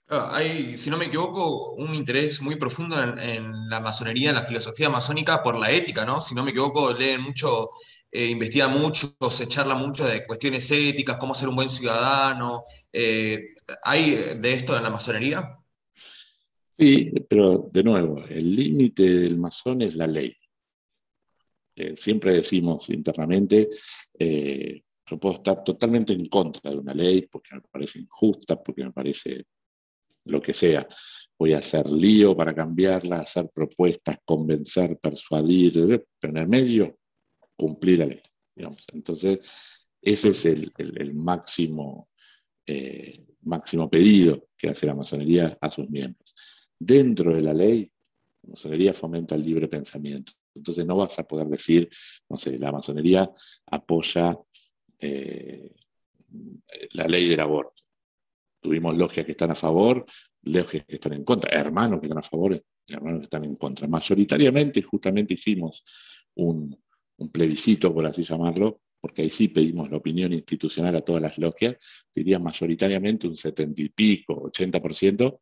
Ah, 0.09 0.31
hay, 0.33 0.77
si 0.77 0.91
no 0.91 0.97
me 0.97 1.05
equivoco, 1.05 1.75
un 1.75 1.95
interés 1.95 2.43
muy 2.43 2.57
profundo 2.57 3.01
en, 3.01 3.69
la 3.69 3.79
masonería, 3.79 4.31
en 4.31 4.37
la 4.37 4.43
filosofía 4.43 4.91
masónica 4.91 5.41
por 5.41 5.57
la 5.57 5.71
ética, 5.71 6.05
¿no? 6.05 6.21
Si 6.21 6.35
no 6.35 6.43
me 6.43 6.51
equivoco, 6.51 6.93
leen 6.95 7.21
mucho 7.21 7.69
eh, 8.11 8.27
investiga 8.27 8.69
mucho, 8.69 9.15
se 9.31 9.47
charla 9.47 9.75
mucho 9.75 10.07
de 10.07 10.27
cuestiones 10.27 10.71
éticas, 10.71 11.19
cómo 11.19 11.35
ser 11.35 11.49
un 11.49 11.57
buen 11.57 11.69
ciudadano. 11.69 12.63
Eh, 12.91 13.49
¿Hay 13.85 14.39
de 14.41 14.53
esto 14.55 14.77
en 14.77 14.83
la 14.83 14.91
masonería? 14.91 15.59
Sí, 16.79 17.13
pero 17.29 17.69
de 17.71 17.83
nuevo, 17.83 18.25
el 18.29 18.57
límite 18.57 19.03
del 19.03 19.37
masón 19.37 19.83
es 19.83 19.95
la 19.95 20.07
ley. 20.07 20.35
Eh, 21.77 21.95
siempre 21.97 22.33
decimos 22.33 22.89
internamente, 22.89 23.69
yo 24.19 25.19
puedo 25.19 25.37
estar 25.37 25.63
totalmente 25.63 26.13
en 26.13 26.27
contra 26.27 26.71
de 26.71 26.79
una 26.79 26.95
ley 26.95 27.27
porque 27.31 27.55
me 27.57 27.61
parece 27.61 27.99
injusta, 28.01 28.63
porque 28.63 28.85
me 28.85 28.93
parece 28.93 29.45
lo 30.25 30.41
que 30.41 30.55
sea. 30.55 30.87
Voy 31.39 31.53
a 31.53 31.59
hacer 31.59 31.89
lío 31.89 32.37
para 32.37 32.55
cambiarla, 32.55 33.21
hacer 33.21 33.51
propuestas, 33.53 34.19
convencer, 34.25 34.99
persuadir, 34.99 36.05
pero 36.19 36.33
en 36.33 36.37
el 36.39 36.49
medio 36.49 36.99
cumplir 37.59 37.99
la 37.99 38.07
ley. 38.07 38.23
Entonces, 38.93 39.41
ese 40.01 40.31
es 40.31 40.45
el, 40.47 41.15
máximo, 41.15 42.09
eh, 42.67 43.27
máximo 43.43 43.91
pedido 43.91 44.49
que 44.57 44.69
hace 44.69 44.87
la 44.87 44.95
masonería 44.95 45.59
a 45.61 45.71
sus 45.71 45.91
miembros. 45.91 46.35
Dentro 46.79 47.35
de 47.35 47.43
la 47.43 47.53
ley, 47.53 47.91
la 48.43 48.51
masonería 48.51 48.95
fomenta 48.95 49.35
el 49.35 49.43
libre 49.43 49.69
pensamiento. 49.69 50.33
Entonces 50.55 50.87
no 50.87 50.97
vas 50.97 51.19
a 51.19 51.27
poder 51.27 51.49
decir, 51.49 51.89
no 52.29 52.37
sé, 52.37 52.57
la 52.59 52.73
masonería 52.73 53.31
apoya 53.67 54.39
eh, 54.99 55.73
la 56.93 57.07
ley 57.07 57.29
del 57.29 57.41
aborto. 57.41 57.83
Tuvimos 58.61 58.97
logias 58.97 59.25
que 59.25 59.33
están 59.33 59.53
a 59.53 59.55
favor, 59.55 60.05
logias 60.43 60.85
que 60.85 60.95
están 60.95 61.13
en 61.13 61.25
contra, 61.25 61.59
hermanos 61.59 62.01
que 62.01 62.07
están 62.07 62.19
a 62.19 62.23
favor, 62.23 62.61
hermanos 62.87 63.21
que 63.21 63.25
están 63.25 63.45
en 63.45 63.57
contra. 63.57 63.87
Mayoritariamente, 63.87 64.83
justamente 64.83 65.35
hicimos 65.35 65.85
un, 66.35 66.77
un 67.19 67.31
plebiscito, 67.31 67.93
por 67.93 68.07
así 68.07 68.23
llamarlo, 68.23 68.81
porque 69.01 69.23
ahí 69.23 69.31
sí 69.31 69.49
pedimos 69.49 69.91
la 69.91 69.99
opinión 69.99 70.33
institucional 70.33 70.97
a 70.97 71.03
todas 71.03 71.23
las 71.23 71.39
logias, 71.39 71.77
diría 72.15 72.39
mayoritariamente 72.39 73.29
un 73.29 73.37
setenta 73.37 73.81
y 73.81 73.91
pico, 73.91 74.51
80%, 74.51 75.41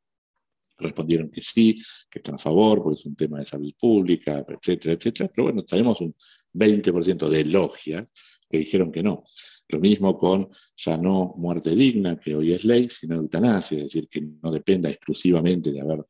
respondieron 0.78 1.30
que 1.30 1.40
sí, 1.40 1.82
que 2.10 2.18
están 2.18 2.34
a 2.34 2.38
favor, 2.38 2.82
porque 2.82 3.00
es 3.00 3.06
un 3.06 3.16
tema 3.16 3.38
de 3.38 3.46
salud 3.46 3.72
pública, 3.78 4.44
etcétera, 4.46 4.94
etcétera. 4.94 5.30
Pero 5.34 5.44
bueno, 5.44 5.64
tenemos 5.64 6.00
un 6.00 6.14
20% 6.52 7.28
de 7.28 7.44
logias 7.44 8.06
que 8.48 8.58
dijeron 8.58 8.92
que 8.92 9.02
no. 9.02 9.24
Lo 9.68 9.80
mismo 9.80 10.16
con 10.18 10.48
ya 10.76 10.96
no 10.96 11.34
muerte 11.36 11.74
digna, 11.74 12.18
que 12.18 12.36
hoy 12.36 12.52
es 12.52 12.64
ley, 12.64 12.88
sino 12.90 13.16
eutanasia, 13.16 13.78
es 13.78 13.84
decir, 13.84 14.08
que 14.08 14.20
no 14.20 14.52
dependa 14.52 14.88
exclusivamente 14.88 15.72
de 15.72 15.80
haber 15.80 16.04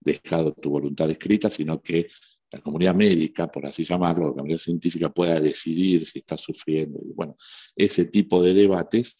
dejado 0.00 0.52
tu 0.54 0.70
voluntad 0.70 1.10
escrita, 1.10 1.50
sino 1.50 1.82
que 1.82 2.08
la 2.52 2.60
comunidad 2.60 2.94
médica, 2.94 3.50
por 3.50 3.64
así 3.64 3.82
llamarlo, 3.82 4.26
la 4.26 4.32
comunidad 4.32 4.58
científica 4.58 5.08
pueda 5.08 5.40
decidir 5.40 6.06
si 6.06 6.18
está 6.18 6.36
sufriendo. 6.36 7.00
Y 7.02 7.12
bueno, 7.12 7.36
ese 7.74 8.04
tipo 8.06 8.42
de 8.42 8.52
debates 8.52 9.18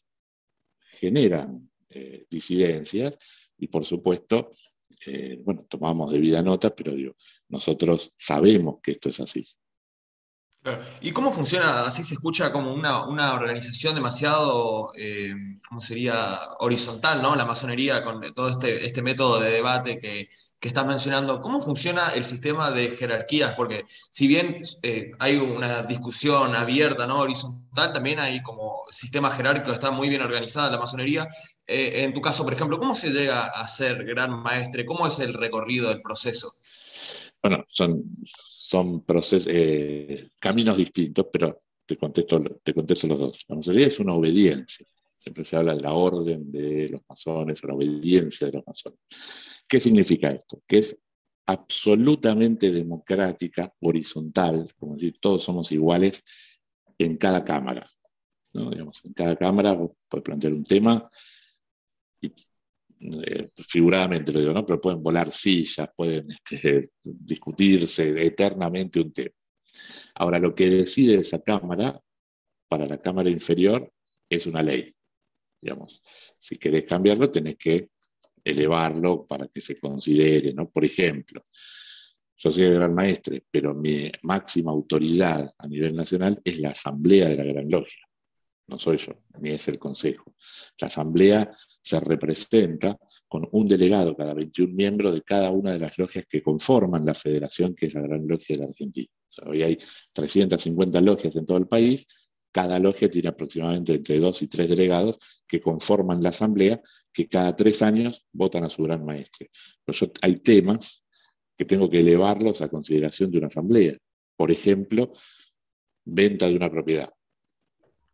generan 0.79 1.71
eh, 1.89 2.27
disidencias 2.31 3.17
y 3.59 3.69
por 3.69 3.85
supuesto, 3.85 4.51
eh, 5.07 5.41
bueno, 5.43 5.67
tomamos 5.69 6.13
debida 6.13 6.43
nota, 6.43 6.75
pero 6.75 6.93
digo, 6.93 7.17
nosotros 7.49 8.13
sabemos 8.19 8.77
que 8.83 8.93
esto 8.93 9.09
es 9.09 9.21
así. 9.21 9.47
¿Y 11.01 11.11
cómo 11.11 11.33
funciona? 11.33 11.85
Así 11.87 12.05
se 12.05 12.15
escucha 12.15 12.53
como 12.53 12.73
una, 12.73 13.35
organización 13.35 13.97
demasiado, 13.97 14.93
eh, 14.97 15.35
¿cómo 15.69 15.81
sería? 15.81 16.39
Horizontal, 16.61 17.21
¿no? 17.21 17.35
La 17.35 17.45
masonería 17.45 18.05
con 18.05 18.21
todo 18.33 18.49
este, 18.49 18.85
este 18.87 19.03
método 19.03 19.41
de 19.41 19.51
debate 19.51 19.99
que, 19.99 20.29
que 20.63 20.69
estás 20.69 20.87
mencionando. 20.87 21.43
¿Cómo 21.43 21.61
funciona 21.61 22.11
el 22.11 22.23
sistema 22.23 22.71
de 22.71 22.97
jerarquías? 22.97 23.55
Porque 23.57 23.85
si 23.89 24.29
bien 24.29 24.63
eh, 24.85 25.11
hay 25.19 25.37
una 25.37 25.83
discusión 25.83 26.55
abierta, 26.55 27.05
¿no? 27.05 27.19
Horizontal, 27.19 27.93
también 27.93 28.21
hay 28.21 28.41
como 28.43 28.83
sistema 28.89 29.33
jerárquico, 29.33 29.73
está 29.73 29.91
muy 29.91 30.09
bien 30.09 30.23
organizada 30.23 30.71
la 30.71 30.79
masonería. 30.79 31.27
Eh, 31.67 32.05
en 32.05 32.13
tu 32.13 32.21
caso, 32.21 32.45
por 32.45 32.53
ejemplo, 32.53 32.79
¿cómo 32.79 32.95
se 32.95 33.11
llega 33.11 33.47
a 33.47 33.67
ser 33.67 34.05
gran 34.05 34.41
maestre? 34.41 34.87
¿Cómo 34.87 35.05
es 35.05 35.19
el 35.19 35.35
recorrido 35.35 35.89
del 35.89 36.01
proceso? 36.01 36.53
Bueno, 37.43 37.65
son 37.67 38.05
eh, 39.49 40.29
caminos 40.39 40.77
distintos, 40.77 41.27
pero 41.33 41.61
te 41.85 41.97
contesto, 41.97 42.41
te 42.63 42.73
contesto 42.73 43.09
los 43.09 43.19
dos. 43.19 43.45
La 43.49 43.57
masonería 43.57 43.89
es 43.89 43.99
una 43.99 44.15
obediencia. 44.15 44.87
Siempre 45.19 45.45
se 45.45 45.57
habla 45.57 45.75
de 45.75 45.81
la 45.81 45.93
orden 45.93 46.53
de 46.53 46.89
los 46.89 47.01
masones 47.09 47.63
o 47.65 47.67
la 47.67 47.75
obediencia 47.75 48.47
de 48.47 48.53
los 48.53 48.65
masones. 48.65 49.01
¿Qué 49.73 49.81
significa 49.81 50.31
esto? 50.31 50.63
Que 50.69 50.81
es 50.81 50.95
absolutamente 51.47 52.71
democrática, 52.71 53.73
horizontal, 53.81 54.71
como 54.79 54.97
decir, 54.97 55.17
todos 55.19 55.43
somos 55.43 55.73
iguales 55.73 56.23
en 56.99 57.17
cada 57.17 57.43
cámara. 57.43 57.87
¿no? 58.53 58.69
Digamos, 58.69 59.01
en 59.03 59.15
cada 59.15 59.35
cámara 59.35 59.75
puedes 60.11 60.25
plantear 60.25 60.53
un 60.53 60.65
tema 60.65 61.09
y 62.21 62.35
eh, 63.01 63.49
figuradamente 63.67 64.31
lo 64.31 64.41
digo, 64.41 64.53
¿no? 64.53 64.67
Pero 64.67 64.79
pueden 64.79 65.03
volar 65.03 65.33
sillas, 65.33 65.89
pueden 65.97 66.31
este, 66.31 66.91
discutirse 67.03 68.11
eternamente 68.27 69.01
un 69.01 69.11
tema. 69.11 69.35
Ahora, 70.17 70.39
lo 70.39 70.55
que 70.55 70.69
decide 70.69 71.21
esa 71.21 71.41
cámara, 71.41 71.99
para 72.69 72.85
la 72.85 73.01
cámara 73.01 73.31
inferior, 73.31 73.91
es 74.29 74.45
una 74.45 74.63
ley. 74.63 74.95
Digamos, 75.63 76.03
si 76.39 76.59
querés 76.59 76.85
cambiarlo, 76.85 77.31
tenés 77.31 77.57
que 77.57 77.89
elevarlo 78.45 79.27
para 79.27 79.49
que 79.49 79.61
se 79.61 79.79
considere, 79.79 80.53
¿no? 80.53 80.71
Por 80.71 80.85
ejemplo, 80.85 81.47
yo 82.37 82.51
soy 82.51 82.65
el 82.65 82.75
gran 82.75 82.95
maestre, 82.95 83.45
pero 83.51 83.75
mi 83.75 84.11
máxima 84.23 84.73
autoridad 84.73 85.53
a 85.57 85.67
nivel 85.69 85.95
nacional 85.95 86.41
es 86.45 86.59
la 86.59 86.71
Asamblea 86.71 87.29
de 87.29 87.37
la 87.37 87.45
Gran 87.45 87.71
Logia 87.71 88.03
no 88.73 88.79
soy 88.79 88.97
yo, 88.97 89.13
ni 89.41 89.51
es 89.51 89.69
el 89.69 89.79
Consejo. 89.79 90.35
La 90.81 90.87
Asamblea 90.87 91.51
se 91.81 92.01
representa 92.01 92.97
con 93.29 93.49
un 93.53 93.69
delegado 93.69 94.17
cada 94.17 94.35
21 94.35 94.73
miembros 94.73 95.15
de 95.15 95.23
cada 95.23 95.51
una 95.51 95.73
de 95.73 95.79
las 95.79 95.99
logias 95.99 96.25
que 96.29 96.43
conforman 96.43 97.05
la 97.05 97.15
federación, 97.15 97.75
que 97.75 97.87
es 97.87 97.95
la 97.95 98.03
Gran 98.03 98.27
Logia 98.27 98.57
de 98.57 98.63
la 98.63 98.69
Argentina. 98.69 99.09
hoy 99.47 99.63
hay 99.63 99.79
350 100.13 101.01
logias 101.01 101.37
en 101.37 101.47
todo 101.47 101.59
el 101.59 101.67
país, 101.67 102.07
cada 102.53 102.79
logia 102.79 103.11
tiene 103.11 103.29
aproximadamente 103.29 103.95
entre 103.95 104.19
dos 104.19 104.43
y 104.43 104.49
tres 104.49 104.69
delegados 104.69 105.19
que 105.47 105.61
conforman 105.61 106.23
la 106.23 106.29
Asamblea, 106.29 106.81
que 107.13 107.27
cada 107.29 107.57
tres 107.57 107.83
años 107.83 108.25
votan 108.33 108.65
a 108.65 108.71
su 108.71 108.83
gran 108.83 109.05
maestre. 109.05 109.51
Hay 110.23 110.37
temas 110.37 111.05
que 111.57 111.65
tengo 111.65 111.91
que 111.91 112.01
elevarlos 112.01 112.61
a 112.61 112.69
consideración 112.69 113.31
de 113.31 113.39
una 113.39 113.47
Asamblea. 113.49 113.97
Por 114.37 114.51
ejemplo, 114.51 115.13
venta 116.05 116.47
de 116.47 116.57
una 116.57 116.71
propiedad 116.71 117.13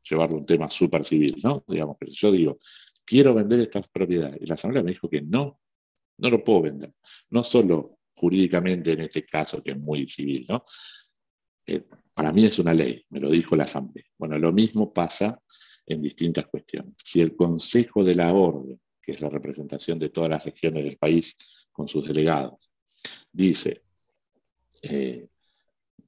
llevarlo 0.08 0.36
un 0.38 0.46
tema 0.46 0.70
súper 0.70 1.04
civil, 1.04 1.36
¿no? 1.42 1.64
Digamos, 1.66 1.96
pero 1.98 2.12
yo 2.12 2.32
digo, 2.32 2.58
quiero 3.04 3.34
vender 3.34 3.60
estas 3.60 3.88
propiedades. 3.88 4.40
Y 4.40 4.46
la 4.46 4.54
Asamblea 4.54 4.82
me 4.82 4.92
dijo 4.92 5.08
que 5.08 5.20
no, 5.20 5.60
no 6.18 6.30
lo 6.30 6.42
puedo 6.42 6.62
vender. 6.62 6.94
No 7.30 7.44
solo 7.44 7.98
jurídicamente 8.14 8.92
en 8.92 9.00
este 9.00 9.24
caso, 9.24 9.62
que 9.62 9.72
es 9.72 9.78
muy 9.78 10.08
civil, 10.08 10.46
¿no? 10.48 10.64
Eh, 11.66 11.84
para 12.18 12.32
mí 12.32 12.46
es 12.46 12.58
una 12.58 12.74
ley, 12.74 13.04
me 13.10 13.20
lo 13.20 13.30
dijo 13.30 13.54
la 13.54 13.62
Asamblea. 13.62 14.04
Bueno, 14.18 14.36
lo 14.40 14.52
mismo 14.52 14.92
pasa 14.92 15.40
en 15.86 16.02
distintas 16.02 16.48
cuestiones. 16.48 16.94
Si 17.04 17.20
el 17.20 17.36
Consejo 17.36 18.02
de 18.02 18.16
la 18.16 18.32
Orden, 18.32 18.80
que 19.00 19.12
es 19.12 19.20
la 19.20 19.28
representación 19.28 20.00
de 20.00 20.08
todas 20.08 20.28
las 20.28 20.44
regiones 20.44 20.82
del 20.82 20.96
país 20.96 21.36
con 21.70 21.86
sus 21.86 22.08
delegados, 22.08 22.72
dice, 23.30 23.84
eh, 24.82 25.28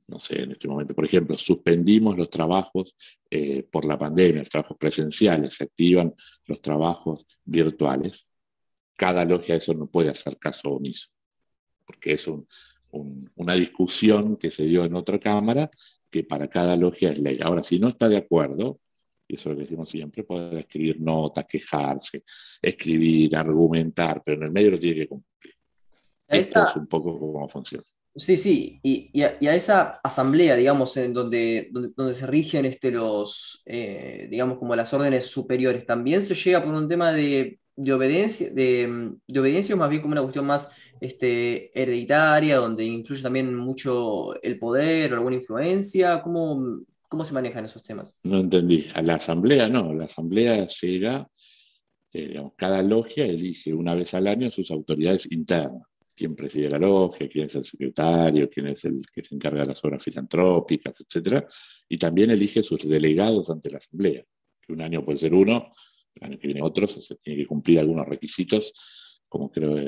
no 0.09 0.19
sé, 0.19 0.43
en 0.43 0.51
este 0.51 0.67
momento, 0.67 0.97
por 0.97 1.05
ejemplo, 1.05 1.39
suspendimos 1.39 2.19
los 2.19 2.29
trabajos 2.29 2.97
eh, 3.31 3.63
por 3.71 3.85
la 3.85 3.97
pandemia, 3.97 4.41
los 4.41 4.49
trabajos 4.49 4.79
presenciales, 4.79 5.55
se 5.55 5.63
activan 5.63 6.13
los 6.49 6.61
trabajos 6.61 7.25
virtuales. 7.45 8.27
Cada 8.97 9.25
logia 9.25 9.55
eso 9.55 9.75
no 9.75 9.87
puede 9.87 10.11
hacer 10.11 10.37
caso 10.39 10.71
omiso, 10.71 11.09
porque 11.87 12.15
es 12.15 12.27
una 12.91 13.55
discusión 13.55 14.37
que 14.37 14.51
se 14.51 14.65
dio 14.65 14.85
en 14.85 14.97
otra 14.97 15.21
cámara 15.21 15.71
que 16.11 16.25
para 16.25 16.49
cada 16.49 16.77
logia 16.77 17.11
es 17.13 17.19
ley. 17.19 17.39
Ahora, 17.43 17.63
si 17.63 17.79
no 17.79 17.89
está 17.89 18.09
de 18.09 18.17
acuerdo, 18.17 18.81
y 19.29 19.37
eso 19.37 19.51
lo 19.51 19.57
decimos 19.57 19.89
siempre, 19.89 20.25
puede 20.25 20.61
escribir 20.61 21.01
notas, 21.01 21.45
quejarse, 21.49 22.25
escribir, 22.61 23.37
argumentar, 23.37 24.23
pero 24.25 24.39
en 24.39 24.43
el 24.45 24.53
medio 24.53 24.73
lo 24.73 24.79
tiene 24.79 24.97
que 24.97 25.09
cumplir. 25.09 25.55
Esto 26.27 26.65
es 26.65 26.77
un 26.77 26.87
poco 26.87 27.19
cómo 27.19 27.49
funciona. 27.49 27.85
Sí, 28.17 28.37
sí, 28.37 28.81
y, 28.83 29.23
a, 29.23 29.55
esa 29.55 30.01
asamblea, 30.03 30.57
digamos, 30.57 30.97
en 30.97 31.15
donde, 31.15 31.71
donde, 31.71 32.13
se 32.13 32.27
rigen 32.27 32.65
este, 32.65 32.91
los, 32.91 33.63
eh, 33.67 34.27
digamos, 34.29 34.59
como 34.59 34.75
las 34.75 34.93
órdenes 34.93 35.27
superiores, 35.27 35.87
también 35.87 36.23
se 36.23 36.35
llega 36.35 36.63
por 36.63 36.75
un 36.75 36.89
tema 36.89 37.13
de, 37.13 37.60
obediencia, 37.77 38.51
de, 38.51 39.13
obediencia 39.37 39.75
o 39.75 39.79
más 39.79 39.91
bien 39.91 40.03
como 40.03 40.13
una 40.13 40.23
cuestión 40.23 40.47
más 40.47 40.71
este, 41.01 41.71
hereditaria, 41.81 42.57
donde 42.57 42.85
influye 42.85 43.23
también 43.23 43.55
mucho 43.55 44.41
el 44.43 44.59
poder 44.59 45.13
o 45.13 45.17
alguna 45.17 45.37
influencia. 45.37 46.23
¿Cómo, 46.23 46.83
cómo 47.09 47.25
se 47.25 47.33
manejan 47.33 47.65
esos 47.65 47.83
temas? 47.83 48.15
No 48.23 48.39
entendí. 48.39 48.87
A 48.95 49.03
la 49.03 49.15
asamblea 49.15 49.69
no, 49.69 49.95
la 49.95 50.05
asamblea 50.05 50.67
llega, 50.67 51.29
eh, 52.13 52.29
digamos, 52.29 52.53
cada 52.57 52.83
logia 52.83 53.25
elige 53.25 53.73
una 53.75 53.95
vez 53.95 54.15
al 54.15 54.27
año 54.27 54.51
sus 54.51 54.71
autoridades 54.71 55.27
internas 55.31 55.83
quién 56.21 56.37
preside 56.37 56.69
la 56.69 56.79
logia, 56.79 57.27
quién 57.31 57.47
es 57.47 57.55
el 57.55 57.65
secretario, 57.65 58.47
quién 58.51 58.67
es 58.67 58.85
el 58.85 59.01
que 59.11 59.25
se 59.25 59.35
encarga 59.35 59.61
de 59.61 59.69
las 59.69 59.83
obras 59.83 60.05
filantrópicas, 60.05 60.93
etc. 61.01 61.47
Y 61.89 61.97
también 61.97 62.31
elige 62.31 62.63
sus 62.63 62.87
delegados 62.87 63.49
ante 63.49 63.71
la 63.71 63.79
Asamblea, 63.79 64.23
que 64.61 64.73
un 64.75 64.83
año 64.83 65.03
puede 65.03 65.17
ser 65.17 65.33
uno, 65.33 65.73
año 66.21 66.39
que 66.39 66.47
viene 66.49 66.63
otros, 66.63 66.97
o 66.97 67.01
sea, 67.01 67.17
tiene 67.17 67.43
que 67.43 67.47
cumplir 67.47 67.79
algunos 67.79 68.07
requisitos, 68.07 68.73
como 69.29 69.51
creo 69.51 69.75
que 69.75 69.81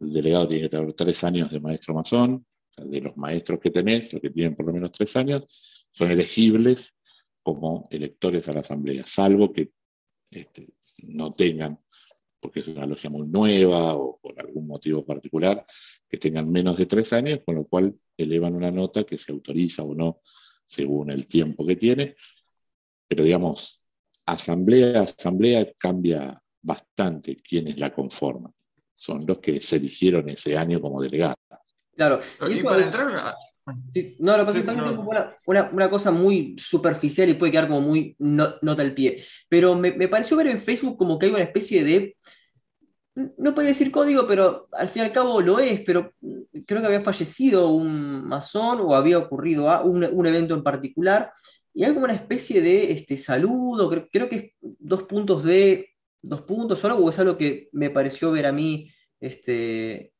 el 0.00 0.12
delegado 0.12 0.48
tiene 0.48 0.64
que 0.64 0.68
tener 0.70 0.92
tres 0.92 1.22
años 1.24 1.50
de 1.50 1.60
maestro 1.60 1.94
masón, 1.94 2.46
de 2.76 3.00
los 3.00 3.16
maestros 3.16 3.60
que 3.60 3.70
tenés, 3.70 4.12
los 4.12 4.20
que 4.20 4.30
tienen 4.30 4.54
por 4.54 4.66
lo 4.66 4.72
menos 4.72 4.92
tres 4.92 5.16
años, 5.16 5.44
son 5.92 6.10
elegibles 6.10 6.94
como 7.42 7.88
electores 7.90 8.48
a 8.48 8.52
la 8.52 8.60
Asamblea, 8.60 9.06
salvo 9.06 9.52
que 9.52 9.70
este, 10.30 10.68
no 10.98 11.32
tengan 11.32 11.78
porque 12.46 12.60
es 12.60 12.68
una 12.68 12.86
logia 12.86 13.10
muy 13.10 13.26
nueva 13.26 13.94
o 13.94 14.18
por 14.20 14.38
algún 14.38 14.66
motivo 14.68 15.04
particular, 15.04 15.64
que 16.08 16.16
tengan 16.16 16.50
menos 16.50 16.76
de 16.76 16.86
tres 16.86 17.12
años, 17.12 17.40
con 17.44 17.56
lo 17.56 17.64
cual 17.64 17.98
elevan 18.16 18.54
una 18.54 18.70
nota 18.70 19.04
que 19.04 19.18
se 19.18 19.32
autoriza 19.32 19.82
o 19.82 19.94
no 19.94 20.20
según 20.64 21.10
el 21.10 21.26
tiempo 21.26 21.66
que 21.66 21.76
tiene. 21.76 22.14
Pero 23.08 23.24
digamos, 23.24 23.82
asamblea, 24.26 25.02
asamblea 25.02 25.66
cambia 25.78 26.40
bastante 26.62 27.36
quienes 27.36 27.78
la 27.78 27.94
conforman. 27.94 28.52
Son 28.94 29.24
los 29.26 29.38
que 29.38 29.60
se 29.60 29.76
eligieron 29.76 30.28
ese 30.28 30.56
año 30.56 30.80
como 30.80 31.02
delegados. 31.02 31.36
Claro. 31.94 32.20
Y, 32.50 32.62
para 32.62 32.84
entrar 32.84 33.06
no, 34.20 34.36
lo 34.36 34.46
que 34.46 34.52
pasa 34.52 34.58
es 34.58 34.64
como 34.64 35.10
una, 35.72 35.90
cosa 35.90 36.12
muy 36.12 36.54
superficial 36.56 37.28
y 37.28 37.34
puede 37.34 37.50
quedar 37.50 37.66
como 37.66 37.80
muy 37.80 38.14
nota 38.18 38.82
al 38.82 38.94
pie. 38.94 39.22
Pero 39.48 39.74
me, 39.74 39.92
pareció 40.08 40.36
ver 40.36 40.46
en 40.48 40.60
Facebook 40.60 40.96
como 40.96 41.18
que 41.18 41.26
hay 41.26 41.32
una 41.32 41.42
especie 41.42 41.82
de. 41.82 42.16
No 43.38 43.54
puede 43.54 43.68
decir 43.68 43.90
código, 43.90 44.26
pero 44.26 44.68
al 44.72 44.88
fin 44.88 45.02
y 45.02 45.06
al 45.06 45.12
cabo 45.12 45.40
lo 45.40 45.58
es, 45.58 45.80
pero 45.80 46.12
creo 46.66 46.80
que 46.80 46.86
había 46.86 47.00
fallecido 47.00 47.70
un 47.70 48.24
masón 48.24 48.80
o 48.82 48.94
había 48.94 49.18
ocurrido 49.18 49.82
un, 49.84 50.26
evento 50.26 50.54
en 50.54 50.62
particular. 50.62 51.32
Y 51.76 51.84
hay 51.84 51.92
como 51.92 52.06
una 52.06 52.14
especie 52.14 52.60
de 52.62 52.90
este, 52.90 53.16
saludo, 53.18 53.88
creo, 53.90 54.08
creo 54.10 54.28
que 54.28 54.36
es 54.36 54.44
dos 54.60 55.02
puntos 55.02 55.44
de. 55.44 55.90
Dos 56.22 56.42
puntos 56.42 56.80
solo, 56.80 56.96
o 56.96 57.10
es 57.10 57.18
algo 57.20 57.36
que 57.36 57.68
me 57.70 57.90
pareció 57.90 58.32
ver 58.32 58.46
a 58.46 58.52
mí 58.52 58.90
este, 59.20 60.12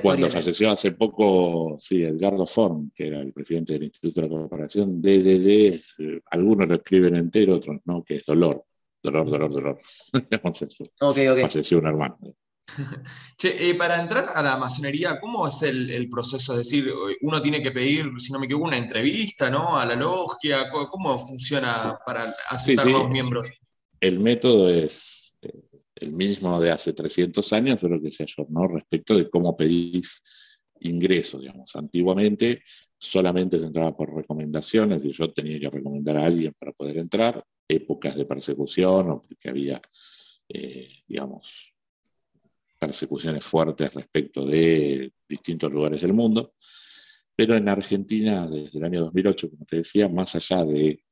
cuando 0.00 0.30
falleció 0.30 0.70
hace 0.70 0.92
poco, 0.92 1.76
sí, 1.80 2.04
Edgardo 2.04 2.46
Form, 2.46 2.92
que 2.94 3.08
era 3.08 3.20
el 3.20 3.32
presidente 3.32 3.72
del 3.72 3.82
Instituto 3.82 4.20
de 4.20 4.28
la 4.28 4.32
Corporación, 4.32 5.02
DDD, 5.02 5.80
eh, 5.98 6.20
algunos 6.30 6.68
lo 6.68 6.74
escriben 6.76 7.16
entero, 7.16 7.56
otros 7.56 7.78
no, 7.84 8.04
que 8.04 8.18
es 8.18 8.24
dolor, 8.24 8.64
dolor, 9.02 9.28
dolor, 9.28 9.52
dolor. 9.52 9.80
okay, 11.00 11.28
okay. 11.28 11.42
Falleció 11.42 11.80
un 11.80 11.86
hermano. 11.86 12.36
Che, 13.36 13.70
eh, 13.70 13.74
para 13.74 14.00
entrar 14.00 14.24
a 14.34 14.42
la 14.42 14.56
masonería, 14.56 15.20
¿cómo 15.20 15.46
es 15.46 15.62
el, 15.62 16.08
proceso? 16.08 16.52
Es 16.52 16.58
decir, 16.58 16.92
uno 17.20 17.40
tiene 17.42 17.62
que 17.62 17.70
pedir, 17.70 18.10
si 18.18 18.32
no 18.32 18.38
me 18.38 18.46
equivoco, 18.46 18.66
una 18.66 18.78
entrevista, 18.78 19.50
¿no? 19.50 19.76
A 19.76 19.84
la 19.86 19.94
logia, 19.94 20.70
¿cómo 20.70 21.18
funciona 21.18 21.98
para 22.04 22.34
aceptar 22.48 22.86
los 22.86 23.10
miembros? 23.10 23.48
El 24.00 24.20
método 24.20 24.68
es 24.68 25.34
eh, 25.42 25.52
el 25.96 26.12
mismo 26.12 26.60
de 26.60 26.70
hace 26.70 26.92
300 26.92 27.52
años, 27.52 27.78
pero 27.80 28.00
que 28.00 28.10
se 28.10 28.24
ayornó 28.24 28.66
respecto 28.68 29.16
de 29.16 29.30
cómo 29.30 29.56
pedís 29.56 30.22
ingresos, 30.80 31.40
digamos. 31.40 31.74
Antiguamente 31.76 32.62
solamente 32.98 33.58
se 33.58 33.66
entraba 33.66 33.96
por 33.96 34.14
recomendaciones, 34.14 35.04
y 35.04 35.12
yo 35.12 35.32
tenía 35.32 35.60
que 35.60 35.70
recomendar 35.70 36.16
a 36.16 36.26
alguien 36.26 36.54
para 36.58 36.72
poder 36.72 36.98
entrar, 36.98 37.44
épocas 37.68 38.16
de 38.16 38.24
persecución 38.24 39.10
o 39.10 39.22
porque 39.22 39.48
había, 39.48 39.80
eh, 40.48 40.88
digamos, 41.06 41.75
persecuciones 42.86 43.44
fuertes 43.44 43.92
respecto 43.94 44.46
de 44.46 45.12
distintos 45.28 45.72
lugares 45.72 46.00
del 46.00 46.12
mundo. 46.12 46.54
Pero 47.34 47.56
en 47.56 47.68
Argentina, 47.68 48.46
desde 48.46 48.78
el 48.78 48.84
año 48.84 49.00
2008, 49.00 49.50
como 49.50 49.64
te 49.64 49.76
decía, 49.78 50.08
más 50.08 50.36
allá 50.36 50.64
de, 50.64 51.04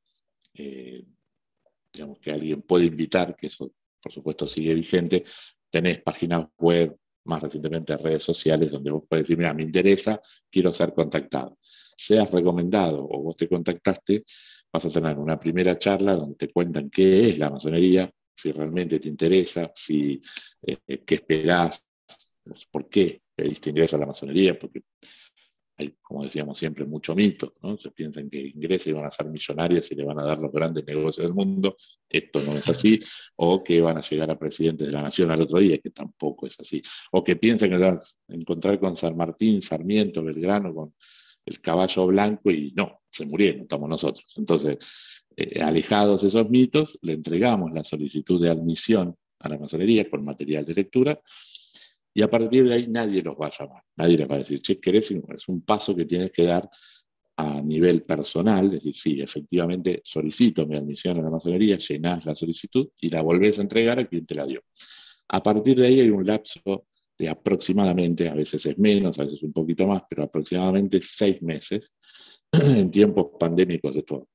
eh, 0.55 1.05
digamos, 1.93 2.19
que 2.21 2.31
alguien 2.31 2.63
puede 2.63 2.87
invitar, 2.87 3.37
que 3.37 3.49
eso 3.49 3.73
por 4.01 4.13
supuesto 4.13 4.47
sigue 4.47 4.75
vigente, 4.75 5.25
tenés 5.71 6.03
páginas 6.03 6.49
web, 6.59 6.97
más 7.25 7.43
recientemente 7.43 7.97
redes 7.97 8.23
sociales, 8.23 8.71
donde 8.71 8.91
vos 8.91 9.05
podés 9.09 9.25
decir, 9.25 9.39
mira, 9.39 9.55
me 9.55 9.63
interesa, 9.63 10.21
quiero 10.51 10.73
ser 10.73 10.93
contactado. 10.93 11.59
Seas 11.97 12.31
recomendado 12.31 13.03
o 13.03 13.23
vos 13.23 13.37
te 13.37 13.49
contactaste, 13.49 14.25
vas 14.73 14.85
a 14.85 14.91
tener 14.91 15.19
una 15.19 15.39
primera 15.39 15.79
charla 15.79 16.15
donde 16.15 16.37
te 16.37 16.49
cuentan 16.49 16.91
qué 16.91 17.31
es 17.31 17.39
la 17.39 17.51
masonería, 17.51 18.11
si 18.35 18.53
realmente 18.53 18.99
te 18.99 19.09
interesa, 19.09 19.73
si, 19.75 20.21
eh, 20.63 21.03
qué 21.05 21.15
esperás, 21.15 21.87
por 22.71 22.89
qué 22.89 23.23
pediste 23.35 23.71
ingreso 23.71 23.97
a 23.97 24.01
la 24.01 24.07
masonería, 24.07 24.59
porque 24.59 24.83
hay, 25.77 25.97
como 26.01 26.23
decíamos 26.23 26.57
siempre, 26.57 26.85
mucho 26.85 27.15
mito, 27.15 27.55
¿no? 27.63 27.77
Se 27.77 27.91
piensan 27.91 28.31
que 28.31 28.41
ingresan 28.41 28.91
y 28.91 28.93
van 28.95 29.07
a 29.07 29.11
ser 29.11 29.27
millonarios 29.27 29.91
y 29.91 29.97
le 29.97 30.05
van 30.05 30.21
a 30.21 30.25
dar 30.25 30.39
los 30.39 30.53
grandes 30.53 30.85
negocios 30.87 31.27
del 31.27 31.35
mundo, 31.35 31.77
esto 32.09 32.41
no 32.47 32.53
es 32.53 32.69
así, 32.69 33.01
o 33.37 33.63
que 33.63 33.81
van 33.81 33.99
a 33.99 34.01
llegar 34.01 34.31
a 34.31 34.39
presidentes 34.39 34.87
de 34.87 34.93
la 34.93 35.03
nación 35.03 35.31
al 35.33 35.41
otro 35.41 35.59
día, 35.59 35.79
que 35.79 35.91
tampoco 35.91 36.47
es 36.47 36.55
así, 36.61 36.81
o 37.11 37.25
que 37.25 37.37
piensan 37.37 37.71
que 37.71 37.79
van 37.79 37.97
a 37.97 38.35
encontrar 38.35 38.79
con 38.79 38.97
San 38.97 39.17
Martín, 39.17 39.63
Sarmiento, 39.63 40.23
Belgrano, 40.23 40.73
con 40.73 40.95
el 41.45 41.61
caballo 41.61 42.07
blanco 42.07 42.51
y 42.51 42.73
no, 42.77 43.01
se 43.11 43.27
murieron, 43.27 43.63
estamos 43.63 43.89
nosotros. 43.89 44.25
Entonces, 44.37 44.79
eh, 45.37 45.63
alejados 45.63 46.23
esos 46.23 46.49
mitos, 46.51 46.99
le 47.03 47.15
entregamos 47.15 47.73
la 47.73 47.85
solicitud 47.85 48.41
de 48.43 48.51
admisión 48.51 49.17
a 49.41 49.49
la 49.49 49.59
masonería 49.59 50.09
con 50.09 50.25
material 50.25 50.65
de 50.65 50.75
lectura 50.75 51.21
y 52.13 52.23
a 52.23 52.31
partir 52.31 52.69
de 52.69 52.75
ahí 52.75 52.87
nadie 52.89 53.23
los 53.23 53.35
va 53.35 53.49
a 53.49 53.51
llamar, 53.51 53.83
nadie 53.97 54.19
les 54.19 54.31
va 54.31 54.37
a 54.37 54.39
decir, 54.39 54.63
che, 54.63 54.79
¿querés? 54.79 55.11
Es 55.11 55.49
un 55.49 55.63
paso 55.63 55.95
que 55.97 56.05
tienes 56.05 56.31
que 56.31 56.45
dar 56.45 56.69
a 57.37 57.61
nivel 57.61 58.05
personal, 58.05 58.67
es 58.67 58.73
decir, 58.73 58.95
sí, 58.95 59.21
efectivamente 59.21 60.01
solicito 60.05 60.67
mi 60.67 60.77
admisión 60.77 61.19
a 61.19 61.23
la 61.23 61.31
masonería, 61.31 61.77
llenás 61.79 62.25
la 62.27 62.37
solicitud 62.37 62.89
y 63.01 63.11
la 63.11 63.23
volvés 63.23 63.59
a 63.59 63.63
entregar 63.63 63.99
a 63.99 64.07
quien 64.07 64.25
te 64.25 64.37
la 64.37 64.47
dio. 64.47 64.63
A 65.29 65.43
partir 65.43 65.77
de 65.77 65.89
ahí 65.89 66.01
hay 66.01 66.11
un 66.11 66.25
lapso 66.25 66.87
de 67.19 67.29
aproximadamente, 67.29 68.29
a 68.29 68.35
veces 68.35 68.65
es 68.67 68.79
menos, 68.79 69.19
a 69.19 69.25
veces 69.25 69.43
un 69.43 69.53
poquito 69.53 69.87
más, 69.87 70.03
pero 70.09 70.23
aproximadamente 70.23 71.01
seis 71.03 71.43
meses. 71.43 71.93
en 72.63 72.91
tiempos 72.91 73.31
pandémicos 73.39 73.97
esto 73.97 74.29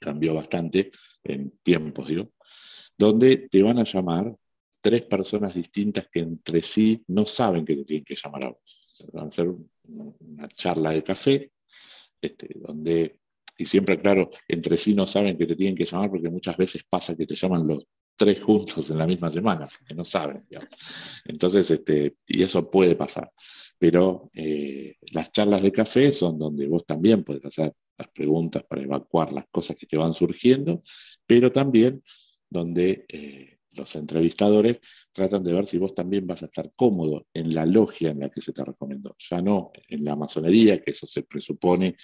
cambió 0.00 0.34
bastante, 0.34 0.90
en 1.22 1.52
tiempos, 1.62 2.08
digo, 2.08 2.32
donde 2.96 3.48
te 3.48 3.62
van 3.62 3.78
a 3.78 3.84
llamar 3.84 4.34
tres 4.80 5.02
personas 5.02 5.54
distintas 5.54 6.08
que 6.08 6.20
entre 6.20 6.62
sí 6.62 7.04
no 7.08 7.26
saben 7.26 7.64
que 7.64 7.76
te 7.76 7.84
tienen 7.84 8.04
que 8.04 8.16
llamar 8.16 8.46
a 8.46 8.48
vos. 8.50 8.80
van 9.12 9.26
a 9.26 9.28
hacer 9.28 9.48
una 9.84 10.48
charla 10.48 10.90
de 10.90 11.02
café, 11.02 11.52
este, 12.20 12.48
donde, 12.56 13.20
y 13.56 13.66
siempre 13.66 13.98
claro, 13.98 14.30
entre 14.48 14.76
sí 14.78 14.94
no 14.94 15.06
saben 15.06 15.36
que 15.36 15.46
te 15.46 15.56
tienen 15.56 15.76
que 15.76 15.86
llamar 15.86 16.10
porque 16.10 16.30
muchas 16.30 16.56
veces 16.56 16.84
pasa 16.88 17.16
que 17.16 17.26
te 17.26 17.36
llaman 17.36 17.66
los 17.66 17.84
tres 18.16 18.42
juntos 18.42 18.90
en 18.90 18.98
la 18.98 19.06
misma 19.06 19.30
semana, 19.30 19.66
que 19.86 19.94
no 19.94 20.04
saben. 20.04 20.46
Entonces, 21.24 21.70
este, 21.70 22.16
y 22.26 22.42
eso 22.42 22.70
puede 22.70 22.94
pasar. 22.94 23.32
Pero 23.78 24.30
eh, 24.34 24.96
las 25.12 25.32
charlas 25.32 25.62
de 25.62 25.72
café 25.72 26.12
son 26.12 26.38
donde 26.38 26.68
vos 26.68 26.84
también 26.84 27.24
puedes 27.24 27.46
hacer 27.46 27.72
las 28.00 28.10
preguntas 28.10 28.64
para 28.64 28.82
evacuar 28.82 29.32
las 29.32 29.46
cosas 29.50 29.76
que 29.76 29.86
te 29.86 29.96
van 29.96 30.14
surgiendo, 30.14 30.82
pero 31.26 31.52
también 31.52 32.02
donde 32.48 33.04
eh, 33.08 33.58
los 33.72 33.94
entrevistadores 33.94 34.80
tratan 35.12 35.44
de 35.44 35.52
ver 35.52 35.66
si 35.66 35.78
vos 35.78 35.94
también 35.94 36.26
vas 36.26 36.42
a 36.42 36.46
estar 36.46 36.72
cómodo 36.74 37.26
en 37.32 37.54
la 37.54 37.64
logia 37.64 38.10
en 38.10 38.20
la 38.20 38.28
que 38.28 38.40
se 38.40 38.52
te 38.52 38.64
recomendó. 38.64 39.16
Ya 39.18 39.40
no 39.40 39.70
en 39.88 40.04
la 40.04 40.16
masonería, 40.16 40.80
que 40.80 40.90
eso 40.90 41.06
se 41.06 41.22
presupone 41.22 41.96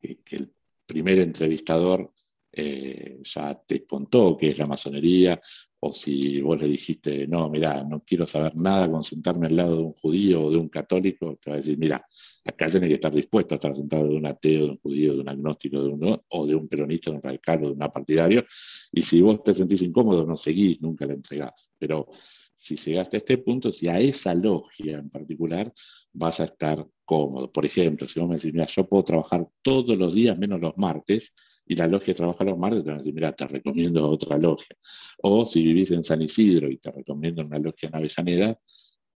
que, 0.00 0.18
el 0.30 0.52
primer 0.86 1.20
entrevistador 1.20 2.12
eh, 2.52 3.20
ya 3.22 3.60
te 3.66 3.84
contó 3.86 4.36
qué 4.36 4.50
es 4.50 4.58
la 4.58 4.66
masonería, 4.66 5.40
o 5.80 5.92
si 5.92 6.40
vos 6.40 6.60
le 6.60 6.66
dijiste, 6.66 7.26
no, 7.26 7.48
mira, 7.48 7.82
no 7.84 8.02
quiero 8.04 8.26
saber 8.26 8.54
nada 8.56 8.90
con 8.90 9.02
sentarme 9.02 9.46
al 9.46 9.56
lado 9.56 9.76
de 9.76 9.82
un 9.84 9.92
judío 9.92 10.42
o 10.42 10.50
de 10.50 10.56
un 10.56 10.68
católico, 10.68 11.38
te 11.40 11.50
va 11.50 11.56
a 11.56 11.60
decir, 11.60 11.78
mira, 11.78 12.04
acá 12.50 12.70
tenés 12.70 12.88
que 12.88 12.94
estar 12.94 13.12
dispuesto 13.12 13.54
a 13.54 13.56
estar 13.56 13.74
sentado 13.74 14.08
de 14.08 14.16
un 14.16 14.26
ateo, 14.26 14.64
de 14.66 14.70
un 14.72 14.78
judío, 14.78 15.14
de 15.14 15.20
un 15.20 15.28
agnóstico, 15.28 15.82
de 15.82 15.88
un, 15.88 16.20
o 16.28 16.46
de 16.46 16.54
un 16.54 16.68
peronista, 16.68 17.10
de 17.10 17.16
un 17.16 17.22
radical 17.22 17.64
o 17.64 17.66
de 17.68 17.72
un 17.72 17.92
partidario, 17.92 18.44
y 18.92 19.02
si 19.02 19.20
vos 19.22 19.42
te 19.42 19.54
sentís 19.54 19.82
incómodo, 19.82 20.26
no 20.26 20.36
seguís, 20.36 20.80
nunca 20.80 21.06
la 21.06 21.14
entregás. 21.14 21.70
Pero 21.78 22.08
si 22.54 22.76
llegaste 22.76 23.16
a 23.16 23.18
este 23.18 23.38
punto, 23.38 23.72
si 23.72 23.88
a 23.88 23.98
esa 23.98 24.34
logia 24.34 24.98
en 24.98 25.08
particular 25.10 25.72
vas 26.12 26.40
a 26.40 26.44
estar 26.44 26.86
cómodo. 27.04 27.50
Por 27.50 27.64
ejemplo, 27.64 28.06
si 28.06 28.20
vos 28.20 28.28
me 28.28 28.36
decís, 28.36 28.52
mira, 28.52 28.66
yo 28.66 28.86
puedo 28.86 29.02
trabajar 29.04 29.48
todos 29.62 29.96
los 29.96 30.14
días 30.14 30.36
menos 30.38 30.60
los 30.60 30.76
martes, 30.76 31.32
y 31.66 31.76
la 31.76 31.86
logia 31.86 32.14
trabaja 32.14 32.44
los 32.44 32.58
martes, 32.58 32.82
te 32.82 32.90
van 32.90 32.98
a 32.98 33.02
decir, 33.02 33.14
mira, 33.14 33.32
te 33.32 33.46
recomiendo 33.46 34.08
otra 34.10 34.36
logia. 34.36 34.76
O 35.22 35.46
si 35.46 35.62
vivís 35.62 35.92
en 35.92 36.02
San 36.02 36.20
Isidro 36.20 36.68
y 36.70 36.78
te 36.78 36.90
recomiendo 36.90 37.42
una 37.46 37.58
logia 37.58 37.88
en 37.88 37.96
Avellaneda, 37.96 38.58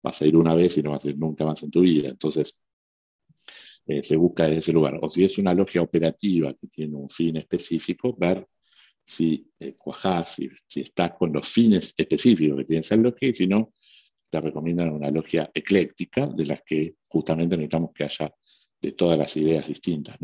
vas 0.03 0.21
a 0.21 0.27
ir 0.27 0.37
una 0.37 0.55
vez 0.55 0.77
y 0.77 0.83
no 0.83 0.91
vas 0.91 1.05
a 1.05 1.09
ir 1.09 1.19
nunca 1.19 1.47
más 1.47 1.63
en 1.63 1.71
tu 1.71 1.81
vida. 1.81 2.11
Entonces, 2.11 2.55
eh, 3.87 4.03
se 4.03 4.17
busca 4.17 4.45
desde 4.45 4.59
ese 4.59 4.73
lugar. 4.73 4.99
O 5.03 5.11
si 5.11 5.25
es 5.25 5.39
una 5.39 5.55
logia 5.55 5.83
operativa 5.83 6.53
que 6.55 6.67
tiene 6.69 6.97
un 6.97 7.11
fin 7.11 7.37
específico, 7.37 8.15
ver 8.17 8.47
si 9.05 9.51
eh, 9.59 9.75
cuajás, 9.77 10.35
si, 10.35 10.51
si, 10.67 10.81
estás 10.83 11.13
con 11.19 11.33
los 11.33 11.49
fines 11.49 11.93
específicos 11.97 12.59
que 12.59 12.65
tiene 12.65 12.81
esa 12.81 12.97
logia, 12.97 13.29
y 13.29 13.35
si 13.35 13.47
no, 13.47 13.75
te 14.31 14.41
recomiendan 14.41 14.91
una 14.91 15.11
logia 15.11 15.51
ecléctica, 15.53 16.27
de 16.27 16.47
las 16.47 16.63
que 16.63 16.97
justamente 17.09 17.57
necesitamos 17.57 17.91
que 17.95 18.05
haya 18.05 18.33
de 18.81 18.93
todas 18.93 19.19
las 19.19 19.37
ideas 19.37 19.67
distintas. 19.67 20.17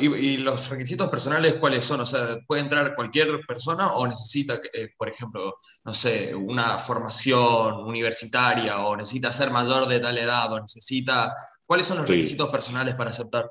¿Y, 0.00 0.38
los 0.38 0.70
requisitos 0.70 1.08
personales 1.08 1.54
cuáles 1.60 1.84
son? 1.84 2.00
O 2.00 2.06
sea, 2.06 2.38
¿puede 2.46 2.62
entrar 2.62 2.94
cualquier 2.96 3.44
persona 3.46 3.92
o 3.94 4.06
necesita, 4.06 4.58
eh, 4.72 4.88
por 4.96 5.08
ejemplo, 5.08 5.54
no 5.84 5.94
sé, 5.94 6.34
una 6.34 6.78
formación 6.78 7.84
universitaria 7.84 8.78
o 8.78 8.96
necesita 8.96 9.30
ser 9.32 9.50
mayor 9.50 9.86
de 9.86 10.00
tal 10.00 10.18
edad 10.18 10.52
o 10.52 10.60
necesita... 10.60 11.32
¿Cuáles 11.66 11.86
son 11.86 11.98
los 11.98 12.08
requisitos 12.08 12.48
personales 12.48 12.94
para 12.94 13.10
aceptar? 13.10 13.50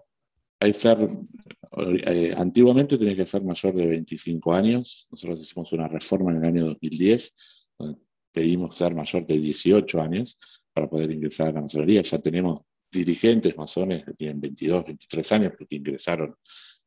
Hay 0.59 0.74
ser, 0.74 0.97
eh, 1.78 2.34
antiguamente 2.38 2.97
tenía 2.97 3.16
que 3.16 3.26
ser 3.26 3.43
mayor 3.43 3.76
de 3.76 3.88
25 3.88 4.53
años. 4.53 5.07
Nosotros 5.11 5.41
hicimos 5.41 5.72
una 5.74 5.88
reforma 5.88 6.32
en 6.32 6.38
el 6.38 6.45
año 6.45 6.66
2010, 6.66 7.34
donde 7.78 7.99
pedimos 8.32 8.78
ser 8.78 8.95
mayor 8.95 9.26
de 9.26 9.38
18 9.38 10.01
años 10.01 10.38
para 10.72 10.89
poder 10.89 11.11
ingresar 11.11 11.49
a 11.49 11.51
la 11.53 11.61
masonería. 11.61 12.01
Ya 12.01 12.20
tenemos 12.20 12.61
dirigentes 12.89 13.55
masones 13.57 14.05
que 14.05 14.13
tienen 14.13 14.39
22, 14.39 14.86
23 14.86 15.32
años 15.34 15.53
porque 15.57 15.76
ingresaron 15.76 16.36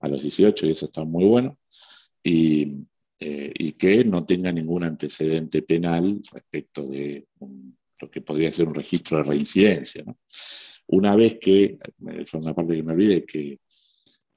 a 0.01 0.09
los 0.09 0.23
18 0.23 0.67
y 0.67 0.71
eso 0.71 0.87
está 0.87 1.05
muy 1.05 1.25
bueno, 1.25 1.59
y, 2.23 2.87
eh, 3.21 3.75
que 3.77 4.05
no 4.05 4.25
tengan 4.25 4.55
ningún 4.55 4.85
antecedente 4.85 5.63
penal 5.63 6.21
respecto 6.33 6.87
de 6.87 7.27
lo 8.01 8.11
que 8.11 8.21
podría 8.21 8.53
ser 8.53 8.69
un 8.69 8.75
registro 8.75 9.19
de 9.19 9.25
reincidencia. 9.25 10.05
Una 10.89 11.17
vez 11.17 11.39
que, 11.41 11.79
es 12.19 12.35
una 12.35 12.55
parte 12.55 12.75
que 12.75 12.83
me 12.83 12.93
olvide, 12.93 13.25
que, 13.25 13.61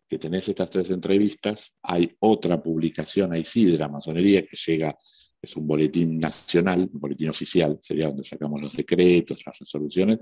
que 0.08 0.18
tenés 0.18 0.48
estas 0.50 0.70
tres 0.70 0.90
entrevistas, 0.90 1.74
hay 1.82 2.14
otra 2.20 2.62
publicación 2.62 3.34
ahí 3.34 3.46
sí 3.46 3.66
de 3.66 3.78
la 3.78 3.88
masonería 3.88 4.46
que 4.46 4.58
llega, 4.58 4.98
es 5.42 5.56
un 5.56 5.66
boletín 5.66 6.20
nacional, 6.20 6.90
un 6.92 7.00
boletín 7.00 7.30
oficial, 7.30 7.80
sería 7.82 8.08
donde 8.08 8.24
sacamos 8.24 8.62
los 8.62 8.74
decretos, 8.74 9.42
las 9.46 9.58
resoluciones, 9.58 10.20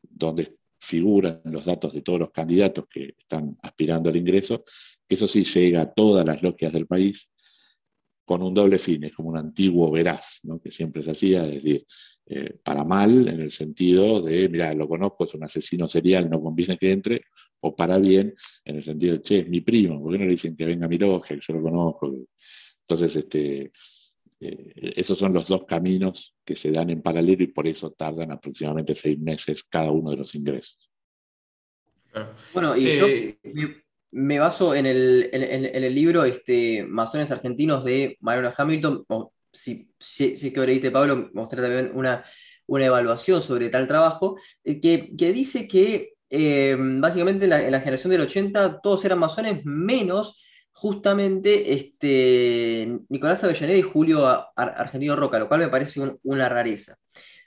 donde 0.00 0.56
figuran 0.78 1.40
los 1.44 1.64
datos 1.64 1.92
de 1.92 2.02
todos 2.02 2.20
los 2.20 2.30
candidatos 2.30 2.86
que 2.88 3.14
están 3.18 3.56
aspirando 3.62 4.08
al 4.10 4.16
ingreso, 4.16 4.64
que 5.06 5.14
eso 5.16 5.28
sí 5.28 5.44
llega 5.44 5.82
a 5.82 5.92
todas 5.92 6.26
las 6.26 6.42
logias 6.42 6.72
del 6.72 6.86
país 6.86 7.30
con 8.32 8.42
un 8.42 8.54
doble 8.54 8.78
fin, 8.78 9.04
es 9.04 9.14
como 9.14 9.28
un 9.28 9.36
antiguo 9.36 9.90
veraz, 9.90 10.40
¿no? 10.44 10.58
que 10.58 10.70
siempre 10.70 11.02
se 11.02 11.10
hacía, 11.10 11.44
es 11.44 11.62
decir, 11.62 11.86
eh, 12.24 12.58
para 12.64 12.82
mal, 12.82 13.28
en 13.28 13.40
el 13.42 13.50
sentido 13.50 14.22
de, 14.22 14.48
mira, 14.48 14.72
lo 14.72 14.88
conozco, 14.88 15.24
es 15.24 15.34
un 15.34 15.44
asesino 15.44 15.86
serial, 15.86 16.30
no 16.30 16.40
conviene 16.40 16.78
que 16.78 16.92
entre, 16.92 17.24
o 17.60 17.76
para 17.76 17.98
bien, 17.98 18.34
en 18.64 18.76
el 18.76 18.82
sentido 18.82 19.16
de, 19.16 19.22
che, 19.22 19.40
es 19.40 19.48
mi 19.50 19.60
primo, 19.60 20.00
¿por 20.00 20.12
qué 20.12 20.18
no 20.18 20.24
le 20.24 20.30
dicen 20.30 20.56
que 20.56 20.64
venga 20.64 20.86
a 20.86 20.88
mi 20.88 20.96
logia, 20.96 21.36
que 21.36 21.42
yo 21.46 21.52
lo 21.52 21.62
conozco? 21.62 22.10
Entonces, 22.80 23.16
este, 23.16 23.70
eh, 24.40 24.92
esos 24.96 25.18
son 25.18 25.34
los 25.34 25.46
dos 25.46 25.66
caminos 25.66 26.34
que 26.42 26.56
se 26.56 26.70
dan 26.70 26.88
en 26.88 27.02
paralelo 27.02 27.44
y 27.44 27.48
por 27.48 27.66
eso 27.66 27.90
tardan 27.90 28.32
aproximadamente 28.32 28.94
seis 28.94 29.18
meses 29.18 29.62
cada 29.64 29.90
uno 29.90 30.10
de 30.10 30.16
los 30.16 30.34
ingresos. 30.34 30.90
Bueno, 32.54 32.78
y 32.78 32.98
yo 32.98 33.06
eh, 33.08 33.38
me 34.12 34.38
baso 34.38 34.74
en 34.74 34.86
el, 34.86 35.30
en, 35.32 35.84
el 35.84 35.94
libro 35.94 36.24
este, 36.24 36.84
Masones 36.84 37.30
Argentinos 37.30 37.84
de 37.84 38.16
Mariano 38.20 38.52
Hamilton. 38.56 39.04
si, 39.52 39.90
si, 39.98 40.36
si, 40.36 40.52
que 40.52 40.60
leíste, 40.60 40.90
Pablo, 40.90 41.30
mostré 41.32 41.62
también 41.62 41.90
una, 41.94 42.24
una 42.66 42.86
evaluación 42.86 43.42
sobre 43.42 43.70
tal 43.70 43.88
trabajo, 43.88 44.36
eh, 44.64 44.80
que, 44.80 45.16
que 45.16 45.32
dice 45.32 45.66
que 45.66 46.14
eh, 46.30 46.76
básicamente 46.78 47.44
en 47.44 47.50
la, 47.50 47.80
generación 47.80 48.10
del 48.10 48.22
80 48.22 48.80
todos 48.80 49.04
eran 49.04 49.18
masones, 49.18 49.64
menos 49.64 50.42
justamente 50.72 51.74
este, 51.74 52.98
Nicolás 53.08 53.44
Avellaneda 53.44 53.78
y 53.78 53.82
Julio 53.82 54.26
Argentino 54.56 55.16
Roca, 55.16 55.38
lo 55.38 55.48
cual 55.48 55.60
me 55.60 55.68
parece 55.68 56.00
una 56.22 56.48
rareza. 56.48 56.96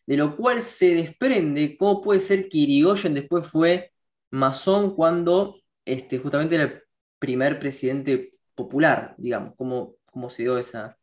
De 0.06 0.18
lo 0.18 0.36
cual 0.38 0.62
se 0.62 0.94
desprende 0.94 1.76
cómo 1.78 2.02
puede 2.02 2.22
ser 2.22 2.48
que 2.48 2.60
Irigoyen 2.60 3.16
después 3.16 3.48
fue 3.48 3.92
masón 4.30 4.96
cuando 4.96 5.56
este, 5.86 6.18
justamente 6.18 6.56
era 6.56 6.64
el 6.66 6.82
primer 7.20 7.60
presidente 7.60 8.34
popular, 8.56 9.16
digamos, 9.18 9.54
cómo, 9.56 9.96
cómo 10.06 10.30
se 10.30 10.44
dio 10.44 10.58
esa, 10.58 10.98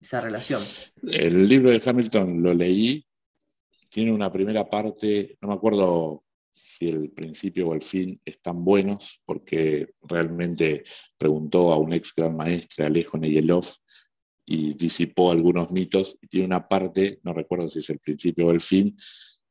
esa 0.00 0.20
relación. 0.20 0.62
El 1.02 1.48
libro 1.48 1.70
de 1.70 1.82
Hamilton 1.84 2.42
lo 2.42 2.54
leí, 2.54 3.04
tiene 3.90 4.12
una 4.12 4.32
primera 4.32 4.68
parte, 4.68 5.36
no 5.40 5.48
me 5.48 5.54
acuerdo 5.54 6.24
si 6.54 6.88
el 6.88 7.10
principio 7.10 7.68
o 7.68 7.74
el 7.74 7.82
fin 7.82 8.20
están 8.24 8.64
buenos, 8.64 9.20
porque 9.24 9.94
realmente 10.02 10.84
preguntó 11.16 11.72
a 11.72 11.78
un 11.78 11.92
ex 11.92 12.12
gran 12.14 12.36
maestre, 12.36 12.84
Alejo 12.84 13.18
Neyelov, 13.18 13.66
y 14.44 14.74
disipó 14.74 15.30
algunos 15.30 15.70
mitos, 15.70 16.16
y 16.22 16.28
tiene 16.28 16.46
una 16.46 16.68
parte, 16.68 17.20
no 17.22 17.32
recuerdo 17.32 17.68
si 17.68 17.80
es 17.80 17.90
el 17.90 17.98
principio 17.98 18.46
o 18.46 18.50
el 18.50 18.60
fin, 18.60 18.96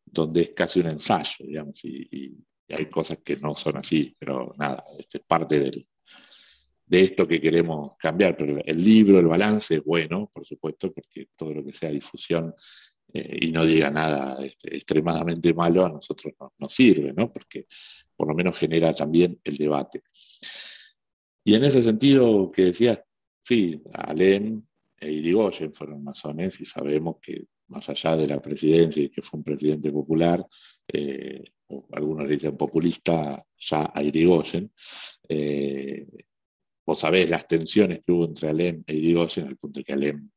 donde 0.06 0.42
es 0.42 0.50
casi 0.52 0.80
un 0.80 0.88
ensayo, 0.88 1.46
digamos, 1.46 1.84
y 1.84 2.38
hay 2.74 2.88
cosas 2.88 3.20
que 3.24 3.34
no 3.42 3.56
son 3.56 3.78
así, 3.78 4.16
pero 4.18 4.54
nada, 4.58 4.84
este 4.98 5.20
es 5.20 5.24
parte 5.26 5.60
del, 5.60 5.88
de 6.88 7.04
esto 7.04 7.28
que 7.28 7.42
queremos 7.42 7.96
cambiar. 7.98 8.36
Pero 8.36 8.60
el 8.64 8.84
libro, 8.84 9.20
el 9.20 9.28
balance 9.28 9.76
es 9.76 9.84
bueno, 9.84 10.30
por 10.34 10.46
supuesto, 10.46 10.92
porque 10.94 11.30
todo 11.36 11.54
lo 11.54 11.64
que 11.64 11.74
sea 11.74 11.90
difusión 11.90 12.54
eh, 13.14 13.38
y 13.42 13.52
no 13.52 13.66
diga 13.66 13.90
nada 13.90 14.44
este, 14.44 14.76
extremadamente 14.76 15.54
malo 15.54 15.86
a 15.86 15.90
nosotros 15.90 16.34
no, 16.40 16.54
nos 16.58 16.74
sirve, 16.74 17.14
¿no? 17.14 17.32
porque 17.32 17.68
por 18.16 18.28
lo 18.28 18.34
menos 18.34 18.58
genera 18.58 18.94
también 18.94 19.40
el 19.44 19.58
debate. 19.58 20.04
Y 21.44 21.56
en 21.56 21.64
ese 21.64 21.82
sentido 21.82 22.52
que 22.52 22.66
decías, 22.66 23.00
sí, 23.44 23.82
Alem 23.94 24.64
e 25.00 25.12
Irigoyen 25.12 25.74
fueron 25.74 26.04
masones 26.04 26.60
y 26.60 26.66
sabemos 26.66 27.18
que 27.22 27.46
más 27.68 27.88
allá 27.90 28.18
de 28.18 28.28
la 28.28 28.42
presidencia 28.42 29.04
y 29.04 29.10
que 29.10 29.22
fue 29.22 29.38
un 29.38 29.44
presidente 29.44 29.92
popular, 29.92 30.46
eh, 30.88 31.44
algunos 31.92 32.28
dicen 32.28 32.56
populista, 32.56 33.44
ya 33.58 33.92
a 33.94 34.02
Irigoyen. 34.02 34.72
Eh, 35.28 36.08
vos 36.86 37.00
sabés 37.00 37.30
las 37.30 37.48
tensiones 37.48 38.02
que 38.04 38.12
hubo 38.12 38.26
entre 38.26 38.50
Alem 38.50 38.84
e 38.86 38.96
Irigoyen, 38.96 39.48
al 39.48 39.58
punto 39.58 39.80
de 39.80 39.84
que 39.84 39.94
Alem 39.94 40.30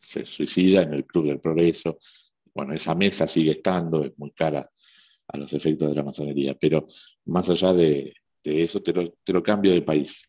se 0.00 0.24
suicida 0.24 0.82
en 0.82 0.94
el 0.94 1.04
Club 1.04 1.26
del 1.26 1.40
Progreso. 1.40 1.98
Bueno, 2.54 2.74
esa 2.74 2.94
mesa 2.94 3.26
sigue 3.26 3.52
estando, 3.52 4.04
es 4.04 4.18
muy 4.18 4.32
cara 4.32 4.68
a 5.28 5.36
los 5.36 5.52
efectos 5.52 5.90
de 5.90 5.94
la 5.94 6.02
masonería, 6.02 6.54
pero 6.58 6.86
más 7.26 7.48
allá 7.48 7.72
de, 7.72 8.14
eso, 8.42 8.82
te 8.82 8.92
lo, 9.32 9.42
cambio 9.42 9.72
de 9.72 9.82
país. 9.82 10.28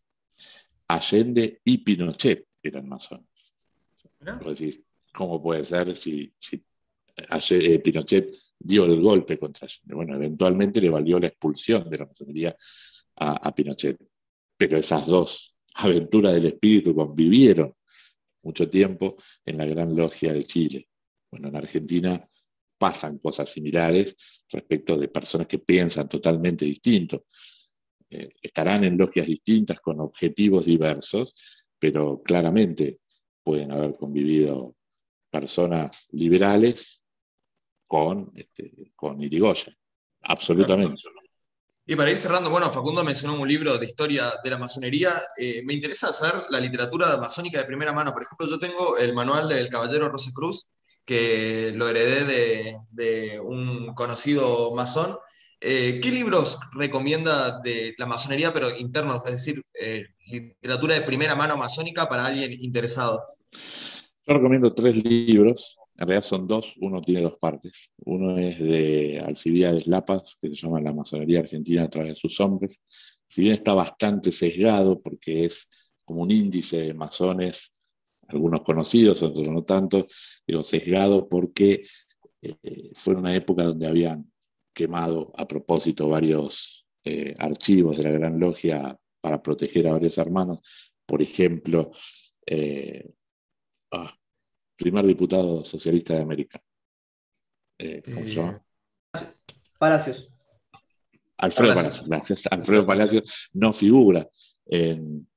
Allende 0.88 1.62
y 1.64 1.80
Pinochet 1.80 2.46
eran 2.62 2.88
masones. 2.88 3.28
¿Cómo 5.14 5.42
puede 5.42 5.66
ser 5.66 5.96
si, 5.96 6.34
si 6.38 6.64
eh, 7.16 7.80
Pinochet 7.80 8.34
dio 8.64 8.86
el 8.86 9.02
golpe 9.02 9.38
contra 9.38 9.68
Allende. 9.68 9.96
Bueno, 9.96 10.16
eventualmente 10.16 10.82
le 10.82 10.90
valió 10.90 11.20
la 11.20 11.28
expulsión 11.28 11.90
de 11.90 11.98
la 11.98 12.06
masonería 12.06 12.56
a, 13.16 13.54
Pinochet. 13.54 13.98
Pero 14.58 14.78
esas 14.78 15.06
dos 15.08 15.56
aventuras 15.76 16.34
del 16.34 16.46
espíritu 16.46 16.96
convivieron 16.96 17.76
mucho 18.44 18.70
tiempo 18.70 19.18
en 19.46 19.58
la 19.58 19.66
Gran 19.66 19.96
Logia 19.96 20.34
de 20.34 20.44
Chile. 20.44 20.88
Bueno, 21.32 21.50
en 21.50 21.56
Argentina 21.56 22.30
pasan 22.78 23.20
cosas 23.20 23.50
similares 23.50 24.16
respecto 24.50 24.98
de 24.98 25.08
personas 25.08 25.48
que 25.48 25.60
piensan 25.60 26.08
totalmente 26.08 26.66
distinto. 26.66 27.26
Eh, 28.10 28.30
estarán 28.42 28.84
en 28.84 28.98
logias 28.98 29.28
distintas 29.28 29.80
con 29.80 30.00
objetivos 30.00 30.66
diversos, 30.66 31.34
pero 31.80 32.22
claramente 32.22 33.00
pueden 33.44 33.72
haber 33.72 33.96
convivido 33.96 34.76
personas 35.30 36.08
liberales 36.12 37.03
con, 37.94 38.32
este, 38.34 38.92
con 38.96 39.22
Irigoyen, 39.22 39.78
absolutamente. 40.24 41.00
Y 41.86 41.96
para 41.96 42.10
ir 42.10 42.18
cerrando, 42.18 42.50
bueno, 42.50 42.72
Facundo 42.72 43.04
mencionó 43.04 43.40
un 43.40 43.48
libro 43.48 43.78
de 43.78 43.86
historia 43.86 44.34
de 44.44 44.50
la 44.50 44.58
masonería. 44.58 45.22
Eh, 45.38 45.62
me 45.64 45.76
interesa 45.76 46.12
saber 46.12 46.42
la 46.50 46.60
literatura 46.60 47.18
masónica 47.18 47.60
de 47.60 47.66
primera 47.66 47.94
mano. 47.94 48.12
Por 48.12 48.24
ejemplo, 48.24 48.48
yo 48.48 48.58
tengo 48.58 48.98
el 48.98 49.14
manual 49.14 49.48
del 49.48 49.70
Caballero 49.70 50.12
Cruz, 50.34 50.72
que 51.06 51.72
lo 51.76 51.88
heredé 51.88 52.80
de, 52.90 53.40
un 53.40 53.94
conocido 53.94 54.74
masón. 54.74 55.16
Eh, 55.62 56.00
¿Qué 56.02 56.10
libros 56.10 56.58
recomienda 56.74 57.62
de 57.62 57.94
la 58.00 58.08
masonería, 58.08 58.52
pero 58.52 58.76
internos, 58.76 59.24
es 59.28 59.34
decir, 59.34 59.62
eh, 59.80 60.08
literatura 60.26 60.96
de 60.96 61.02
primera 61.02 61.36
mano 61.36 61.58
masónica 61.58 62.10
para 62.10 62.26
alguien 62.26 62.54
interesado? 62.54 63.24
Yo 64.26 64.34
recomiendo 64.34 64.74
tres 64.74 64.96
libros. 64.96 65.78
En 65.96 66.08
realidad 66.08 66.28
son 66.28 66.48
dos, 66.48 66.76
uno 66.82 67.02
tiene 67.02 67.22
dos 67.22 67.38
partes. 67.38 67.92
Uno 68.06 68.38
es 68.38 68.60
de 68.60 69.22
Alcibiades 69.24 69.88
Lapas, 69.88 70.36
que 70.42 70.50
se 70.50 70.56
llama 70.56 70.82
La 70.82 70.94
masonería 70.94 71.40
argentina 71.40 71.84
a 71.84 71.90
través 71.90 72.14
de 72.14 72.16
sus 72.16 72.40
hombres. 72.40 72.80
Si 73.28 73.42
bien 73.42 73.54
está 73.54 73.74
bastante 73.74 74.32
sesgado 74.32 75.00
porque 75.02 75.46
es 75.46 75.68
como 76.04 76.24
un 76.24 76.32
índice 76.32 76.82
de 76.82 76.94
masones, 76.94 77.72
algunos 78.28 78.62
conocidos, 78.62 79.22
otros 79.22 79.48
no 79.48 79.64
tanto, 79.64 80.08
digo 80.48 80.64
sesgado 80.64 81.30
porque 81.30 81.84
eh, 82.42 82.92
fue 82.96 83.16
una 83.16 83.36
época 83.36 83.64
donde 83.64 83.88
habían 83.88 84.32
quemado 84.74 85.32
a 85.38 85.48
propósito 85.48 86.10
varios 86.10 86.86
eh, 87.04 87.34
archivos 87.38 87.98
de 87.98 88.04
la 88.04 88.12
Gran 88.12 88.40
Logia 88.40 88.98
para 89.22 89.42
proteger 89.42 89.88
a 89.88 89.94
varios 89.94 90.18
hermanos. 90.18 90.62
Por 91.06 91.22
ejemplo, 91.22 91.92
eh, 92.46 93.10
ah, 93.92 94.18
primer 94.76 95.06
diputado 95.06 95.64
socialista 95.64 96.16
de 96.16 96.22
América. 96.22 96.62
Eh, 97.78 98.02
¿Cómo 98.06 98.22
se 98.22 98.34
llama? 98.34 98.62
Palacios. 99.78 100.30
Alfredo 101.38 101.76
Palacios, 101.76 102.48
Alfredo 102.50 102.86
Palacios 102.86 103.50
no 103.54 103.74
figura 103.74 104.30
en, 104.66 105.28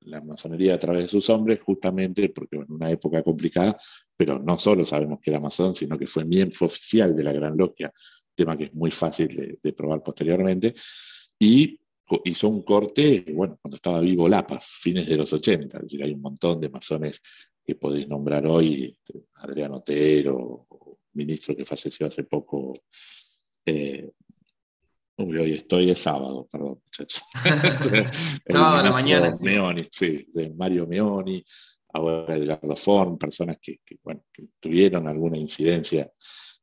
la 0.00 0.20
masonería 0.22 0.74
a 0.74 0.78
través 0.78 1.02
de 1.02 1.08
sus 1.08 1.28
hombres, 1.28 1.60
justamente 1.60 2.30
porque 2.30 2.56
en 2.56 2.72
una 2.72 2.90
época 2.90 3.22
complicada, 3.22 3.76
pero 4.16 4.38
no 4.38 4.56
solo 4.56 4.84
sabemos 4.84 5.18
que 5.20 5.30
era 5.30 5.40
masón, 5.40 5.74
sino 5.74 5.98
que 5.98 6.06
fue 6.06 6.24
miembro 6.24 6.64
oficial 6.64 7.14
de 7.14 7.24
la 7.24 7.32
Gran 7.32 7.56
Logia, 7.56 7.92
tema 8.34 8.56
que 8.56 8.64
es 8.64 8.74
muy 8.74 8.90
fácil 8.90 9.58
de, 9.60 9.72
probar 9.74 10.02
posteriormente, 10.02 10.72
y 11.38 11.78
hizo 12.24 12.48
un 12.48 12.62
corte, 12.62 13.26
bueno, 13.34 13.58
cuando 13.60 13.76
estaba 13.76 14.00
vivo 14.00 14.28
Lapas, 14.28 14.66
fines 14.80 15.06
de 15.06 15.16
los 15.16 15.30
80, 15.30 15.76
es 15.76 15.82
decir, 15.82 16.02
hay 16.02 16.12
un 16.12 16.22
montón 16.22 16.58
de 16.58 16.70
masones 16.70 17.20
que 17.68 17.74
podéis 17.74 18.08
nombrar 18.08 18.46
hoy, 18.46 18.96
este, 18.96 19.26
Adrián 19.34 19.74
Otero, 19.74 20.66
ministro 21.12 21.54
que 21.54 21.66
falleció 21.66 22.06
hace 22.06 22.24
poco. 22.24 22.72
Eh, 23.66 24.10
hoy 25.18 25.52
estoy, 25.52 25.90
es 25.90 25.98
sábado, 25.98 26.48
perdón, 26.50 26.80
sábado 28.46 28.78
a 28.78 28.82
la 28.84 28.90
mañana. 28.90 29.30
Meoni, 29.42 29.86
sí. 29.90 30.26
de 30.32 30.48
Mario 30.48 30.86
Meoni, 30.86 31.44
ahora 31.92 32.36
Edgardo 32.36 32.74
Forn, 32.74 33.18
personas 33.18 33.58
que, 33.60 33.80
tuvieron 34.58 35.06
alguna 35.06 35.36
incidencia 35.36 36.10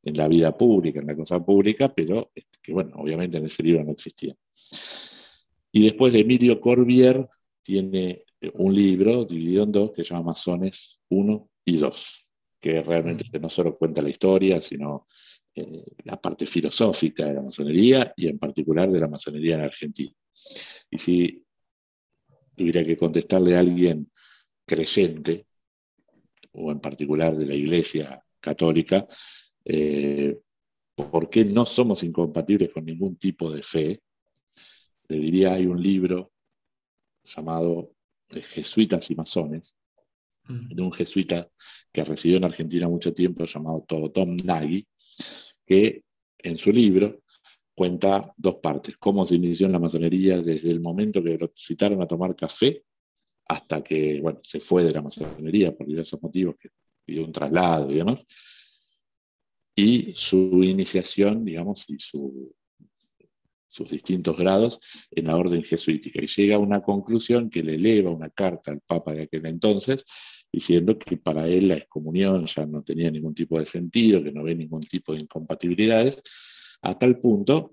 en 0.01 0.17
la 0.17 0.27
vida 0.27 0.57
pública, 0.57 1.01
en 1.01 1.07
la 1.07 1.15
cosa 1.15 1.39
pública, 1.39 1.93
pero 1.93 2.31
este, 2.33 2.57
que 2.63 2.73
bueno, 2.73 2.95
obviamente 2.95 3.37
en 3.37 3.45
ese 3.45 3.61
libro 3.61 3.83
no 3.83 3.91
existía. 3.91 4.33
Y 5.71 5.83
después 5.83 6.11
de 6.13 6.21
Emilio 6.21 6.59
Corbier 6.59 7.29
tiene 7.61 8.24
un 8.53 8.73
libro 8.73 9.25
dividido 9.25 9.63
en 9.63 9.71
dos 9.71 9.91
que 9.91 10.03
se 10.03 10.13
llama 10.13 10.31
Masones 10.31 10.99
1 11.09 11.49
y 11.65 11.77
2, 11.77 12.27
que 12.59 12.81
realmente 12.81 13.25
mm. 13.31 13.41
no 13.41 13.49
solo 13.49 13.77
cuenta 13.77 14.01
la 14.01 14.09
historia, 14.09 14.61
sino 14.61 15.07
eh, 15.55 15.83
la 16.03 16.19
parte 16.19 16.45
filosófica 16.45 17.25
de 17.25 17.33
la 17.33 17.41
masonería 17.41 18.13
y 18.15 18.27
en 18.27 18.37
particular 18.37 18.91
de 18.91 18.99
la 18.99 19.07
masonería 19.07 19.55
en 19.55 19.61
Argentina. 19.61 20.11
Y 20.89 20.97
si 20.97 21.43
tuviera 22.55 22.83
que 22.83 22.97
contestarle 22.97 23.55
a 23.55 23.59
alguien 23.59 24.11
creyente, 24.65 25.47
o 26.51 26.71
en 26.71 26.79
particular 26.79 27.35
de 27.35 27.45
la 27.45 27.55
Iglesia 27.55 28.23
Católica, 28.39 29.05
eh, 29.63 30.39
por 30.95 31.29
qué 31.29 31.43
no 31.43 31.65
somos 31.65 32.03
incompatibles 32.03 32.71
con 32.71 32.85
ningún 32.85 33.17
tipo 33.17 33.51
de 33.51 33.61
fe, 33.61 34.01
le 35.07 35.17
diría, 35.17 35.53
hay 35.53 35.65
un 35.67 35.81
libro 35.81 36.31
llamado 37.23 37.94
eh, 38.29 38.41
Jesuitas 38.41 39.09
y 39.11 39.15
Masones, 39.15 39.75
mm. 40.47 40.75
de 40.75 40.81
un 40.81 40.91
jesuita 40.91 41.49
que 41.91 42.03
residió 42.03 42.37
en 42.37 42.45
Argentina 42.45 42.87
mucho 42.87 43.13
tiempo, 43.13 43.45
llamado 43.45 43.85
Tom 44.13 44.37
Nagy, 44.43 44.87
que 45.65 46.03
en 46.39 46.57
su 46.57 46.71
libro 46.71 47.21
cuenta 47.73 48.33
dos 48.37 48.55
partes, 48.55 48.97
cómo 48.97 49.25
se 49.25 49.35
inició 49.35 49.65
en 49.65 49.73
la 49.73 49.79
masonería 49.79 50.41
desde 50.41 50.71
el 50.71 50.79
momento 50.79 51.21
que 51.23 51.37
lo 51.37 51.51
citaron 51.55 52.01
a 52.01 52.07
tomar 52.07 52.35
café 52.35 52.83
hasta 53.47 53.83
que 53.83 54.21
bueno, 54.21 54.39
se 54.43 54.59
fue 54.59 54.83
de 54.83 54.91
la 54.91 55.01
masonería 55.01 55.75
por 55.75 55.85
diversos 55.85 56.21
motivos, 56.21 56.55
que 56.59 56.69
pidió 57.03 57.23
un 57.23 57.31
traslado 57.31 57.91
y 57.91 57.95
demás, 57.95 58.25
y 59.75 60.13
su 60.15 60.63
iniciación, 60.63 61.43
digamos, 61.43 61.83
y 61.89 61.99
su, 61.99 62.55
sus 63.75 63.89
distintos 63.89 64.37
grados 64.37 64.79
en 65.11 65.25
la 65.25 65.35
orden 65.35 65.61
jesuítica. 65.61 66.21
Y 66.23 66.27
llega 66.27 66.55
a 66.55 66.59
una 66.59 66.81
conclusión 66.81 67.49
que 67.49 67.61
le 67.61 67.75
eleva 67.75 68.09
una 68.09 68.29
carta 68.29 68.71
al 68.71 68.79
Papa 68.79 69.13
de 69.13 69.23
aquel 69.23 69.45
entonces, 69.45 70.05
diciendo 70.51 70.97
que 70.97 71.17
para 71.17 71.47
él 71.47 71.67
la 71.67 71.75
excomunión 71.75 72.45
ya 72.45 72.65
no 72.65 72.81
tenía 72.83 73.11
ningún 73.11 73.35
tipo 73.35 73.59
de 73.59 73.65
sentido, 73.65 74.23
que 74.23 74.31
no 74.31 74.43
ve 74.43 74.55
ningún 74.55 74.81
tipo 74.81 75.13
de 75.13 75.19
incompatibilidades, 75.19 76.21
a 76.81 76.97
tal 76.97 77.19
punto 77.19 77.71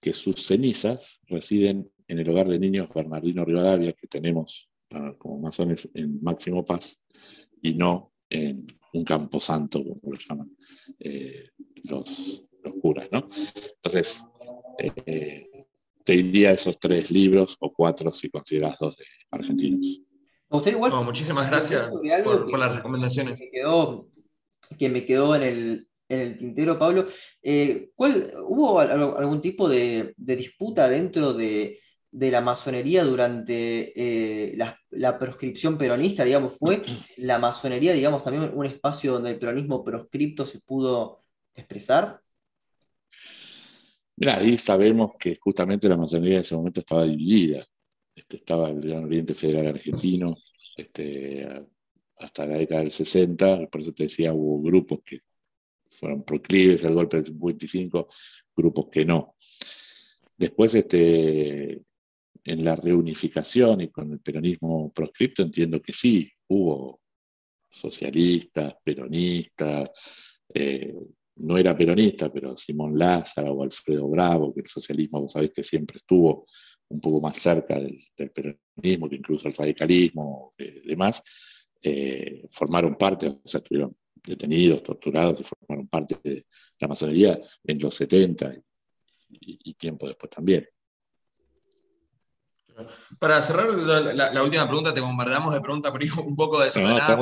que 0.00 0.14
sus 0.14 0.46
cenizas 0.46 1.20
residen 1.28 1.90
en 2.08 2.18
el 2.18 2.28
hogar 2.30 2.48
de 2.48 2.58
niños 2.58 2.88
Bernardino 2.94 3.44
Rivadavia, 3.44 3.92
que 3.92 4.06
tenemos 4.06 4.70
como 5.18 5.38
masones 5.38 5.88
en 5.94 6.22
Máximo 6.22 6.64
Paz, 6.64 6.98
y 7.60 7.74
no 7.74 8.12
en 8.30 8.66
un 8.94 9.04
camposanto, 9.04 9.82
como 9.84 10.12
lo 10.12 10.18
llaman 10.18 10.56
eh, 10.98 11.50
los, 11.84 12.44
curas. 12.80 13.08
¿no? 13.12 13.28
Entonces, 13.74 14.24
eh, 14.78 15.66
te 16.04 16.12
diría 16.12 16.52
esos 16.52 16.78
tres 16.78 17.10
libros 17.10 17.56
o 17.60 17.72
cuatro 17.72 18.12
si 18.12 18.28
consideras 18.28 18.76
dos 18.78 18.96
de 18.96 19.04
argentinos. 19.30 20.02
muchísimas 21.04 21.48
gracias 21.48 21.90
por, 22.24 22.58
las 22.58 22.76
recomendaciones. 22.76 23.38
Que 23.38 23.46
me 23.46 23.50
quedó, 23.50 24.08
que 24.78 24.88
me 24.88 25.06
quedó 25.06 25.36
en 25.36 25.42
el, 25.42 25.88
en 26.08 26.20
el 26.20 26.36
tintero, 26.36 26.78
Pablo. 26.78 27.06
Eh, 27.42 27.90
¿cuál, 27.94 28.32
¿Hubo 28.44 28.80
algún 28.80 29.40
tipo 29.40 29.68
de, 29.68 30.14
disputa 30.16 30.88
dentro 30.88 31.32
de, 31.32 31.78
la 32.10 32.40
masonería 32.40 33.04
durante 33.04 33.92
eh, 33.96 34.56
la, 34.90 35.18
proscripción 35.18 35.78
peronista? 35.78 36.24
Digamos, 36.24 36.58
¿fue 36.58 36.82
la 37.18 37.38
masonería, 37.38 37.92
digamos, 37.92 38.22
también 38.22 38.50
un 38.54 38.66
espacio 38.66 39.14
donde 39.14 39.30
el 39.30 39.38
peronismo 39.38 39.84
proscripto 39.84 40.44
se 40.44 40.60
pudo 40.60 41.22
expresar? 41.54 42.20
Mira, 44.22 44.36
ahí 44.38 44.56
sabemos 44.56 45.16
que 45.18 45.34
justamente 45.34 45.88
la 45.88 45.96
masonería 45.96 46.36
en 46.36 46.40
ese 46.42 46.54
momento 46.54 46.78
estaba 46.78 47.02
dividida. 47.02 47.66
Este, 48.14 48.36
estaba 48.36 48.70
el 48.70 48.80
Gran 48.80 49.02
Oriente 49.02 49.34
Federal 49.34 49.66
Argentino 49.66 50.36
este, 50.76 51.44
hasta 52.18 52.46
la 52.46 52.56
década 52.56 52.82
del 52.82 52.92
60, 52.92 53.66
por 53.66 53.80
eso 53.80 53.92
te 53.92 54.04
decía, 54.04 54.32
hubo 54.32 54.62
grupos 54.62 55.00
que 55.04 55.22
fueron 55.90 56.22
proclives 56.22 56.84
al 56.84 56.94
golpe 56.94 57.16
del 57.16 57.26
55, 57.26 58.08
grupos 58.54 58.86
que 58.92 59.04
no. 59.04 59.34
Después, 60.36 60.72
este, 60.76 61.82
en 62.44 62.64
la 62.64 62.76
reunificación 62.76 63.80
y 63.80 63.88
con 63.88 64.12
el 64.12 64.20
peronismo 64.20 64.92
proscripto, 64.92 65.42
entiendo 65.42 65.82
que 65.82 65.92
sí, 65.92 66.30
hubo 66.46 67.00
socialistas, 67.68 68.76
peronistas, 68.84 69.90
eh, 70.54 70.94
no 71.42 71.58
era 71.58 71.76
peronista, 71.76 72.32
pero 72.32 72.56
Simón 72.56 72.98
Lázaro 72.98 73.52
o 73.52 73.64
Alfredo 73.64 74.08
Bravo, 74.08 74.54
que 74.54 74.60
el 74.60 74.68
socialismo, 74.68 75.20
vos 75.20 75.32
sabés 75.32 75.50
que 75.52 75.64
siempre 75.64 75.98
estuvo 75.98 76.46
un 76.88 77.00
poco 77.00 77.20
más 77.20 77.36
cerca 77.38 77.78
del, 77.78 77.98
peronismo 78.16 79.08
que 79.08 79.16
incluso 79.16 79.48
el 79.48 79.54
radicalismo 79.54 80.54
y 80.58 80.64
eh, 80.64 80.82
demás, 80.84 81.22
eh, 81.82 82.46
formaron 82.50 82.94
parte, 82.94 83.28
o 83.28 83.40
sea, 83.44 83.58
estuvieron 83.58 83.96
detenidos, 84.22 84.82
torturados 84.82 85.40
y 85.40 85.44
formaron 85.44 85.88
parte 85.88 86.18
de 86.22 86.46
la 86.78 86.88
masonería 86.88 87.40
en 87.64 87.78
los 87.78 87.94
70 87.94 88.54
y, 89.30 89.74
tiempo 89.74 90.06
después 90.06 90.30
también. 90.30 90.68
Para 93.18 93.42
cerrar 93.42 93.68
la, 93.70 94.42
última 94.44 94.66
pregunta, 94.66 94.94
te 94.94 95.00
bombardeamos 95.00 95.52
de 95.52 95.60
preguntas 95.60 95.92
un 96.24 96.36
poco 96.36 96.60
desordenadas, 96.60 97.18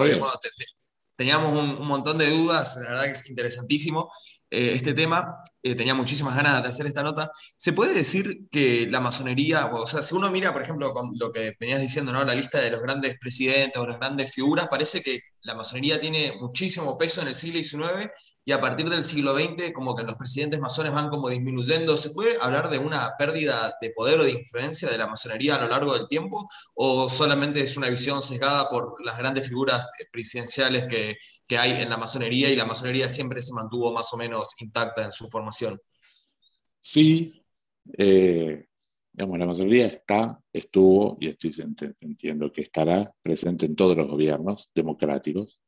teníamos 1.20 1.52
un, 1.52 1.86
montón 1.86 2.16
de 2.16 2.30
dudas, 2.30 2.78
la 2.80 2.88
verdad 2.88 3.04
que 3.04 3.10
es 3.10 3.28
interesantísimo. 3.28 4.10
Eh, 4.50 4.72
este 4.72 4.94
tema, 4.94 5.44
eh, 5.62 5.74
tenía 5.74 5.94
muchísimas 5.94 6.34
ganas 6.36 6.62
de 6.62 6.68
hacer 6.68 6.86
esta 6.86 7.02
nota. 7.02 7.30
¿Se 7.56 7.72
puede 7.72 7.94
decir 7.94 8.48
que 8.50 8.86
la 8.90 9.00
masonería, 9.00 9.66
o 9.66 9.86
sea, 9.86 10.02
si 10.02 10.14
uno 10.14 10.30
mira, 10.30 10.52
por 10.52 10.62
ejemplo, 10.62 10.92
con 10.92 11.10
lo 11.18 11.32
que 11.32 11.54
venías 11.60 11.80
diciendo, 11.80 12.12
¿no? 12.12 12.24
la 12.24 12.34
lista 12.34 12.60
de 12.60 12.70
los 12.70 12.80
grandes 12.82 13.18
presidentes 13.20 13.80
o 13.80 13.86
las 13.86 13.98
grandes 13.98 14.32
figuras, 14.32 14.68
parece 14.68 15.02
que 15.02 15.20
la 15.42 15.54
masonería 15.54 16.00
tiene 16.00 16.34
muchísimo 16.40 16.98
peso 16.98 17.22
en 17.22 17.28
el 17.28 17.34
siglo 17.34 17.62
XIX 17.62 18.10
y 18.44 18.52
a 18.52 18.60
partir 18.60 18.88
del 18.88 19.04
siglo 19.04 19.34
XX 19.34 19.72
como 19.72 19.94
que 19.94 20.02
los 20.02 20.16
presidentes 20.16 20.60
masones 20.60 20.92
van 20.92 21.08
como 21.08 21.28
disminuyendo. 21.28 21.96
¿Se 21.96 22.10
puede 22.10 22.36
hablar 22.40 22.70
de 22.70 22.78
una 22.78 23.12
pérdida 23.18 23.74
de 23.80 23.90
poder 23.90 24.20
o 24.20 24.24
de 24.24 24.32
influencia 24.32 24.90
de 24.90 24.98
la 24.98 25.06
masonería 25.06 25.56
a 25.56 25.60
lo 25.60 25.68
largo 25.68 25.96
del 25.96 26.08
tiempo 26.08 26.46
o 26.74 27.08
solamente 27.08 27.60
es 27.60 27.76
una 27.76 27.88
visión 27.88 28.22
sesgada 28.22 28.68
por 28.70 28.94
las 29.04 29.18
grandes 29.18 29.48
figuras 29.48 29.86
presidenciales 30.12 30.86
que, 30.88 31.16
que 31.46 31.58
hay 31.58 31.82
en 31.82 31.90
la 31.90 31.96
masonería 31.96 32.48
y 32.48 32.56
la 32.56 32.64
masonería 32.64 33.08
siempre 33.08 33.42
se 33.42 33.52
mantuvo 33.52 33.92
más 33.92 34.12
o 34.12 34.16
menos 34.16 34.50
intacta 34.58 35.04
en 35.04 35.12
su 35.12 35.28
Sí, 36.80 37.44
eh, 37.98 38.66
digamos, 39.12 39.38
la 39.38 39.46
masonería 39.46 39.86
está, 39.86 40.40
estuvo 40.52 41.18
y 41.20 41.28
estoy 41.28 41.54
entiendo 42.00 42.50
que 42.52 42.62
estará 42.62 43.12
presente 43.22 43.66
en 43.66 43.76
todos 43.76 43.96
los 43.96 44.08
gobiernos 44.08 44.70
democráticos. 44.74 45.60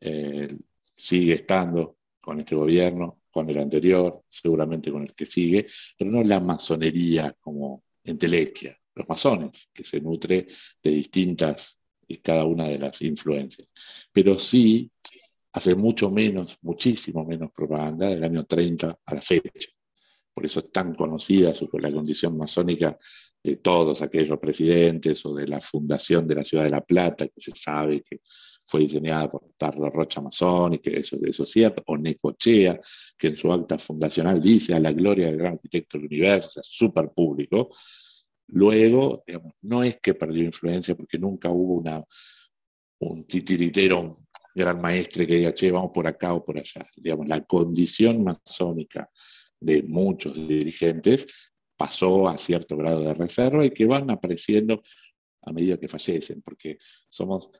Eh, 0.00 0.56
sigue 0.96 1.34
estando 1.34 1.98
con 2.20 2.38
este 2.40 2.54
gobierno, 2.54 3.22
con 3.30 3.48
el 3.48 3.58
anterior, 3.58 4.22
seguramente 4.28 4.92
con 4.92 5.02
el 5.02 5.14
que 5.14 5.26
sigue, 5.26 5.66
pero 5.98 6.10
no 6.10 6.22
la 6.22 6.40
masonería 6.40 7.36
como 7.40 7.84
entelequia, 8.04 8.78
los 8.94 9.08
masones, 9.08 9.68
que 9.72 9.84
se 9.84 10.00
nutre 10.00 10.46
de 10.82 10.90
distintas 10.90 11.78
y 12.06 12.18
cada 12.18 12.44
una 12.44 12.68
de 12.68 12.78
las 12.78 13.00
influencias. 13.02 13.68
Pero 14.12 14.38
sí 14.38 14.90
hace 15.52 15.74
mucho 15.74 16.10
menos, 16.10 16.58
muchísimo 16.62 17.24
menos 17.24 17.50
propaganda 17.52 18.08
del 18.08 18.24
año 18.24 18.44
30 18.44 18.98
a 19.04 19.14
la 19.14 19.20
fecha. 19.20 19.70
Por 20.34 20.46
eso 20.46 20.60
es 20.60 20.72
tan 20.72 20.94
conocida 20.94 21.52
su, 21.52 21.68
la 21.78 21.92
condición 21.92 22.36
masónica 22.38 22.98
de 23.42 23.56
todos 23.56 24.00
aquellos 24.02 24.38
presidentes 24.38 25.24
o 25.26 25.34
de 25.34 25.46
la 25.46 25.60
fundación 25.60 26.26
de 26.26 26.36
la 26.36 26.44
ciudad 26.44 26.64
de 26.64 26.70
La 26.70 26.80
Plata, 26.80 27.26
que 27.26 27.40
se 27.40 27.52
sabe 27.54 28.02
que 28.02 28.20
fue 28.64 28.80
diseñada 28.80 29.30
por 29.30 29.50
Tardo 29.58 29.90
Rocha 29.90 30.20
Masón 30.20 30.74
y 30.74 30.78
que 30.78 31.00
eso, 31.00 31.18
eso 31.22 31.42
es 31.42 31.50
cierto, 31.50 31.82
o 31.86 31.96
Necochea, 31.98 32.80
que 33.18 33.26
en 33.26 33.36
su 33.36 33.52
acta 33.52 33.76
fundacional 33.78 34.40
dice 34.40 34.74
a 34.74 34.80
la 34.80 34.92
gloria 34.92 35.26
del 35.26 35.36
gran 35.36 35.54
arquitecto 35.54 35.98
del 35.98 36.06
universo, 36.06 36.48
o 36.48 36.50
sea, 36.52 36.62
súper 36.62 37.10
público. 37.10 37.70
Luego, 38.48 39.24
digamos, 39.26 39.52
no 39.62 39.82
es 39.82 39.98
que 40.00 40.14
perdió 40.14 40.44
influencia 40.44 40.94
porque 40.94 41.18
nunca 41.18 41.50
hubo 41.50 41.74
una, 41.74 42.02
un 43.00 43.26
titiritero 43.26 44.16
gran 44.54 44.80
maestre 44.80 45.26
que 45.26 45.36
diga, 45.36 45.54
che, 45.54 45.70
vamos 45.70 45.90
por 45.92 46.06
acá 46.06 46.34
o 46.34 46.44
por 46.44 46.58
allá. 46.58 46.86
Digamos, 46.96 47.28
la 47.28 47.42
condición 47.44 48.22
masónica 48.24 49.10
de 49.60 49.82
muchos 49.82 50.34
dirigentes 50.34 51.26
pasó 51.76 52.28
a 52.28 52.38
cierto 52.38 52.76
grado 52.76 53.02
de 53.02 53.14
reserva 53.14 53.64
y 53.64 53.70
que 53.70 53.86
van 53.86 54.10
apareciendo 54.10 54.82
a 55.42 55.52
medida 55.52 55.78
que 55.78 55.88
fallecen, 55.88 56.42
porque 56.42 56.78
somos 57.08 57.50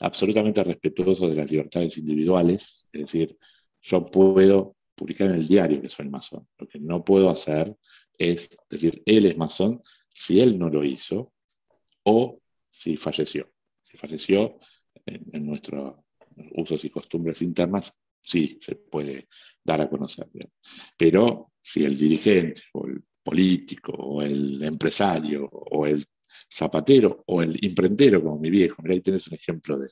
absolutamente 0.00 0.62
respetuosos 0.64 1.30
de 1.30 1.36
las 1.36 1.50
libertades 1.50 1.96
individuales, 1.98 2.88
es 2.92 3.00
decir, 3.00 3.36
yo 3.80 4.04
puedo 4.06 4.76
publicar 4.94 5.28
en 5.28 5.36
el 5.36 5.46
diario 5.46 5.80
que 5.80 5.88
soy 5.88 6.08
masón, 6.08 6.48
lo 6.58 6.66
que 6.66 6.80
no 6.80 7.04
puedo 7.04 7.30
hacer 7.30 7.76
es 8.18 8.50
decir, 8.68 9.02
él 9.06 9.26
es 9.26 9.36
masón 9.36 9.82
si 10.12 10.40
él 10.40 10.58
no 10.58 10.68
lo 10.68 10.84
hizo 10.84 11.32
o 12.02 12.40
si 12.68 12.96
falleció. 12.96 13.48
Si 13.84 13.96
falleció, 13.96 14.58
en, 15.08 15.46
nuestros 15.46 15.96
usos 16.52 16.84
y 16.84 16.90
costumbres 16.90 17.42
internas, 17.42 17.92
sí 18.20 18.58
se 18.60 18.76
puede 18.76 19.28
dar 19.64 19.80
a 19.80 19.88
conocer. 19.88 20.28
Pero 20.96 21.52
si 21.60 21.84
el 21.84 21.98
dirigente 21.98 22.62
o 22.74 22.86
el 22.86 23.02
político 23.22 23.92
o 23.92 24.22
el 24.22 24.62
empresario 24.62 25.48
o 25.50 25.86
el 25.86 26.04
zapatero 26.50 27.24
o 27.26 27.42
el 27.42 27.56
imprentero 27.64 28.22
como 28.22 28.38
mi 28.38 28.50
viejo, 28.50 28.82
mira 28.82 28.94
ahí 28.94 29.00
tienes 29.00 29.26
un 29.28 29.34
ejemplo 29.34 29.78
de, 29.78 29.88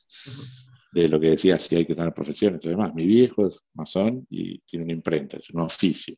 de 0.92 1.08
lo 1.08 1.20
que 1.20 1.30
decía 1.30 1.58
si 1.58 1.76
hay 1.76 1.84
que 1.84 1.94
tener 1.94 2.12
profesiones 2.14 2.64
y 2.64 2.68
demás. 2.68 2.94
Mi 2.94 3.06
viejo 3.06 3.46
es 3.46 3.58
masón 3.74 4.26
y 4.30 4.58
tiene 4.60 4.84
una 4.84 4.94
imprenta, 4.94 5.36
es 5.36 5.50
un 5.50 5.60
oficio. 5.60 6.16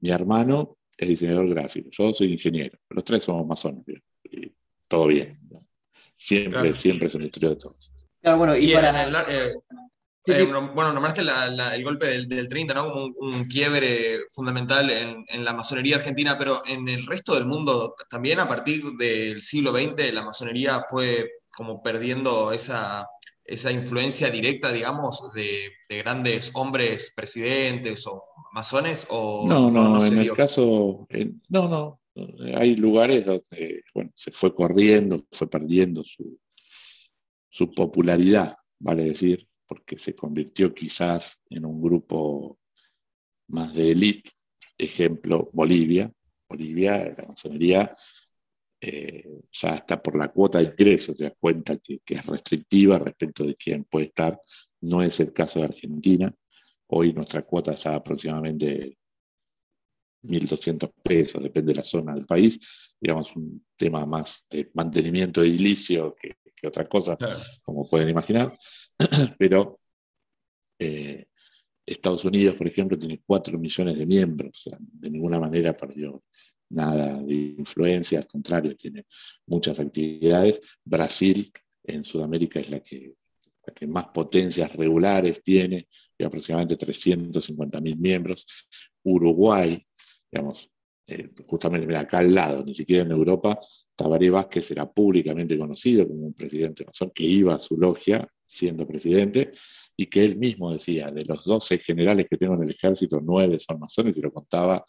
Mi 0.00 0.10
hermano 0.10 0.78
es 0.96 1.08
diseñador 1.08 1.48
gráfico, 1.48 1.88
yo 1.90 2.12
soy 2.12 2.32
ingeniero, 2.32 2.78
los 2.90 3.04
tres 3.04 3.24
somos 3.24 3.46
masones, 3.46 3.84
y 4.24 4.52
todo 4.88 5.06
bien. 5.06 5.40
Siempre, 6.14 6.72
siempre 6.72 7.08
es 7.08 7.14
una 7.14 7.24
historia 7.24 7.50
de 7.50 7.56
todos. 7.56 7.90
Claro, 8.22 8.38
bueno, 8.38 8.56
y, 8.56 8.72
para... 8.72 9.04
Eh, 9.04 9.52
eh, 10.26 10.44
bueno, 10.74 10.92
nombraste 10.92 11.22
el 11.22 11.82
golpe 11.82 12.06
del, 12.06 12.48
30, 12.48 12.74
¿no? 12.74 12.92
Como 12.92 13.06
un, 13.18 13.44
quiebre 13.48 14.20
fundamental 14.32 14.88
en, 14.90 15.44
la 15.44 15.52
masonería 15.52 15.96
argentina, 15.96 16.38
pero 16.38 16.62
en 16.64 16.88
el 16.88 17.04
resto 17.06 17.34
del 17.34 17.46
mundo 17.46 17.96
también 18.08 18.38
a 18.38 18.46
partir 18.46 18.84
del 18.98 19.42
siglo 19.42 19.72
XX 19.72 20.12
la 20.12 20.24
masonería 20.24 20.80
fue 20.88 21.28
como 21.56 21.82
perdiendo 21.82 22.52
esa, 22.52 23.04
esa 23.44 23.72
influencia 23.72 24.30
directa, 24.30 24.72
digamos, 24.72 25.32
de, 25.34 25.72
grandes 26.04 26.52
hombres 26.54 27.12
presidentes 27.16 28.06
o 28.06 28.22
masones? 28.52 29.06
O 29.10 29.44
no, 29.48 29.70
no, 29.70 30.04
en 30.06 30.18
el 30.18 30.32
caso, 30.32 31.06
no, 31.48 31.68
no, 31.68 32.00
hay 32.54 32.76
lugares 32.76 33.26
donde 33.26 33.82
bueno, 33.92 34.10
se 34.14 34.30
fue 34.30 34.54
corriendo, 34.54 35.24
fue 35.32 35.50
perdiendo 35.50 36.04
su, 36.04 36.38
su 37.52 37.70
popularidad, 37.70 38.56
vale 38.78 39.04
decir, 39.04 39.46
porque 39.66 39.98
se 39.98 40.14
convirtió 40.14 40.74
quizás 40.74 41.38
en 41.50 41.66
un 41.66 41.82
grupo 41.82 42.58
más 43.48 43.74
de 43.74 43.92
élite. 43.92 44.30
Ejemplo, 44.78 45.50
Bolivia. 45.52 46.10
Bolivia, 46.48 47.14
la 47.16 47.28
masonería 47.28 47.92
eh, 48.80 49.28
ya 49.52 49.74
está 49.74 50.02
por 50.02 50.16
la 50.16 50.28
cuota 50.28 50.58
de 50.58 50.64
ingresos, 50.64 51.16
te 51.16 51.24
das 51.24 51.34
cuenta 51.38 51.76
que, 51.76 52.00
es 52.06 52.26
restrictiva 52.26 52.98
respecto 52.98 53.44
de 53.44 53.54
quién 53.54 53.84
puede 53.84 54.06
estar. 54.06 54.40
No 54.80 55.02
es 55.02 55.20
el 55.20 55.32
caso 55.34 55.58
de 55.58 55.66
Argentina. 55.66 56.34
Hoy 56.86 57.12
nuestra 57.12 57.42
cuota 57.42 57.72
está 57.72 57.94
aproximadamente 57.96 58.96
1.200 60.22 60.90
pesos, 61.02 61.42
depende 61.42 61.72
de 61.72 61.76
la 61.80 61.84
zona 61.84 62.14
del 62.14 62.24
país. 62.24 62.58
Digamos, 62.98 63.36
un 63.36 63.66
tema 63.76 64.06
más 64.06 64.46
de 64.48 64.70
mantenimiento 64.74 65.42
edilicio 65.42 66.14
que, 66.14 66.36
que 66.62 66.68
otra 66.68 66.86
cosa, 66.86 67.18
como 67.64 67.88
pueden 67.88 68.08
imaginar. 68.08 68.52
pero 69.38 69.80
eh, 70.78 71.26
Estados 71.84 72.24
Unidos, 72.24 72.54
por 72.54 72.68
ejemplo, 72.68 72.96
tiene 72.96 73.20
4 73.26 73.58
millones 73.58 73.98
de 73.98 74.06
miembros, 74.06 74.70
de 74.78 75.10
ninguna 75.10 75.40
manera 75.40 75.76
perdió 75.76 76.22
nada 76.70 77.20
de 77.20 77.34
influencia, 77.34 78.20
al 78.20 78.28
contrario, 78.28 78.76
tiene 78.76 79.06
muchas 79.46 79.80
actividades. 79.80 80.60
Brasil 80.84 81.52
en 81.82 82.04
Sudamérica 82.04 82.60
es 82.60 82.70
la 82.70 82.80
que, 82.80 83.14
más 83.86 84.06
potencias 84.08 84.74
regulares 84.74 85.42
tiene, 85.42 85.88
tiene 86.16 86.26
aproximadamente 86.26 86.76
350 86.76 87.80
mil 87.80 87.96
miembros. 87.96 88.46
Uruguay, 89.02 89.84
digamos, 90.30 90.70
eh, 91.06 91.30
justamente 91.46 91.96
acá 91.96 92.18
al 92.18 92.34
lado, 92.34 92.64
ni 92.64 92.74
siquiera 92.74 93.02
en 93.02 93.10
Europa, 93.10 93.58
Tabaré 93.96 94.30
Vázquez 94.30 94.70
era 94.70 94.90
públicamente 94.90 95.58
conocido 95.58 96.06
como 96.06 96.26
un 96.26 96.34
presidente 96.34 96.84
masón 96.84 97.10
que 97.14 97.24
iba 97.24 97.54
a 97.54 97.58
su 97.58 97.76
logia 97.76 98.28
siendo 98.46 98.86
presidente 98.86 99.52
y 99.96 100.06
que 100.06 100.24
él 100.24 100.36
mismo 100.36 100.72
decía, 100.72 101.10
de 101.10 101.24
los 101.24 101.44
12 101.44 101.78
generales 101.78 102.26
que 102.30 102.36
tengo 102.36 102.54
en 102.54 102.62
el 102.62 102.70
ejército, 102.70 103.20
nueve 103.22 103.58
son 103.58 103.80
masones 103.80 104.16
y 104.16 104.20
lo 104.20 104.32
contaba, 104.32 104.84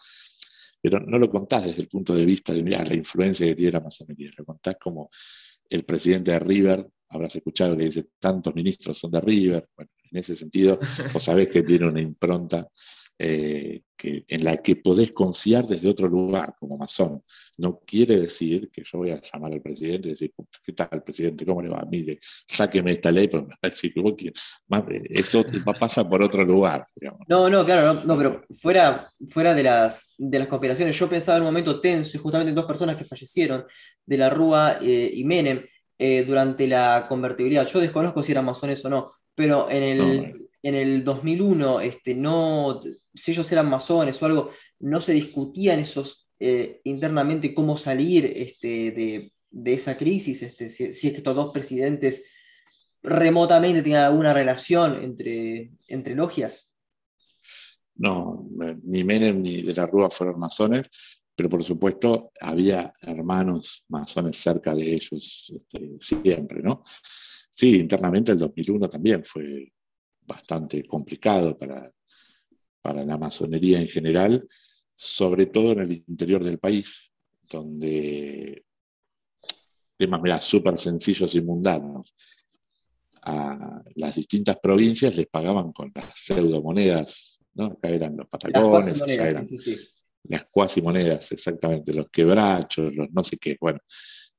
pero 0.82 0.99
no 0.99 1.18
lo 1.18 1.30
contás 1.30 1.66
desde 1.66 1.82
el 1.82 1.88
punto 1.88 2.14
de 2.16 2.26
vista 2.26 2.53
de 2.53 2.61
la 2.64 2.93
influencia 2.93 3.45
que 3.45 3.55
tiene 3.55 3.72
la 3.72 3.80
masonería, 3.80 4.32
lo 4.38 4.45
contás 4.45 4.76
como 4.80 5.09
el 5.70 5.84
presidente 5.84 6.32
de 6.32 6.39
River, 6.39 6.88
habrás 7.09 7.36
escuchado 7.36 7.76
que 7.78 7.86
dice, 7.86 8.07
tantos 8.20 8.53
ministros 8.53 8.97
son 8.97 9.11
de 9.11 9.22
River, 9.22 9.70
bueno, 9.76 9.91
en 10.11 10.20
ese 10.20 10.36
sentido, 10.36 10.80
vos 11.14 11.24
sabés 11.24 11.47
que 11.47 11.64
tiene 11.64 11.88
una 11.88 12.01
impronta 12.01 12.68
eh, 13.20 13.82
que, 13.95 14.26
en 14.28 14.43
la 14.43 14.57
que 14.57 14.76
podés 14.76 15.11
confiar 15.11 15.68
desde 15.68 15.88
otro 15.88 16.07
lugar, 16.07 16.55
como 16.59 16.78
masón. 16.78 17.24
No 17.57 17.80
quiere 17.86 18.20
decir 18.20 18.70
que 18.72 18.84
yo 18.84 18.97
voy 18.97 19.11
a 19.11 19.22
llamar 19.22 19.53
al 19.53 19.61
presidente 19.61 20.09
y 20.09 20.11
decir, 20.11 20.34
¿qué 20.64 20.74
tal, 20.74 21.03
presidente? 21.03 21.45
¿Cómo 21.45 21.61
le 21.61 21.70
va? 21.70 21.86
Mire, 21.89 22.20
sáqueme 22.47 22.91
esta 22.91 23.11
ley, 23.11 23.28
pero 23.28 23.43
me 23.43 23.49
va 23.49 23.59
a 23.61 23.70
decir 23.70 23.93
que 23.93 24.34
eso 25.09 25.45
pasa 25.80 26.07
por 26.09 26.22
otro 26.22 26.43
lugar. 26.43 26.86
No, 27.28 27.49
no, 27.49 27.64
claro, 27.64 28.03
no, 28.03 28.18
pero 28.18 28.43
fuera, 28.59 29.09
fuera 29.30 29.53
de, 29.53 29.64
las, 29.64 30.16
de 30.18 30.39
las 30.39 30.47
conspiraciones, 30.47 30.97
yo 30.97 31.09
pensaba 31.09 31.38
en 31.38 31.43
un 31.43 31.49
momento 31.49 31.80
tenso 31.80 32.18
y 32.18 32.20
justamente 32.20 32.49
en 32.49 32.55
dos 32.55 32.66
personas 32.66 32.97
que 32.97 33.05
fallecieron, 33.05 33.66
de 34.05 34.18
la 34.18 34.30
Rúa 34.30 34.80
eh, 34.82 35.11
y 35.14 35.24
Menem, 35.24 35.64
eh, 35.97 36.26
durante 36.26 36.68
la 36.68 37.05
convertibilidad. 37.07 37.68
Yo 37.68 37.80
desconozco 37.80 38.24
si 38.24 38.32
eran 38.32 38.45
masones 38.45 38.84
o 38.84 38.89
no, 38.89 39.14
pero 39.36 39.70
en 39.70 39.84
el, 39.84 40.49
en 40.64 40.76
el 40.76 41.03
2001, 41.03 41.82
este, 41.82 42.16
no, 42.16 42.80
si 43.14 43.32
ellos 43.32 43.51
eran 43.51 43.70
masones 43.70 44.22
o 44.22 44.26
algo, 44.26 44.49
no 44.80 45.01
se 45.01 45.11
discutían 45.11 45.80
esos 45.80 46.32
eh, 46.39 46.80
internamente 46.86 47.53
cómo 47.53 47.78
salir 47.78 48.26
este, 48.26 48.91
de, 48.91 49.74
esa 49.74 49.97
crisis, 49.97 50.41
este, 50.41 50.70
si, 50.70 50.86
es 50.86 51.01
que 51.01 51.18
estos 51.18 51.36
dos 51.36 51.51
presidentes 51.51 52.26
remotamente 53.01 53.84
tenían 53.84 54.05
alguna 54.05 54.34
relación 54.34 55.03
entre, 55.03 55.74
entre 55.88 56.16
logias. 56.16 56.74
No, 57.95 58.47
ni 58.84 59.03
Menem 59.03 59.41
ni 59.41 59.61
de 59.61 59.74
la 59.74 59.86
Rúa 59.86 60.09
fueron 60.09 60.39
masones, 60.39 60.89
pero 61.36 61.49
por 61.49 61.64
supuesto 61.64 62.32
había 62.39 62.93
hermanos 63.01 63.84
masones 63.89 64.38
cerca 64.38 64.74
de 64.74 64.93
ellos 64.93 65.53
este, 65.53 65.97
siempre, 65.99 66.64
¿no? 66.64 66.84
Sí, 67.53 67.80
internamente 67.80 68.32
el 68.32 68.39
2001 68.39 68.89
también 68.89 69.24
fue 69.24 69.72
bastante 70.26 70.84
complicado 70.86 71.57
para, 71.57 71.91
para 72.82 73.03
la 73.05 73.17
masonería 73.17 73.80
en 73.80 73.88
general, 73.88 74.47
sobre 74.93 75.47
todo 75.47 75.71
en 75.71 75.80
el 75.80 76.03
interior 76.07 76.43
del 76.43 76.59
país, 76.59 77.11
donde 77.49 78.65
temas 79.97 80.43
súper 80.43 80.78
sencillos 80.78 81.34
y 81.36 81.41
mundanos. 81.41 82.13
A 83.26 83.82
las 83.95 84.15
distintas 84.15 84.57
provincias 84.61 85.15
les 85.15 85.28
pagaban 85.28 85.71
con 85.71 85.91
las 85.95 86.07
pseudomonedas, 86.13 87.39
¿no? 87.53 87.65
Acá 87.67 87.88
eran 87.88 88.17
los 88.17 88.28
patacones, 88.28 89.01
las 90.26 90.45
cuasi 90.45 90.82
monedas, 90.82 91.32
exactamente, 91.32 91.93
los 91.93 92.09
quebrachos, 92.09 92.93
los 92.93 93.09
no 93.11 93.24
sé 93.24 93.38
qué. 93.38 93.57
Bueno, 93.59 93.80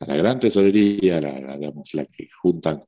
a 0.00 0.06
la 0.06 0.16
gran 0.16 0.38
tesorería, 0.38 1.20
la, 1.20 1.56
la 1.56 2.04
que 2.04 2.28
juntan 2.42 2.84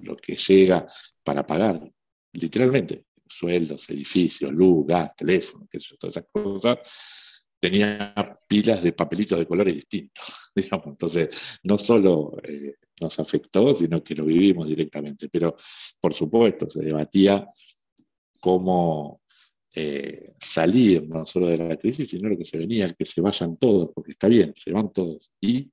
lo 0.00 0.16
que 0.16 0.36
llega 0.36 0.86
para 1.24 1.46
pagar 1.46 1.90
literalmente, 2.38 3.04
sueldos, 3.26 3.88
edificios, 3.90 4.52
luz, 4.52 4.86
gas, 4.86 5.14
teléfono, 5.16 5.66
qué 5.70 5.78
sé 5.80 5.96
todas 5.98 6.16
esas 6.16 6.28
cosas, 6.30 6.78
tenía 7.60 8.38
pilas 8.46 8.82
de 8.82 8.92
papelitos 8.92 9.38
de 9.38 9.46
colores 9.46 9.74
distintos, 9.74 10.24
digamos. 10.54 10.86
Entonces, 10.86 11.28
no 11.62 11.76
solo 11.76 12.36
eh, 12.42 12.74
nos 13.00 13.18
afectó, 13.18 13.74
sino 13.76 14.02
que 14.02 14.14
lo 14.14 14.24
vivimos 14.24 14.66
directamente. 14.66 15.28
Pero, 15.28 15.56
por 16.00 16.14
supuesto, 16.14 16.68
se 16.70 16.82
debatía 16.82 17.48
cómo 18.40 19.22
eh, 19.74 20.34
salir 20.38 21.08
no 21.08 21.26
solo 21.26 21.48
de 21.48 21.58
la 21.58 21.76
crisis, 21.76 22.10
sino 22.10 22.28
lo 22.28 22.38
que 22.38 22.44
se 22.44 22.58
venía, 22.58 22.92
que 22.92 23.04
se 23.04 23.20
vayan 23.20 23.56
todos, 23.56 23.90
porque 23.94 24.12
está 24.12 24.28
bien, 24.28 24.52
se 24.54 24.72
van 24.72 24.92
todos. 24.92 25.30
¿Y 25.40 25.70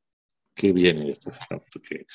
qué 0.53 0.71
viene 0.71 1.05
después? 1.05 1.37
Porque 1.71 2.05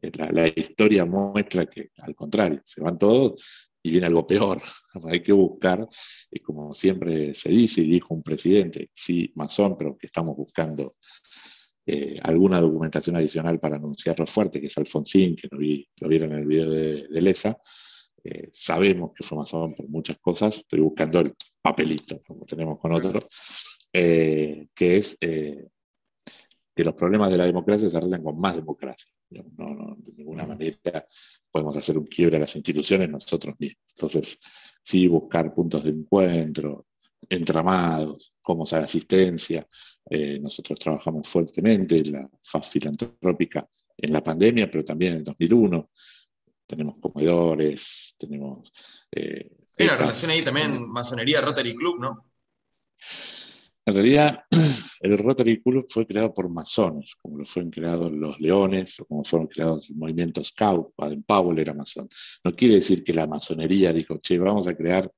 eh, 0.00 0.10
la, 0.32 0.48
historia 0.48 1.04
muestra 1.04 1.66
que, 1.66 1.90
al 1.98 2.14
contrario, 2.14 2.62
se 2.64 2.80
van 2.80 2.98
todos 2.98 3.67
y 3.82 3.90
viene 3.90 4.06
algo 4.06 4.26
peor. 4.26 4.60
Hay 5.04 5.22
que 5.22 5.32
buscar, 5.32 5.86
y 6.30 6.40
como 6.40 6.74
siempre 6.74 7.34
se 7.34 7.50
dice 7.50 7.82
y 7.82 7.88
dijo 7.88 8.14
un 8.14 8.22
presidente, 8.22 8.90
sí, 8.92 9.32
masón, 9.34 9.76
pero 9.78 9.96
que 9.96 10.06
estamos 10.06 10.36
buscando 10.36 10.96
eh, 11.86 12.16
alguna 12.22 12.60
documentación 12.60 13.16
adicional 13.16 13.58
para 13.58 13.76
anunciarlo 13.76 14.26
fuerte, 14.26 14.60
que 14.60 14.66
es 14.66 14.76
Alfonsín, 14.76 15.34
que 15.34 15.48
lo, 15.50 15.56
vi, 15.58 15.88
lo 16.00 16.08
vieron 16.08 16.32
en 16.32 16.38
el 16.40 16.46
video 16.46 16.70
de, 16.70 17.08
de 17.08 17.20
Lesa. 17.22 17.58
Eh, 18.22 18.50
sabemos 18.52 19.12
que 19.14 19.24
fue 19.24 19.38
masón 19.38 19.74
por 19.74 19.88
muchas 19.88 20.18
cosas, 20.18 20.56
estoy 20.56 20.80
buscando 20.80 21.20
el 21.20 21.34
papelito, 21.62 22.18
como 22.26 22.44
tenemos 22.44 22.78
con 22.78 22.92
otros, 22.92 23.24
eh, 23.92 24.66
que 24.74 24.96
es 24.98 25.16
que 25.18 26.84
los 26.84 26.94
problemas 26.94 27.30
de 27.30 27.38
la 27.38 27.46
democracia 27.46 27.88
se 27.88 27.96
arreglan 27.96 28.22
con 28.22 28.38
más 28.38 28.54
democracia. 28.54 29.10
No, 29.30 29.74
no, 29.74 29.96
de 29.98 30.14
ninguna 30.14 30.46
manera 30.46 31.06
podemos 31.50 31.76
hacer 31.76 31.98
un 31.98 32.06
quiebre 32.06 32.36
a 32.36 32.40
las 32.40 32.56
instituciones 32.56 33.10
nosotros 33.10 33.54
mismos. 33.58 33.84
Entonces, 33.94 34.38
sí, 34.82 35.06
buscar 35.06 35.54
puntos 35.54 35.84
de 35.84 35.90
encuentro, 35.90 36.86
entramados, 37.28 38.32
como 38.40 38.64
sea 38.64 38.80
asistencia. 38.80 39.66
Eh, 40.08 40.38
nosotros 40.40 40.78
trabajamos 40.78 41.28
fuertemente 41.28 41.96
en 41.96 42.12
la 42.12 42.30
faz 42.42 42.68
filantrópica 42.68 43.68
en 43.96 44.12
la 44.12 44.22
pandemia, 44.22 44.70
pero 44.70 44.84
también 44.84 45.12
en 45.12 45.18
el 45.18 45.24
2001. 45.24 45.90
Tenemos 46.66 46.98
comedores, 46.98 48.14
tenemos 48.18 48.70
eh, 49.10 49.50
Hay 49.78 49.86
una 49.86 49.96
relación 49.96 50.30
ahí 50.30 50.42
también, 50.42 50.90
masonería 50.90 51.40
Rotary 51.40 51.74
Club, 51.74 52.00
¿no? 52.00 52.30
En 53.88 53.94
realidad, 53.94 54.44
el 55.00 55.16
Rotary 55.16 55.62
Club 55.62 55.86
fue 55.88 56.04
creado 56.04 56.34
por 56.34 56.50
masones, 56.50 57.14
como 57.22 57.38
lo 57.38 57.46
fueron 57.46 57.70
creados 57.70 58.12
los 58.12 58.38
leones, 58.38 59.00
o 59.00 59.06
como 59.06 59.24
fueron 59.24 59.46
creados 59.48 59.88
el 59.88 59.96
movimiento 59.96 60.44
Scout, 60.44 60.92
Baden 60.94 61.22
Powell 61.22 61.58
era 61.58 61.72
masón. 61.72 62.06
No 62.44 62.54
quiere 62.54 62.74
decir 62.74 63.02
que 63.02 63.14
la 63.14 63.26
masonería 63.26 63.90
dijo, 63.90 64.18
che, 64.18 64.38
vamos 64.38 64.68
a 64.68 64.76
crear 64.76 65.10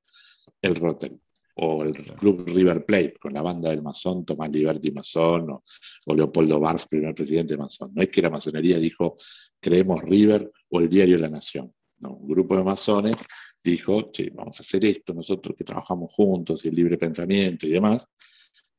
el 0.61 0.75
Rotary, 0.77 1.19
o 1.55 1.83
el 1.83 1.91
Club 1.91 2.45
River 2.47 2.85
Plate, 2.85 3.15
con 3.19 3.33
la 3.33 3.41
banda 3.41 3.71
del 3.71 3.81
masón, 3.81 4.23
Tomás 4.23 4.49
Liberty 4.49 4.89
masón, 4.91 5.49
o, 5.49 6.15
Leopoldo 6.15 6.57
Barf, 6.57 6.85
primer 6.87 7.13
presidente 7.13 7.57
masón. 7.57 7.91
No 7.93 8.01
es 8.01 8.07
que 8.07 8.21
la 8.21 8.29
masonería 8.29 8.79
dijo, 8.79 9.17
creemos 9.59 10.01
River 10.03 10.49
o 10.69 10.79
el 10.79 10.87
Diario 10.87 11.17
la 11.17 11.27
Nación. 11.27 11.73
Un 11.99 12.25
grupo 12.25 12.55
de 12.55 12.63
masones 12.63 13.17
dijo, 13.61 14.11
che, 14.13 14.29
vamos 14.29 14.57
a 14.61 14.63
hacer 14.63 14.85
esto, 14.85 15.13
nosotros 15.13 15.57
que 15.57 15.65
trabajamos 15.65 16.13
juntos 16.13 16.63
y 16.63 16.69
el 16.69 16.75
libre 16.75 16.97
pensamiento 16.97 17.67
y 17.67 17.71
demás, 17.71 18.07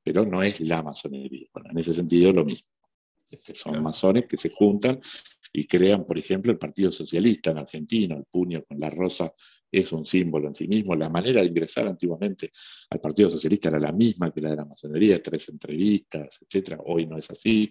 pero 0.03 0.25
no 0.25 0.43
es 0.43 0.61
la 0.61 0.83
masonería. 0.83 1.49
Bueno, 1.53 1.71
en 1.71 1.79
ese 1.79 1.95
sentido 1.95 2.33
lo 2.33 2.45
mismo. 2.45 2.69
Este, 3.31 3.55
son 3.55 3.83
masones 3.83 4.27
que 4.27 4.37
se 4.37 4.51
juntan 4.51 5.01
y 5.53 5.67
crean, 5.67 6.05
por 6.05 6.19
ejemplo, 6.19 6.53
el 6.53 6.59
Partido 6.59 6.93
Socialista 6.93 7.51
en 7.51 7.59
Argentina, 7.59 8.15
el 8.15 8.25
puño 8.25 8.63
con 8.65 8.79
la 8.79 8.91
rosa 8.91 9.33
es 9.71 9.91
un 9.93 10.05
símbolo 10.05 10.49
en 10.49 10.55
sí 10.55 10.69
mismo. 10.69 10.95
La 10.95 11.09
manera 11.09 11.41
de 11.41 11.47
ingresar 11.47 11.87
antiguamente 11.87 12.53
al 12.91 13.01
Partido 13.01 13.31
Socialista 13.31 13.69
era 13.69 13.81
la 13.81 13.93
misma 13.93 14.31
que 14.31 14.41
la 14.41 14.51
de 14.51 14.57
la 14.57 14.65
masonería, 14.67 15.23
tres 15.23 15.49
entrevistas, 15.49 16.39
etc. 16.43 16.79
Hoy 16.85 17.07
no 17.07 17.17
es 17.17 17.31
así. 17.31 17.71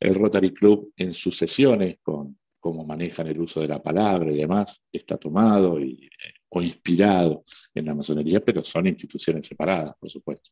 El 0.00 0.14
Rotary 0.14 0.52
Club 0.52 0.92
en 0.96 1.14
sus 1.14 1.36
sesiones 1.36 1.98
con 2.02 2.36
cómo 2.60 2.84
manejan 2.84 3.26
el 3.28 3.40
uso 3.40 3.60
de 3.60 3.68
la 3.68 3.82
palabra 3.82 4.32
y 4.32 4.36
demás, 4.36 4.82
está 4.90 5.16
tomado 5.16 5.80
y, 5.80 6.06
eh, 6.06 6.34
o 6.48 6.62
inspirado 6.62 7.44
en 7.74 7.86
la 7.86 7.94
masonería, 7.94 8.40
pero 8.40 8.64
son 8.64 8.86
instituciones 8.86 9.46
separadas, 9.46 9.94
por 9.98 10.10
supuesto. 10.10 10.50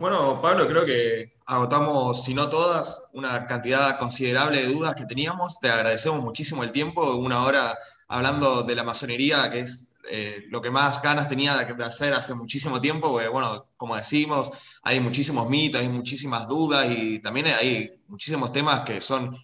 Bueno, 0.00 0.40
Pablo, 0.42 0.66
creo 0.66 0.84
que 0.84 1.36
agotamos, 1.46 2.24
si 2.24 2.34
no 2.34 2.48
todas, 2.48 3.02
una 3.12 3.46
cantidad 3.46 3.96
considerable 3.98 4.60
de 4.60 4.72
dudas 4.72 4.96
que 4.96 5.06
teníamos. 5.06 5.60
Te 5.60 5.70
agradecemos 5.70 6.22
muchísimo 6.22 6.64
el 6.64 6.72
tiempo, 6.72 7.14
una 7.16 7.44
hora 7.44 7.78
hablando 8.08 8.64
de 8.64 8.74
la 8.74 8.82
masonería, 8.82 9.50
que 9.50 9.60
es 9.60 9.94
eh, 10.10 10.44
lo 10.48 10.60
que 10.60 10.70
más 10.70 11.00
ganas 11.02 11.28
tenía 11.28 11.56
de 11.56 11.84
hacer 11.84 12.12
hace 12.14 12.34
muchísimo 12.34 12.80
tiempo, 12.80 13.10
porque, 13.12 13.28
bueno, 13.28 13.66
como 13.76 13.96
decimos, 13.96 14.50
hay 14.82 14.98
muchísimos 14.98 15.48
mitos, 15.48 15.80
hay 15.80 15.88
muchísimas 15.88 16.48
dudas 16.48 16.86
y 16.90 17.20
también 17.20 17.46
hay 17.46 18.02
muchísimos 18.08 18.52
temas 18.52 18.80
que 18.80 19.00
son 19.00 19.36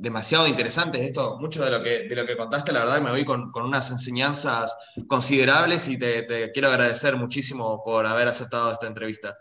demasiado 0.00 0.48
interesantes. 0.48 1.02
Esto, 1.02 1.38
mucho 1.40 1.64
de 1.64 1.70
lo 1.70 1.82
que, 1.82 2.08
de 2.08 2.16
lo 2.16 2.24
que 2.24 2.36
contaste, 2.36 2.72
la 2.72 2.80
verdad, 2.80 3.00
me 3.00 3.10
voy 3.10 3.24
con, 3.24 3.52
unas 3.54 3.90
enseñanzas 3.90 4.74
considerables 5.06 5.88
y 5.88 5.98
te 5.98 6.50
quiero 6.52 6.68
agradecer 6.68 7.16
muchísimo 7.16 7.82
por 7.84 8.06
haber 8.06 8.28
aceptado 8.28 8.72
esta 8.72 8.86
entrevista. 8.86 9.36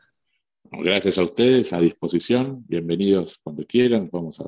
Gracias 0.72 1.18
a 1.18 1.24
ustedes, 1.24 1.74
a 1.74 1.80
disposición. 1.80 2.64
Bienvenidos 2.68 3.40
cuando 3.42 3.66
quieran. 3.66 4.10
Vamos 4.12 4.40
a 4.40 4.44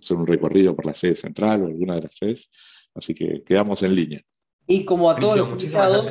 hacer 0.00 0.16
un 0.16 0.26
recorrido 0.26 0.74
por 0.74 0.86
la 0.86 0.94
sede 0.94 1.14
central 1.14 1.62
o 1.62 1.66
alguna 1.66 1.96
de 1.96 2.02
las 2.02 2.16
sedes. 2.16 2.48
Así 2.94 3.12
que 3.12 3.42
quedamos 3.44 3.82
en 3.82 3.94
línea. 3.94 4.22
Y 4.66 4.84
como 4.84 5.10
a 5.10 5.16
todos 5.16 5.36
los 5.36 5.48
invitados, 5.48 6.10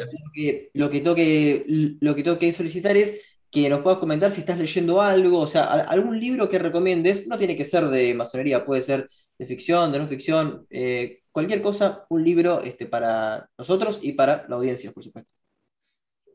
lo 0.73 0.89
que, 0.89 0.99
toque, 0.99 1.65
lo 1.99 2.15
que 2.15 2.23
toque 2.23 2.51
solicitar 2.51 2.95
es 2.97 3.21
que 3.49 3.69
nos 3.69 3.81
puedas 3.81 3.99
comentar 3.99 4.31
si 4.31 4.41
estás 4.41 4.59
leyendo 4.59 5.01
algo, 5.01 5.39
o 5.39 5.47
sea, 5.47 5.63
algún 5.63 6.19
libro 6.19 6.49
que 6.49 6.59
recomiendes, 6.59 7.27
no 7.27 7.37
tiene 7.37 7.55
que 7.55 7.65
ser 7.65 7.87
de 7.87 8.13
masonería, 8.13 8.65
puede 8.65 8.83
ser 8.83 9.09
de 9.39 9.45
ficción, 9.45 9.91
de 9.91 9.99
no 9.99 10.07
ficción, 10.07 10.67
eh, 10.69 11.23
cualquier 11.31 11.61
cosa, 11.61 12.05
un 12.09 12.23
libro 12.23 12.61
este, 12.61 12.85
para 12.85 13.49
nosotros 13.57 14.01
y 14.03 14.11
para 14.11 14.45
la 14.49 14.57
audiencia, 14.57 14.91
por 14.91 15.03
supuesto. 15.03 15.31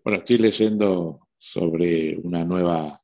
Bueno, 0.02 0.18
estoy 0.18 0.38
leyendo 0.38 1.28
sobre 1.36 2.16
una 2.16 2.44
nueva 2.44 2.98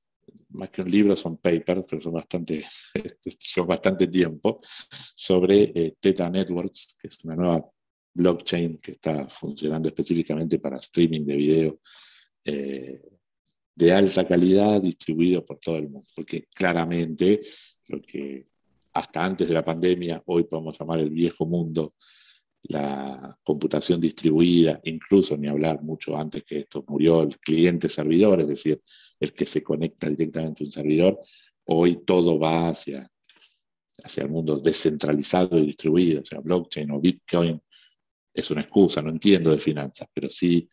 más 0.53 0.71
que 0.71 0.83
un 0.83 0.91
libro, 0.91 1.15
son 1.15 1.37
papers, 1.37 1.85
pero 1.89 2.03
son 2.03 2.15
bastante, 2.15 2.65
son 3.39 3.67
bastante 3.67 4.09
tiempo, 4.09 4.61
sobre 5.15 5.71
eh, 5.75 5.95
Theta 6.01 6.29
Networks, 6.29 6.97
que 7.01 7.09
es 7.09 7.23
una 7.25 7.37
nueva 7.37 7.71
blockchain 8.13 8.79
que 8.79 8.93
está 8.93 9.29
funcionando 9.29 9.89
específicamente 9.89 10.59
para 10.59 10.77
streaming 10.77 11.25
de 11.25 11.37
video 11.37 11.81
eh, 12.45 13.03
de 13.75 13.93
alta 13.93 14.27
calidad 14.27 14.81
distribuido 14.81 15.45
por 15.45 15.59
todo 15.59 15.77
el 15.77 15.89
mundo. 15.89 16.09
Porque 16.17 16.49
claramente 16.53 17.43
lo 17.87 18.03
que 18.03 18.50
hasta 18.93 19.25
antes 19.25 19.49
de 19.49 19.55
la 19.55 19.65
pandemia, 19.65 20.23
hoy 20.27 20.45
podemos 20.45 20.79
llamar 20.79 21.01
el 21.01 21.11
viejo 21.11 21.47
mundo, 21.47 21.95
la 22.65 23.39
computación 23.43 24.01
distribuida, 24.01 24.81
incluso 24.85 25.37
ni 25.37 25.49
hablar 25.49 25.83
mucho 25.83 26.17
antes 26.17 26.43
que 26.45 26.61
esto 26.61 26.85
murió 26.87 27.23
el 27.23 27.39
cliente 27.39 27.89
servidor, 27.89 28.41
es 28.41 28.49
decir, 28.49 28.83
el 29.19 29.33
que 29.33 29.47
se 29.47 29.63
conecta 29.63 30.09
directamente 30.09 30.65
a 30.65 30.67
un 30.67 30.73
servidor, 30.73 31.21
hoy 31.65 32.05
todo 32.05 32.39
va 32.39 32.69
hacia, 32.69 33.11
hacia 34.03 34.23
el 34.25 34.31
mundo 34.31 34.59
descentralizado 34.59 35.59
y 35.59 35.67
distribuido, 35.67 36.21
o 36.21 36.25
sea, 36.25 36.41
blockchain 36.41 36.91
o 36.91 37.01
Bitcoin 37.01 37.61
es 38.35 38.51
una 38.51 38.61
excusa, 38.61 39.03
no 39.03 39.11
entiendo 39.11 39.51
de 39.51 39.59
finanzas, 39.59 40.09
pero 40.13 40.29
sí 40.29 40.69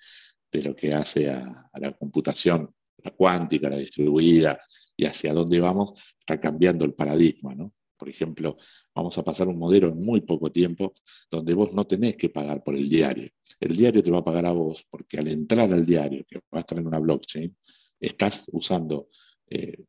de 0.52 0.62
lo 0.62 0.76
que 0.76 0.94
hace 0.94 1.30
a, 1.30 1.70
a 1.72 1.80
la 1.80 1.92
computación, 1.94 2.74
la 3.04 3.12
cuántica, 3.12 3.70
la 3.70 3.78
distribuida 3.78 4.60
y 4.96 5.06
hacia 5.06 5.34
dónde 5.34 5.60
vamos, 5.60 5.94
está 6.20 6.40
cambiando 6.40 6.84
el 6.86 6.94
paradigma, 6.94 7.54
¿no? 7.56 7.74
Por 7.98 8.10
ejemplo, 8.10 8.58
vamos 8.94 9.18
a 9.18 9.24
pasar 9.24 9.48
un 9.48 9.58
modelo 9.58 9.90
en 9.90 10.02
muy 10.02 10.22
poco 10.22 10.52
tiempo 10.52 10.94
donde 11.30 11.54
vos 11.54 11.74
no 11.74 11.86
tenés 11.86 12.16
que 12.16 12.30
pagar 12.30 12.64
por 12.64 12.76
el 12.76 12.88
diario. 12.88 13.30
El 13.60 13.76
diario 13.76 14.04
te 14.04 14.12
va 14.12 14.20
a 14.20 14.24
pagar 14.24 14.46
a 14.46 14.52
vos 14.52 14.86
porque 14.90 15.18
al 15.18 15.28
entrar 15.28 15.72
al 15.74 15.86
diario, 15.86 16.24
que 16.28 16.38
va 16.38 16.58
a 16.58 16.60
estar 16.60 16.78
en 16.78 16.88
una 16.88 17.00
blockchain, 17.00 17.56
estás 18.00 18.46
usando, 18.52 19.10
eh, 19.50 19.84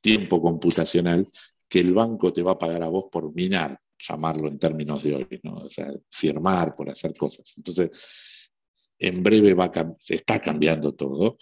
tiempo 0.00 0.40
computacional 0.40 1.26
que 1.68 1.80
el 1.80 1.92
banco 1.92 2.32
te 2.32 2.42
va 2.42 2.52
a 2.52 2.58
pagar 2.58 2.82
a 2.84 2.88
vos 2.88 3.06
por 3.10 3.34
minar, 3.34 3.78
llamarlo 3.98 4.48
en 4.48 4.58
términos 4.58 5.02
de 5.02 5.16
hoy, 5.16 5.40
¿no? 5.42 5.56
o 5.56 5.70
sea, 5.70 5.92
firmar 6.10 6.74
por 6.74 6.88
hacer 6.90 7.14
cosas. 7.14 7.52
Entonces, 7.56 7.90
en 8.98 9.22
breve 9.22 9.52
va 9.54 9.70
está 10.08 10.40
cambiando 10.40 10.94
todo, 10.94 11.38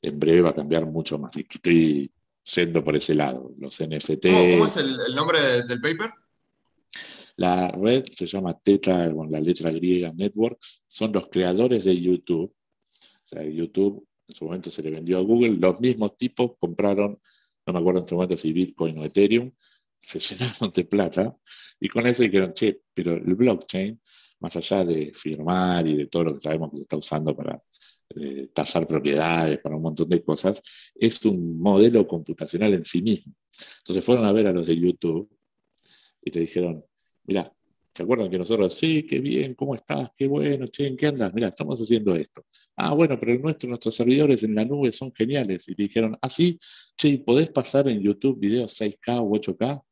en 0.00 0.18
breve 0.18 0.42
va 0.42 0.50
a 0.50 0.54
cambiar 0.54 0.86
mucho 0.86 1.18
más. 1.18 1.36
Estoy 1.36 2.10
yendo 2.54 2.82
por 2.84 2.96
ese 2.96 3.14
lado. 3.14 3.52
Los 3.58 3.80
NFT. 3.80 4.26
¿Cómo, 4.26 4.64
es 4.66 4.76
el, 4.76 5.14
nombre 5.14 5.38
del 5.66 5.80
paper? 5.80 6.10
La 7.36 7.70
red 7.70 8.04
se 8.14 8.26
llama 8.26 8.58
Teta, 8.58 9.12
con 9.12 9.30
la 9.30 9.40
letra 9.40 9.70
griega 9.70 10.12
Networks. 10.14 10.82
Son 10.86 11.12
los 11.12 11.28
creadores 11.28 11.84
de 11.84 12.00
YouTube. 12.00 12.54
O 13.00 13.28
sea, 13.28 13.44
YouTube 13.44 14.06
en 14.28 14.34
su 14.34 14.44
momento 14.44 14.70
se 14.70 14.82
le 14.82 14.90
vendió 14.90 15.18
a 15.18 15.22
Google. 15.22 15.56
Los 15.58 15.80
mismos 15.80 16.16
tipos 16.16 16.52
compraron, 16.58 17.20
no 17.66 17.72
me 17.72 17.78
acuerdo 17.78 18.00
en 18.00 18.08
su 18.08 18.14
momento 18.14 18.36
si 18.36 18.52
Bitcoin 18.52 18.98
o 18.98 19.04
Ethereum, 19.04 19.52
se 19.98 20.18
llenaron 20.20 20.72
de 20.72 20.84
plata 20.84 21.36
y 21.80 21.88
con 21.88 22.06
eso 22.06 22.22
dijeron, 22.22 22.52
che, 22.54 22.80
pero 22.94 23.14
el 23.14 23.34
blockchain, 23.34 24.00
más 24.40 24.56
allá 24.56 24.84
de 24.84 25.12
firmar 25.14 25.86
y 25.86 25.96
de 25.96 26.06
todo 26.06 26.24
lo 26.24 26.34
que 26.34 26.40
sabemos 26.40 26.70
que 26.70 26.76
se 26.76 26.82
está 26.82 26.96
usando 26.96 27.34
para 27.34 27.60
eh, 28.14 28.48
tasar 28.54 28.86
propiedades, 28.86 29.58
para 29.58 29.76
un 29.76 29.82
montón 29.82 30.08
de 30.08 30.22
cosas, 30.22 30.62
es 30.94 31.24
un 31.24 31.58
modelo 31.58 32.06
computacional 32.06 32.74
en 32.74 32.84
sí 32.84 33.02
mismo. 33.02 33.34
Entonces 33.78 34.04
fueron 34.04 34.24
a 34.26 34.32
ver 34.32 34.46
a 34.46 34.52
los 34.52 34.66
de 34.66 34.78
YouTube 34.78 35.28
y 36.22 36.30
te 36.30 36.40
dijeron, 36.40 36.84
mira, 37.24 37.52
¿se 37.94 38.02
acuerdan 38.02 38.30
que 38.30 38.38
nosotros, 38.38 38.74
sí, 38.74 39.04
qué 39.06 39.20
bien, 39.20 39.54
cómo 39.54 39.74
estás, 39.74 40.10
qué 40.16 40.26
bueno, 40.26 40.66
che, 40.66 40.86
¿en 40.86 40.96
qué 40.96 41.06
andas? 41.06 41.32
Mira, 41.34 41.48
estamos 41.48 41.80
haciendo 41.80 42.14
esto. 42.14 42.44
Ah, 42.76 42.92
bueno, 42.94 43.18
pero 43.18 43.38
nuestro, 43.38 43.68
nuestros 43.68 43.94
servidores 43.94 44.42
en 44.42 44.54
la 44.54 44.64
nube 44.64 44.92
son 44.92 45.12
geniales. 45.14 45.68
Y 45.68 45.74
te 45.74 45.84
dijeron, 45.84 46.16
ah, 46.20 46.28
sí, 46.28 46.58
che, 46.96 47.18
¿podés 47.18 47.50
pasar 47.50 47.88
en 47.88 48.00
YouTube 48.00 48.38
videos 48.38 48.78
6K 48.78 49.20
o 49.20 49.30
8K? 49.30 49.82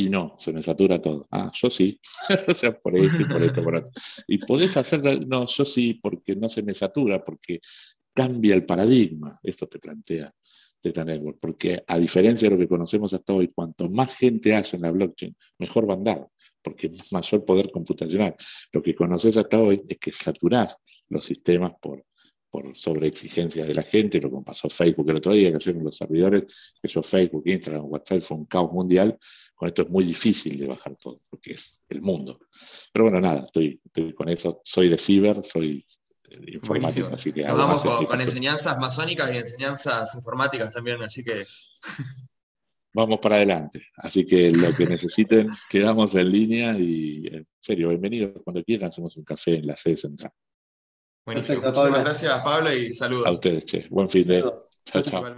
Y 0.00 0.08
no, 0.08 0.36
se 0.38 0.52
me 0.52 0.62
satura 0.62 1.02
todo. 1.02 1.26
Ah, 1.32 1.50
yo 1.52 1.68
sí. 1.68 2.00
o 2.46 2.54
sea, 2.54 2.78
por 2.78 2.96
esto 2.96 3.20
y 3.20 3.24
por 3.24 3.42
esto, 3.42 3.64
por 3.64 3.74
otro. 3.74 3.90
Y 4.28 4.38
podés 4.38 4.76
hacer, 4.76 5.26
no, 5.26 5.44
yo 5.44 5.64
sí, 5.64 5.94
porque 5.94 6.36
no 6.36 6.48
se 6.48 6.62
me 6.62 6.72
satura, 6.72 7.24
porque 7.24 7.58
cambia 8.14 8.54
el 8.54 8.64
paradigma. 8.64 9.40
Esto 9.42 9.66
te 9.66 9.80
plantea 9.80 10.32
Data 10.80 11.04
Network, 11.04 11.38
porque 11.40 11.82
a 11.84 11.98
diferencia 11.98 12.48
de 12.48 12.54
lo 12.54 12.60
que 12.60 12.68
conocemos 12.68 13.12
hasta 13.12 13.32
hoy, 13.32 13.48
cuanto 13.48 13.90
más 13.90 14.16
gente 14.16 14.54
hace 14.54 14.76
en 14.76 14.82
la 14.82 14.92
blockchain, 14.92 15.36
mejor 15.58 15.88
va 15.88 15.94
a 15.94 15.96
andar, 15.96 16.28
porque 16.62 16.86
es 16.86 17.12
mayor 17.12 17.44
poder 17.44 17.72
computacional. 17.72 18.36
Lo 18.72 18.80
que 18.80 18.94
conoces 18.94 19.36
hasta 19.36 19.58
hoy 19.58 19.82
es 19.88 19.98
que 19.98 20.12
saturás 20.12 20.78
los 21.08 21.24
sistemas 21.24 21.72
por, 21.82 22.04
por 22.48 22.76
sobreexigencias 22.76 23.66
de 23.66 23.74
la 23.74 23.82
gente, 23.82 24.20
lo 24.20 24.30
que 24.30 24.44
pasó 24.44 24.70
Facebook 24.70 25.10
el 25.10 25.16
otro 25.16 25.32
día, 25.32 25.50
que 25.50 25.56
hicieron 25.56 25.82
los 25.82 25.96
servidores, 25.96 26.44
que 26.80 26.86
yo 26.86 27.02
Facebook, 27.02 27.42
Instagram, 27.46 27.86
WhatsApp, 27.86 28.20
fue 28.20 28.36
un 28.36 28.44
caos 28.46 28.72
mundial, 28.72 29.18
con 29.58 29.66
esto 29.66 29.82
es 29.82 29.90
muy 29.90 30.04
difícil 30.04 30.56
de 30.56 30.68
bajar 30.68 30.96
todo, 30.96 31.18
porque 31.28 31.54
es 31.54 31.80
el 31.88 32.00
mundo. 32.00 32.38
Pero 32.92 33.06
bueno, 33.06 33.20
nada, 33.20 33.44
estoy, 33.44 33.80
con 34.14 34.28
eso. 34.28 34.60
Soy 34.64 34.88
de 34.88 34.96
ciber, 34.96 35.44
soy 35.44 35.84
de 36.22 36.52
informática, 36.52 37.10
así 37.12 37.32
que... 37.32 37.42
Nos 37.42 37.58
vamos 37.58 38.06
con, 38.06 38.20
enseñanzas 38.20 38.78
masónicas 38.78 39.32
y 39.32 39.38
enseñanzas 39.38 40.14
informáticas 40.14 40.72
también, 40.72 41.02
así 41.02 41.24
que... 41.24 41.44
Vamos 42.94 43.18
para 43.20 43.36
adelante. 43.36 43.84
Así 43.96 44.24
que 44.24 44.50
lo 44.50 44.72
que 44.72 44.86
necesiten, 44.86 45.48
quedamos 45.70 46.14
en 46.14 46.30
línea 46.30 46.76
y 46.78 47.26
en 47.26 47.46
serio, 47.60 47.88
bienvenidos 47.88 48.40
cuando 48.44 48.62
quieran, 48.62 48.88
hacemos 48.88 49.16
un 49.16 49.24
café 49.24 49.56
en 49.56 49.66
la 49.66 49.76
sede 49.76 49.96
central. 49.96 50.32
Buenísimo. 51.26 51.60
Muchísimas 51.62 52.00
gracias, 52.00 52.40
Pablo, 52.42 52.72
y 52.72 52.92
saludos. 52.92 53.26
A 53.26 53.30
ustedes, 53.32 53.64
che. 53.66 53.86
Buen 53.90 54.08
fin 54.08 54.26
de. 54.26 54.40
Chao, 54.84 55.02
chao. 55.02 55.34